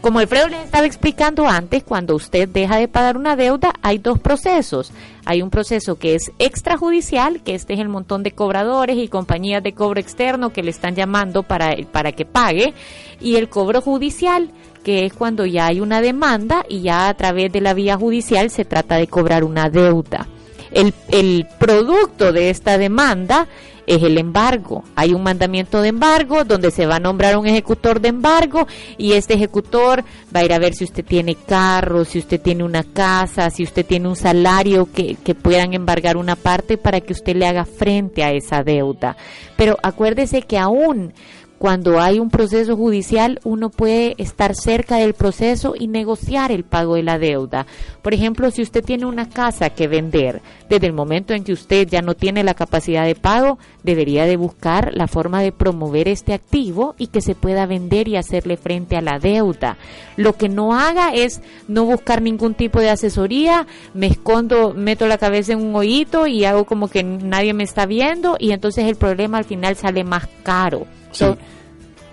Como 0.00 0.20
Alfredo 0.20 0.46
les 0.46 0.64
estaba 0.64 0.86
explicando 0.86 1.48
antes, 1.48 1.82
cuando 1.82 2.14
usted 2.14 2.48
deja 2.48 2.76
de 2.76 2.86
pagar 2.86 3.16
una 3.16 3.34
deuda, 3.34 3.72
hay 3.82 3.98
dos 3.98 4.20
procesos. 4.20 4.92
Hay 5.24 5.42
un 5.42 5.50
proceso 5.50 5.96
que 5.96 6.14
es 6.14 6.30
extrajudicial, 6.38 7.42
que 7.42 7.56
este 7.56 7.74
es 7.74 7.80
el 7.80 7.88
montón 7.88 8.22
de 8.22 8.30
cobradores 8.30 8.96
y 8.96 9.08
compañías 9.08 9.60
de 9.62 9.74
cobro 9.74 9.98
externo 9.98 10.52
que 10.52 10.62
le 10.62 10.70
están 10.70 10.94
llamando 10.94 11.42
para, 11.42 11.74
para 11.90 12.12
que 12.12 12.24
pague, 12.24 12.74
y 13.20 13.36
el 13.36 13.48
cobro 13.48 13.82
judicial, 13.82 14.50
que 14.88 15.04
es 15.04 15.12
cuando 15.12 15.44
ya 15.44 15.66
hay 15.66 15.82
una 15.82 16.00
demanda 16.00 16.64
y 16.66 16.80
ya 16.80 17.10
a 17.10 17.14
través 17.14 17.52
de 17.52 17.60
la 17.60 17.74
vía 17.74 17.98
judicial 17.98 18.48
se 18.48 18.64
trata 18.64 18.96
de 18.96 19.06
cobrar 19.06 19.44
una 19.44 19.68
deuda. 19.68 20.26
El, 20.72 20.94
el 21.10 21.46
producto 21.58 22.32
de 22.32 22.48
esta 22.48 22.78
demanda 22.78 23.48
es 23.86 24.02
el 24.02 24.16
embargo. 24.16 24.84
Hay 24.94 25.12
un 25.12 25.22
mandamiento 25.22 25.82
de 25.82 25.88
embargo 25.88 26.44
donde 26.44 26.70
se 26.70 26.86
va 26.86 26.96
a 26.96 27.00
nombrar 27.00 27.36
un 27.36 27.46
ejecutor 27.46 28.00
de 28.00 28.08
embargo 28.08 28.66
y 28.96 29.12
este 29.12 29.34
ejecutor 29.34 30.04
va 30.34 30.40
a 30.40 30.44
ir 30.46 30.54
a 30.54 30.58
ver 30.58 30.72
si 30.72 30.84
usted 30.84 31.04
tiene 31.04 31.34
carro, 31.34 32.06
si 32.06 32.18
usted 32.18 32.40
tiene 32.40 32.64
una 32.64 32.82
casa, 32.82 33.50
si 33.50 33.64
usted 33.64 33.84
tiene 33.84 34.08
un 34.08 34.16
salario 34.16 34.90
que, 34.90 35.16
que 35.16 35.34
puedan 35.34 35.74
embargar 35.74 36.16
una 36.16 36.34
parte 36.34 36.78
para 36.78 37.02
que 37.02 37.12
usted 37.12 37.36
le 37.36 37.46
haga 37.46 37.66
frente 37.66 38.24
a 38.24 38.32
esa 38.32 38.62
deuda. 38.62 39.18
Pero 39.54 39.76
acuérdese 39.82 40.40
que 40.40 40.56
aún 40.56 41.12
cuando 41.58 42.00
hay 42.00 42.20
un 42.20 42.30
proceso 42.30 42.76
judicial, 42.76 43.40
uno 43.42 43.68
puede 43.68 44.14
estar 44.18 44.54
cerca 44.54 44.96
del 44.96 45.14
proceso 45.14 45.74
y 45.76 45.88
negociar 45.88 46.52
el 46.52 46.62
pago 46.62 46.94
de 46.94 47.02
la 47.02 47.18
deuda. 47.18 47.66
Por 48.00 48.14
ejemplo, 48.14 48.52
si 48.52 48.62
usted 48.62 48.84
tiene 48.84 49.06
una 49.06 49.28
casa 49.28 49.70
que 49.70 49.88
vender, 49.88 50.40
desde 50.70 50.86
el 50.86 50.92
momento 50.92 51.34
en 51.34 51.42
que 51.42 51.52
usted 51.52 51.88
ya 51.88 52.00
no 52.00 52.14
tiene 52.14 52.44
la 52.44 52.54
capacidad 52.54 53.04
de 53.04 53.16
pago, 53.16 53.58
debería 53.82 54.24
de 54.24 54.36
buscar 54.36 54.92
la 54.94 55.08
forma 55.08 55.42
de 55.42 55.50
promover 55.50 56.06
este 56.06 56.32
activo 56.32 56.94
y 56.96 57.08
que 57.08 57.20
se 57.20 57.34
pueda 57.34 57.66
vender 57.66 58.06
y 58.06 58.16
hacerle 58.16 58.56
frente 58.56 58.96
a 58.96 59.02
la 59.02 59.18
deuda. 59.18 59.78
Lo 60.16 60.34
que 60.34 60.48
no 60.48 60.74
haga 60.74 61.12
es 61.12 61.40
no 61.66 61.84
buscar 61.84 62.22
ningún 62.22 62.54
tipo 62.54 62.78
de 62.78 62.90
asesoría, 62.90 63.66
me 63.94 64.06
escondo, 64.06 64.74
meto 64.74 65.08
la 65.08 65.18
cabeza 65.18 65.54
en 65.54 65.62
un 65.62 65.74
hoyito 65.74 66.28
y 66.28 66.44
hago 66.44 66.66
como 66.66 66.86
que 66.86 67.02
nadie 67.02 67.52
me 67.52 67.64
está 67.64 67.84
viendo 67.84 68.36
y 68.38 68.52
entonces 68.52 68.84
el 68.84 68.94
problema 68.94 69.38
al 69.38 69.44
final 69.44 69.74
sale 69.74 70.04
más 70.04 70.28
caro. 70.44 70.86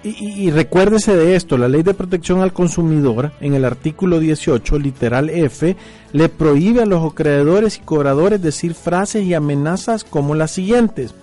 Y, 0.04 0.46
y, 0.46 0.52
recuérdese 0.52 1.16
de 1.16 1.36
esto, 1.36 1.58
la 1.58 1.68
ley 1.68 1.82
de 1.82 1.96
protección 1.96 2.42
al 2.42 2.54
consumidor 2.54 3.32
en 3.42 3.56
el 3.56 3.66
artículo 3.66 4.20
18, 4.20 4.78
literal 4.78 5.32
F, 5.32 5.76
le 6.14 6.30
prohíbe 6.30 6.84
a 6.84 6.86
los 6.86 7.12
acreedores 7.12 7.78
y 7.78 7.82
cobradores 7.82 8.40
decir 8.40 8.76
frases 8.76 9.24
y 9.24 9.34
amenazas 9.34 10.04
como 10.04 10.36
las 10.36 10.52
siguientes. 10.52 11.16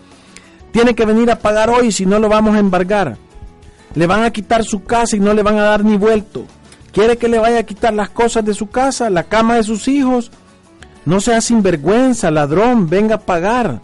Tiene 0.72 0.94
que 0.94 1.04
venir 1.04 1.30
a 1.30 1.38
pagar 1.38 1.70
hoy 1.70 1.92
si 1.92 2.06
no 2.06 2.18
lo 2.18 2.28
vamos 2.28 2.56
a 2.56 2.58
embargar. 2.58 3.18
Le 3.94 4.06
van 4.06 4.24
a 4.24 4.32
quitar 4.32 4.64
su 4.64 4.82
casa 4.82 5.16
y 5.16 5.20
no 5.20 5.32
le 5.34 5.42
van 5.42 5.58
a 5.58 5.62
dar 5.62 5.84
ni 5.84 5.96
vuelto. 5.96 6.44
Quiere 6.92 7.18
que 7.18 7.28
le 7.28 7.38
vaya 7.38 7.60
a 7.60 7.64
quitar 7.64 7.94
las 7.94 8.10
cosas 8.10 8.44
de 8.44 8.54
su 8.54 8.68
casa, 8.68 9.10
la 9.10 9.24
cama 9.24 9.56
de 9.56 9.62
sus 9.62 9.86
hijos. 9.86 10.30
No 11.04 11.20
sea 11.20 11.40
sinvergüenza, 11.40 12.30
ladrón, 12.30 12.88
venga 12.88 13.16
a 13.16 13.20
pagar. 13.20 13.80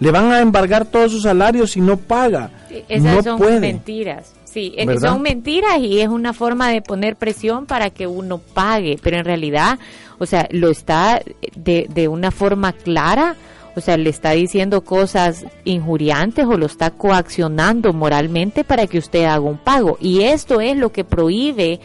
Le 0.00 0.10
van 0.10 0.30
a 0.32 0.40
embargar 0.40 0.84
todos 0.84 1.12
sus 1.12 1.22
salarios 1.22 1.72
si 1.72 1.80
no 1.80 1.96
paga. 1.96 2.50
esas 2.88 3.24
son 3.24 3.60
mentiras. 3.60 4.34
Sí, 4.44 4.74
son 5.00 5.22
mentiras 5.22 5.78
y 5.78 6.00
es 6.00 6.08
una 6.08 6.32
forma 6.32 6.70
de 6.70 6.80
poner 6.80 7.16
presión 7.16 7.66
para 7.66 7.90
que 7.90 8.06
uno 8.06 8.38
pague, 8.38 8.98
pero 9.02 9.18
en 9.18 9.24
realidad, 9.24 9.78
o 10.18 10.26
sea, 10.26 10.48
lo 10.50 10.70
está 10.70 11.20
de, 11.54 11.86
de 11.88 12.08
una 12.08 12.30
forma 12.30 12.72
clara, 12.72 13.36
o 13.76 13.80
sea, 13.80 13.96
le 13.96 14.10
está 14.10 14.32
diciendo 14.32 14.80
cosas 14.82 15.44
injuriantes 15.64 16.46
o 16.46 16.56
lo 16.56 16.66
está 16.66 16.90
coaccionando 16.90 17.92
moralmente 17.92 18.64
para 18.64 18.86
que 18.86 18.98
usted 18.98 19.24
haga 19.24 19.40
un 19.40 19.58
pago. 19.58 19.98
Y 20.00 20.22
esto 20.22 20.60
es 20.60 20.76
lo 20.76 20.90
que 20.90 21.04
prohíbe 21.04 21.78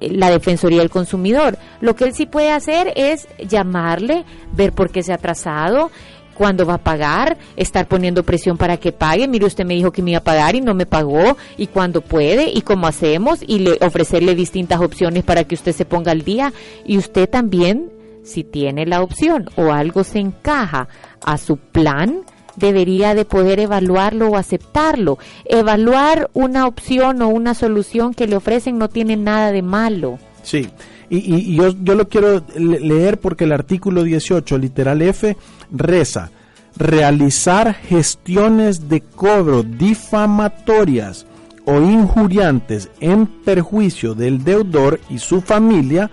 la 0.00 0.30
Defensoría 0.30 0.78
del 0.80 0.90
Consumidor. 0.90 1.58
Lo 1.80 1.96
que 1.96 2.04
él 2.04 2.14
sí 2.14 2.26
puede 2.26 2.50
hacer 2.50 2.92
es 2.96 3.26
llamarle, 3.38 4.24
ver 4.52 4.72
por 4.72 4.90
qué 4.90 5.02
se 5.02 5.12
ha 5.12 5.16
atrasado, 5.16 5.90
cuándo 6.34 6.66
va 6.66 6.74
a 6.74 6.78
pagar, 6.78 7.38
estar 7.56 7.86
poniendo 7.86 8.22
presión 8.22 8.56
para 8.56 8.76
que 8.76 8.92
pague. 8.92 9.28
Mire, 9.28 9.46
usted 9.46 9.64
me 9.64 9.74
dijo 9.74 9.92
que 9.92 10.02
me 10.02 10.10
iba 10.10 10.18
a 10.18 10.24
pagar 10.24 10.54
y 10.54 10.60
no 10.60 10.74
me 10.74 10.86
pagó, 10.86 11.36
y 11.56 11.68
cuándo 11.68 12.00
puede, 12.00 12.50
y 12.50 12.62
cómo 12.62 12.86
hacemos, 12.86 13.40
y 13.46 13.60
le, 13.60 13.78
ofrecerle 13.80 14.34
distintas 14.34 14.80
opciones 14.80 15.24
para 15.24 15.44
que 15.44 15.54
usted 15.54 15.72
se 15.72 15.84
ponga 15.84 16.12
al 16.12 16.22
día. 16.22 16.52
Y 16.84 16.98
usted 16.98 17.28
también, 17.28 17.90
si 18.24 18.44
tiene 18.44 18.86
la 18.86 19.02
opción 19.02 19.48
o 19.56 19.72
algo 19.72 20.04
se 20.04 20.18
encaja 20.18 20.88
a 21.24 21.38
su 21.38 21.56
plan, 21.56 22.24
debería 22.56 23.14
de 23.14 23.24
poder 23.24 23.60
evaluarlo 23.60 24.28
o 24.28 24.36
aceptarlo. 24.36 25.18
Evaluar 25.44 26.30
una 26.34 26.66
opción 26.66 27.22
o 27.22 27.28
una 27.28 27.54
solución 27.54 28.14
que 28.14 28.26
le 28.26 28.36
ofrecen 28.36 28.78
no 28.78 28.88
tiene 28.88 29.16
nada 29.16 29.52
de 29.52 29.62
malo. 29.62 30.18
Sí, 30.42 30.68
y, 31.10 31.56
yo, 31.56 31.74
yo 31.82 31.94
lo 31.94 32.08
quiero 32.08 32.44
leer 32.56 33.18
porque 33.18 33.44
el 33.44 33.52
artículo 33.52 34.02
18, 34.02 34.58
literal 34.58 35.02
F, 35.02 35.36
reza, 35.70 36.30
realizar 36.76 37.74
gestiones 37.74 38.88
de 38.88 39.00
cobro 39.00 39.62
difamatorias 39.62 41.26
o 41.64 41.80
injuriantes 41.80 42.90
en 43.00 43.26
perjuicio 43.26 44.14
del 44.14 44.44
deudor 44.44 45.00
y 45.08 45.18
su 45.18 45.40
familia, 45.40 46.10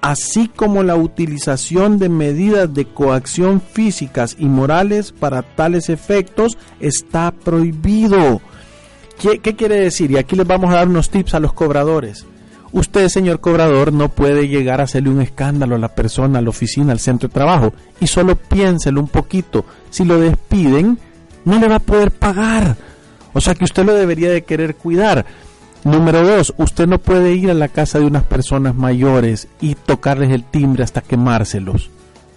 así 0.00 0.48
como 0.48 0.82
la 0.82 0.96
utilización 0.96 1.98
de 1.98 2.08
medidas 2.08 2.72
de 2.74 2.84
coacción 2.84 3.60
físicas 3.60 4.36
y 4.38 4.46
morales 4.46 5.12
para 5.12 5.42
tales 5.42 5.88
efectos, 5.88 6.58
está 6.80 7.30
prohibido. 7.32 8.40
¿Qué, 9.20 9.38
¿Qué, 9.38 9.54
quiere 9.54 9.76
decir? 9.76 10.10
Y 10.10 10.16
aquí 10.16 10.36
les 10.36 10.46
vamos 10.46 10.70
a 10.70 10.76
dar 10.76 10.88
unos 10.88 11.08
tips 11.08 11.34
a 11.34 11.40
los 11.40 11.52
cobradores. 11.52 12.26
Usted, 12.72 13.08
señor 13.08 13.40
cobrador, 13.40 13.92
no 13.92 14.08
puede 14.08 14.48
llegar 14.48 14.80
a 14.80 14.84
hacerle 14.84 15.10
un 15.10 15.20
escándalo 15.20 15.74
a 15.76 15.78
la 15.78 15.94
persona, 15.94 16.38
a 16.38 16.42
la 16.42 16.48
oficina, 16.50 16.92
al 16.92 17.00
centro 17.00 17.28
de 17.28 17.34
trabajo. 17.34 17.74
Y 18.00 18.06
solo 18.06 18.36
piénselo 18.36 19.00
un 19.00 19.08
poquito. 19.08 19.66
Si 19.90 20.04
lo 20.04 20.18
despiden, 20.18 20.98
no 21.44 21.58
le 21.58 21.68
va 21.68 21.76
a 21.76 21.80
poder 21.80 22.10
pagar. 22.10 22.76
O 23.34 23.40
sea 23.40 23.54
que 23.54 23.64
usted 23.64 23.84
lo 23.84 23.94
debería 23.94 24.30
de 24.30 24.42
querer 24.42 24.76
cuidar. 24.76 25.26
Número 25.84 26.22
dos, 26.26 26.54
usted 26.56 26.86
no 26.86 26.98
puede 26.98 27.34
ir 27.34 27.50
a 27.50 27.54
la 27.54 27.68
casa 27.68 27.98
de 27.98 28.06
unas 28.06 28.24
personas 28.24 28.74
mayores 28.74 29.48
y 29.60 29.74
tocarles 29.74 30.30
el 30.30 30.44
timbre 30.44 30.84
hasta 30.84 31.00
quemárselos. 31.00 31.90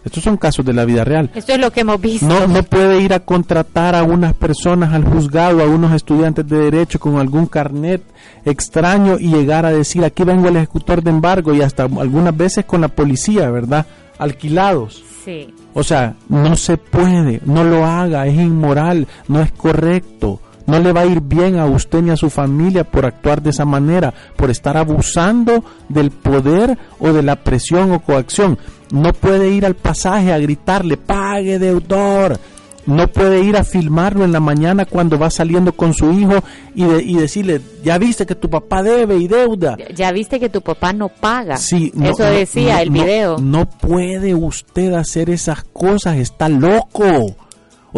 Estos 0.05 0.23
son 0.23 0.37
casos 0.37 0.63
de 0.63 0.71
la 0.71 0.85
vida 0.85 1.03
real. 1.03 1.31
Esto 1.33 1.53
es 1.53 1.59
lo 1.59 1.71
que 1.71 1.81
hemos 1.81 1.99
visto. 1.99 2.27
No, 2.27 2.47
no 2.47 2.61
puede 2.61 3.01
ir 3.01 3.11
a 3.13 3.21
contratar 3.21 3.95
a 3.95 4.03
unas 4.03 4.35
personas 4.35 4.93
al 4.93 5.03
juzgado, 5.03 5.63
a 5.63 5.65
unos 5.65 5.93
estudiantes 5.93 6.47
de 6.47 6.57
derecho 6.57 6.99
con 6.99 7.17
algún 7.17 7.47
carnet 7.47 8.03
extraño 8.45 9.17
y 9.19 9.29
llegar 9.29 9.65
a 9.65 9.71
decir 9.71 10.05
aquí 10.05 10.23
vengo 10.23 10.47
el 10.47 10.57
ejecutor 10.57 11.01
de 11.01 11.09
embargo 11.09 11.55
y 11.55 11.61
hasta 11.61 11.83
algunas 11.83 12.37
veces 12.37 12.65
con 12.65 12.81
la 12.81 12.87
policía, 12.87 13.49
¿verdad? 13.49 13.87
Alquilados. 14.19 15.03
Sí. 15.25 15.51
O 15.73 15.83
sea, 15.83 16.15
no 16.29 16.55
se 16.55 16.77
puede, 16.77 17.41
no 17.43 17.63
lo 17.63 17.83
haga, 17.83 18.27
es 18.27 18.35
inmoral, 18.35 19.07
no 19.27 19.41
es 19.41 19.51
correcto. 19.51 20.39
No 20.67 20.79
le 20.79 20.93
va 20.93 21.01
a 21.01 21.05
ir 21.05 21.21
bien 21.21 21.59
a 21.59 21.65
usted 21.65 22.01
ni 22.01 22.09
a 22.09 22.17
su 22.17 22.29
familia 22.29 22.83
por 22.83 23.05
actuar 23.05 23.41
de 23.41 23.51
esa 23.51 23.65
manera, 23.65 24.13
por 24.35 24.49
estar 24.49 24.77
abusando 24.77 25.63
del 25.89 26.11
poder 26.11 26.77
o 26.99 27.13
de 27.13 27.21
la 27.21 27.35
presión 27.35 27.91
o 27.91 27.99
coacción. 27.99 28.57
No 28.91 29.13
puede 29.13 29.49
ir 29.49 29.65
al 29.65 29.75
pasaje 29.75 30.31
a 30.31 30.37
gritarle, 30.37 30.97
pague 30.97 31.59
deudor. 31.59 32.39
No 32.85 33.07
puede 33.07 33.39
ir 33.39 33.57
a 33.57 33.63
filmarlo 33.63 34.23
en 34.25 34.31
la 34.31 34.39
mañana 34.39 34.85
cuando 34.85 35.17
va 35.17 35.31
saliendo 35.31 35.73
con 35.73 35.95
su 35.95 36.11
hijo 36.11 36.43
y, 36.75 36.83
y 36.83 37.15
decirle, 37.15 37.59
ya 37.83 37.97
viste 37.97 38.27
que 38.27 38.35
tu 38.35 38.47
papá 38.47 38.83
debe 38.83 39.17
y 39.17 39.27
deuda. 39.27 39.75
Ya 39.95 40.11
viste 40.11 40.39
que 40.39 40.49
tu 40.49 40.61
papá 40.61 40.93
no 40.93 41.09
paga. 41.09 41.57
Sí, 41.57 41.91
Eso 41.99 42.25
decía 42.25 42.83
el 42.83 42.91
video. 42.91 43.39
No 43.39 43.67
puede 43.67 44.35
usted 44.35 44.93
hacer 44.93 45.31
esas 45.31 45.63
cosas, 45.63 46.17
está 46.17 46.47
loco. 46.47 47.35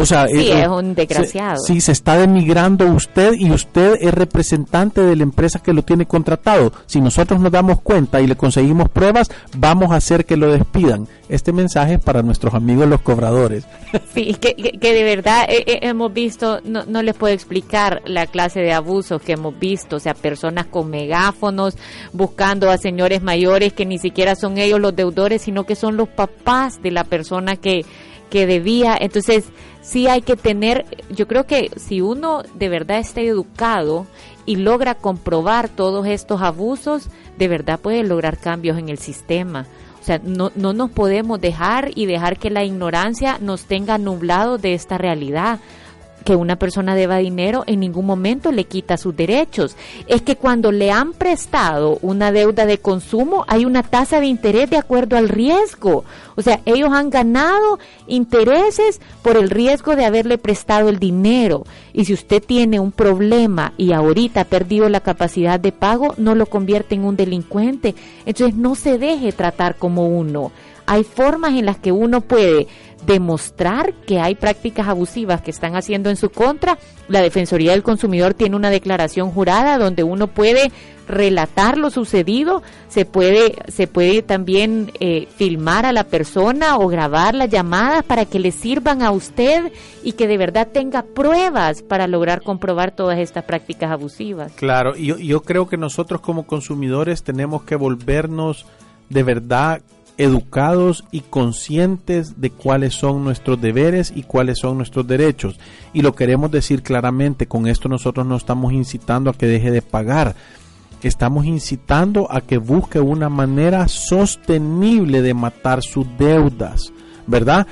O 0.00 0.06
sea, 0.06 0.28
sí, 0.28 0.48
eh, 0.48 0.62
es 0.62 0.68
un 0.68 0.94
desgraciado. 0.94 1.56
sí, 1.58 1.80
se 1.80 1.90
está 1.90 2.16
demigrando 2.16 2.86
usted 2.86 3.32
y 3.36 3.50
usted 3.50 3.96
es 4.00 4.14
representante 4.14 5.00
de 5.00 5.16
la 5.16 5.24
empresa 5.24 5.58
que 5.58 5.72
lo 5.72 5.82
tiene 5.82 6.06
contratado. 6.06 6.72
Si 6.86 7.00
nosotros 7.00 7.40
nos 7.40 7.50
damos 7.50 7.80
cuenta 7.80 8.20
y 8.20 8.28
le 8.28 8.36
conseguimos 8.36 8.88
pruebas, 8.90 9.28
vamos 9.56 9.90
a 9.90 9.96
hacer 9.96 10.24
que 10.24 10.36
lo 10.36 10.52
despidan. 10.52 11.08
Este 11.28 11.52
mensaje 11.52 11.94
es 11.94 12.00
para 12.00 12.22
nuestros 12.22 12.54
amigos 12.54 12.88
los 12.88 13.00
cobradores. 13.00 13.66
Sí, 14.14 14.34
que, 14.34 14.54
que, 14.54 14.94
de 14.94 15.02
verdad 15.02 15.46
eh, 15.48 15.64
eh, 15.66 15.78
hemos 15.82 16.12
visto, 16.12 16.60
no, 16.62 16.84
no 16.84 17.02
les 17.02 17.14
puedo 17.14 17.32
explicar 17.32 18.02
la 18.04 18.26
clase 18.26 18.60
de 18.60 18.72
abusos 18.72 19.20
que 19.22 19.32
hemos 19.32 19.58
visto, 19.58 19.96
o 19.96 20.00
sea, 20.00 20.14
personas 20.14 20.66
con 20.66 20.90
megáfonos 20.90 21.76
buscando 22.12 22.70
a 22.70 22.78
señores 22.78 23.22
mayores 23.22 23.72
que 23.72 23.86
ni 23.86 23.98
siquiera 23.98 24.34
son 24.34 24.58
ellos 24.58 24.80
los 24.80 24.94
deudores, 24.94 25.42
sino 25.42 25.64
que 25.64 25.74
son 25.74 25.96
los 25.96 26.08
papás 26.08 26.82
de 26.82 26.90
la 26.90 27.04
persona 27.04 27.56
que, 27.56 27.84
que 28.28 28.46
debía. 28.46 28.96
Entonces, 29.00 29.44
sí 29.88 30.06
hay 30.06 30.20
que 30.20 30.36
tener, 30.36 30.84
yo 31.08 31.26
creo 31.26 31.46
que 31.46 31.70
si 31.76 32.02
uno 32.02 32.42
de 32.54 32.68
verdad 32.68 32.98
está 32.98 33.22
educado 33.22 34.06
y 34.44 34.56
logra 34.56 34.94
comprobar 34.94 35.70
todos 35.70 36.06
estos 36.06 36.42
abusos, 36.42 37.08
de 37.38 37.48
verdad 37.48 37.80
puede 37.80 38.04
lograr 38.04 38.36
cambios 38.36 38.76
en 38.76 38.90
el 38.90 38.98
sistema. 38.98 39.66
O 39.98 40.04
sea, 40.04 40.20
no, 40.22 40.52
no 40.56 40.74
nos 40.74 40.90
podemos 40.90 41.40
dejar 41.40 41.90
y 41.94 42.04
dejar 42.04 42.38
que 42.38 42.50
la 42.50 42.64
ignorancia 42.64 43.38
nos 43.40 43.64
tenga 43.64 43.96
nublado 43.96 44.58
de 44.58 44.74
esta 44.74 44.98
realidad 44.98 45.58
que 46.24 46.36
una 46.36 46.56
persona 46.56 46.94
deba 46.94 47.18
dinero 47.18 47.64
en 47.66 47.80
ningún 47.80 48.06
momento 48.06 48.52
le 48.52 48.64
quita 48.64 48.96
sus 48.96 49.16
derechos. 49.16 49.76
Es 50.06 50.22
que 50.22 50.36
cuando 50.36 50.72
le 50.72 50.90
han 50.90 51.12
prestado 51.12 51.98
una 52.02 52.32
deuda 52.32 52.66
de 52.66 52.78
consumo 52.78 53.44
hay 53.48 53.64
una 53.64 53.82
tasa 53.82 54.20
de 54.20 54.26
interés 54.26 54.70
de 54.70 54.76
acuerdo 54.76 55.16
al 55.16 55.28
riesgo. 55.28 56.04
O 56.36 56.42
sea, 56.42 56.60
ellos 56.66 56.90
han 56.92 57.10
ganado 57.10 57.78
intereses 58.06 59.00
por 59.22 59.36
el 59.36 59.50
riesgo 59.50 59.96
de 59.96 60.04
haberle 60.04 60.38
prestado 60.38 60.88
el 60.88 60.98
dinero. 60.98 61.64
Y 61.92 62.04
si 62.04 62.12
usted 62.12 62.42
tiene 62.42 62.78
un 62.78 62.92
problema 62.92 63.72
y 63.76 63.92
ahorita 63.92 64.42
ha 64.42 64.44
perdido 64.44 64.88
la 64.88 65.00
capacidad 65.00 65.58
de 65.58 65.72
pago, 65.72 66.14
no 66.16 66.34
lo 66.34 66.46
convierte 66.46 66.94
en 66.94 67.04
un 67.04 67.16
delincuente. 67.16 67.94
Entonces 68.26 68.56
no 68.56 68.74
se 68.74 68.98
deje 68.98 69.32
tratar 69.32 69.76
como 69.76 70.08
uno. 70.08 70.52
Hay 70.86 71.04
formas 71.04 71.52
en 71.52 71.66
las 71.66 71.76
que 71.78 71.92
uno 71.92 72.22
puede 72.22 72.66
demostrar 73.08 73.94
que 74.06 74.20
hay 74.20 74.34
prácticas 74.34 74.86
abusivas 74.86 75.40
que 75.40 75.50
están 75.50 75.74
haciendo 75.74 76.10
en 76.10 76.16
su 76.16 76.28
contra, 76.28 76.78
la 77.08 77.22
Defensoría 77.22 77.72
del 77.72 77.82
Consumidor 77.82 78.34
tiene 78.34 78.54
una 78.54 78.68
declaración 78.68 79.30
jurada 79.30 79.78
donde 79.78 80.02
uno 80.04 80.26
puede 80.26 80.70
relatar 81.08 81.78
lo 81.78 81.88
sucedido, 81.88 82.62
se 82.88 83.06
puede, 83.06 83.56
se 83.68 83.86
puede 83.86 84.20
también 84.20 84.92
eh, 85.00 85.26
filmar 85.36 85.86
a 85.86 85.92
la 85.92 86.04
persona 86.04 86.76
o 86.76 86.86
grabar 86.88 87.34
las 87.34 87.48
llamadas 87.48 88.04
para 88.04 88.26
que 88.26 88.38
le 88.38 88.52
sirvan 88.52 89.00
a 89.00 89.10
usted 89.10 89.72
y 90.02 90.12
que 90.12 90.28
de 90.28 90.36
verdad 90.36 90.68
tenga 90.70 91.02
pruebas 91.02 91.82
para 91.82 92.06
lograr 92.06 92.42
comprobar 92.42 92.90
todas 92.90 93.18
estas 93.18 93.44
prácticas 93.44 93.90
abusivas. 93.90 94.52
Claro, 94.52 94.96
yo, 94.96 95.16
yo 95.16 95.40
creo 95.40 95.66
que 95.66 95.78
nosotros 95.78 96.20
como 96.20 96.46
consumidores 96.46 97.22
tenemos 97.22 97.62
que 97.62 97.74
volvernos 97.74 98.66
de 99.08 99.22
verdad 99.22 99.80
educados 100.18 101.04
y 101.12 101.20
conscientes 101.20 102.40
de 102.40 102.50
cuáles 102.50 102.94
son 102.94 103.24
nuestros 103.24 103.60
deberes 103.60 104.12
y 104.14 104.24
cuáles 104.24 104.58
son 104.58 104.76
nuestros 104.76 105.06
derechos. 105.06 105.58
Y 105.92 106.02
lo 106.02 106.14
queremos 106.14 106.50
decir 106.50 106.82
claramente, 106.82 107.46
con 107.46 107.66
esto 107.66 107.88
nosotros 107.88 108.26
no 108.26 108.36
estamos 108.36 108.72
incitando 108.72 109.30
a 109.30 109.34
que 109.34 109.46
deje 109.46 109.70
de 109.70 109.80
pagar, 109.80 110.34
estamos 111.02 111.46
incitando 111.46 112.30
a 112.30 112.40
que 112.40 112.58
busque 112.58 112.98
una 112.98 113.28
manera 113.28 113.86
sostenible 113.86 115.22
de 115.22 115.34
matar 115.34 115.82
sus 115.82 116.06
deudas, 116.18 116.92
¿verdad? 117.28 117.68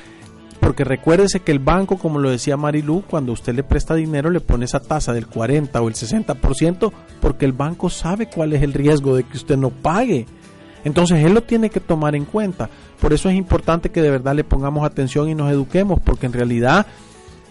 Porque 0.61 0.85
recuérdese 0.85 1.41
que 1.41 1.53
el 1.53 1.59
banco, 1.59 1.99
como 1.99 2.19
lo 2.19 2.31
decía 2.31 2.57
Marilu, 2.57 3.03
cuando 3.09 3.33
usted 3.33 3.55
le 3.55 3.63
presta 3.63 3.95
dinero 3.95 4.31
le 4.31 4.41
pone 4.41 4.65
esa 4.65 4.81
tasa 4.81 5.13
del 5.13 5.27
40 5.27 5.81
o 5.81 5.89
el 5.89 5.95
60% 5.95 6.93
porque 7.21 7.45
el 7.45 7.53
banco 7.53 7.91
sabe 7.91 8.29
cuál 8.29 8.53
es 8.53 8.63
el 8.63 8.73
riesgo 8.73 9.17
de 9.17 9.25
que 9.25 9.37
usted 9.37 9.57
no 9.57 9.71
pague. 9.71 10.27
Entonces 10.87 11.25
él 11.25 11.35
lo 11.35 11.43
tiene 11.43 11.69
que 11.69 11.81
tomar 11.81 12.15
en 12.15 12.25
cuenta. 12.25 12.71
Por 13.01 13.13
eso 13.13 13.29
es 13.29 13.35
importante 13.35 13.91
que 13.91 14.01
de 14.01 14.09
verdad 14.09 14.37
le 14.37 14.45
pongamos 14.45 14.87
atención 14.87 15.29
y 15.29 15.35
nos 15.35 15.51
eduquemos, 15.51 15.99
porque 15.99 16.27
en 16.27 16.33
realidad 16.33 16.87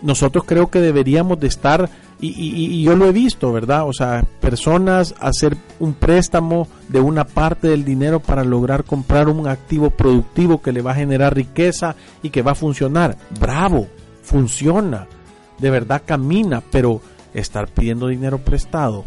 nosotros 0.02 0.46
creo 0.48 0.72
que 0.72 0.80
deberíamos 0.80 1.38
de 1.42 1.48
estar, 1.48 1.90
y, 2.22 2.82
yo 2.82 2.96
lo 2.96 3.08
he 3.08 3.12
visto, 3.12 3.52
¿verdad? 3.52 3.90
O 3.90 3.92
sea, 3.92 4.24
personas 4.40 5.16
hacer 5.20 5.58
un 5.82 5.96
préstamo 5.96 6.70
de 6.88 7.02
una 7.02 7.26
parte 7.26 7.68
del 7.68 7.84
dinero 7.84 8.22
para 8.22 8.46
lograr 8.46 8.86
comprar 8.86 9.28
un 9.28 9.50
activo 9.50 9.90
productivo 9.90 10.62
que 10.62 10.72
le 10.72 10.82
va 10.82 10.92
a 10.92 10.96
generar 10.96 11.36
riqueza 11.36 11.98
y 12.24 12.30
que 12.30 12.42
va 12.42 12.54
a 12.54 12.56
funcionar. 12.56 13.18
Bravo, 13.38 13.88
funciona, 14.24 15.08
de 15.60 15.70
verdad 15.72 16.04
camina, 16.06 16.64
pero 16.72 17.02
estar 17.34 17.68
pidiendo 17.68 18.08
dinero 18.08 18.38
prestado 18.38 19.04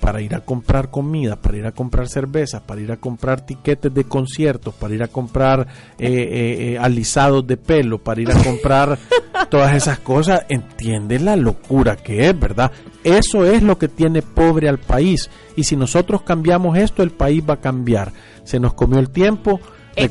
para 0.00 0.20
ir 0.20 0.34
a 0.34 0.40
comprar 0.40 0.90
comida, 0.90 1.36
para 1.36 1.56
ir 1.56 1.66
a 1.66 1.72
comprar 1.72 2.08
cerveza, 2.08 2.64
para 2.64 2.80
ir 2.80 2.92
a 2.92 2.96
comprar 2.96 3.40
tiquetes 3.40 3.92
de 3.92 4.04
conciertos, 4.04 4.74
para 4.74 4.94
ir 4.94 5.02
a 5.02 5.08
comprar 5.08 5.66
eh, 5.98 6.06
eh, 6.08 6.72
eh, 6.72 6.78
alisados 6.78 7.46
de 7.46 7.56
pelo, 7.56 7.98
para 7.98 8.20
ir 8.20 8.30
a 8.30 8.42
comprar 8.42 8.98
todas 9.50 9.74
esas 9.74 9.98
cosas, 9.98 10.46
entiende 10.48 11.18
la 11.18 11.36
locura 11.36 11.96
que 11.96 12.28
es, 12.28 12.38
¿verdad? 12.38 12.70
Eso 13.04 13.44
es 13.44 13.62
lo 13.62 13.78
que 13.78 13.88
tiene 13.88 14.22
pobre 14.22 14.68
al 14.68 14.78
país. 14.78 15.30
Y 15.56 15.64
si 15.64 15.76
nosotros 15.76 16.22
cambiamos 16.22 16.76
esto, 16.76 17.02
el 17.02 17.10
país 17.10 17.42
va 17.48 17.54
a 17.54 17.60
cambiar. 17.60 18.12
Se 18.44 18.60
nos 18.60 18.74
comió 18.74 18.98
el 18.98 19.10
tiempo. 19.10 19.60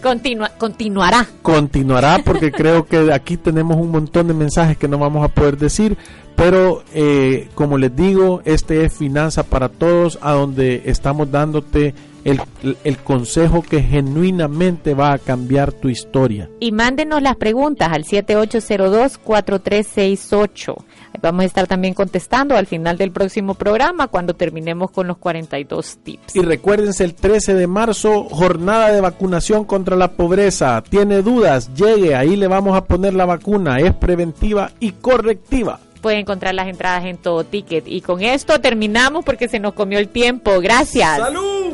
Continua, 0.01 0.49
continuará. 0.57 1.25
Continuará 1.41 2.19
porque 2.25 2.51
creo 2.51 2.85
que 2.85 3.11
aquí 3.13 3.37
tenemos 3.37 3.77
un 3.77 3.91
montón 3.91 4.27
de 4.27 4.33
mensajes 4.33 4.77
que 4.77 4.87
no 4.87 4.97
vamos 4.97 5.23
a 5.23 5.29
poder 5.29 5.57
decir, 5.57 5.97
pero 6.35 6.83
eh, 6.93 7.49
como 7.55 7.77
les 7.77 7.95
digo, 7.95 8.41
este 8.45 8.85
es 8.85 8.93
Finanza 8.93 9.43
para 9.43 9.69
Todos, 9.69 10.19
a 10.21 10.33
donde 10.33 10.83
estamos 10.85 11.31
dándote 11.31 11.95
el, 12.27 12.41
el, 12.83 12.97
consejo 12.97 13.61
que 13.61 13.81
genuinamente 13.81 14.93
va 14.93 15.13
a 15.13 15.17
cambiar 15.17 15.71
tu 15.71 15.87
historia. 15.87 16.49
Y 16.59 16.73
mándenos 16.73 17.21
las 17.21 17.37
preguntas 17.37 17.87
al 17.91 18.03
7802-4368. 18.03 20.75
Vamos 21.21 21.43
a 21.43 21.45
estar 21.45 21.67
también 21.67 21.93
contestando 21.93 22.57
al 22.57 22.65
final 22.67 22.97
del 22.97 23.11
próximo 23.11 23.53
programa 23.55 24.09
cuando 24.09 24.35
terminemos 24.35 24.91
con 24.91 25.07
los 25.07 25.15
42 25.17 25.99
tips. 26.03 26.35
Y 26.35 26.41
recuérdense 26.41 27.05
el 27.05 27.15
13 27.15 27.53
de 27.53 27.67
marzo, 27.67 28.25
jornada 28.25 28.91
de 28.91 28.99
vacunación 29.01 29.63
contra 29.63 29.95
la 29.95 30.11
pobreza. 30.11 30.83
Tiene 30.87 31.21
dudas, 31.21 31.73
llegue, 31.73 32.13
ahí 32.13 32.35
le 32.35 32.47
vamos 32.47 32.75
a 32.77 32.83
poner 32.85 33.13
la 33.13 33.25
vacuna. 33.25 33.79
Es 33.79 33.95
preventiva 33.95 34.71
y 34.79 34.91
correctiva 34.91 35.79
puede 36.01 36.19
encontrar 36.19 36.53
las 36.53 36.67
entradas 36.67 37.05
en 37.05 37.17
todo 37.17 37.43
ticket. 37.43 37.87
Y 37.87 38.01
con 38.01 38.21
esto 38.21 38.61
terminamos 38.61 39.25
porque 39.25 39.49
se 39.49 39.59
nos 39.59 39.73
comió 39.73 39.97
el 39.99 40.07
tiempo. 40.07 40.61
Gracias. 40.61 41.17
¡Salud! 41.17 41.73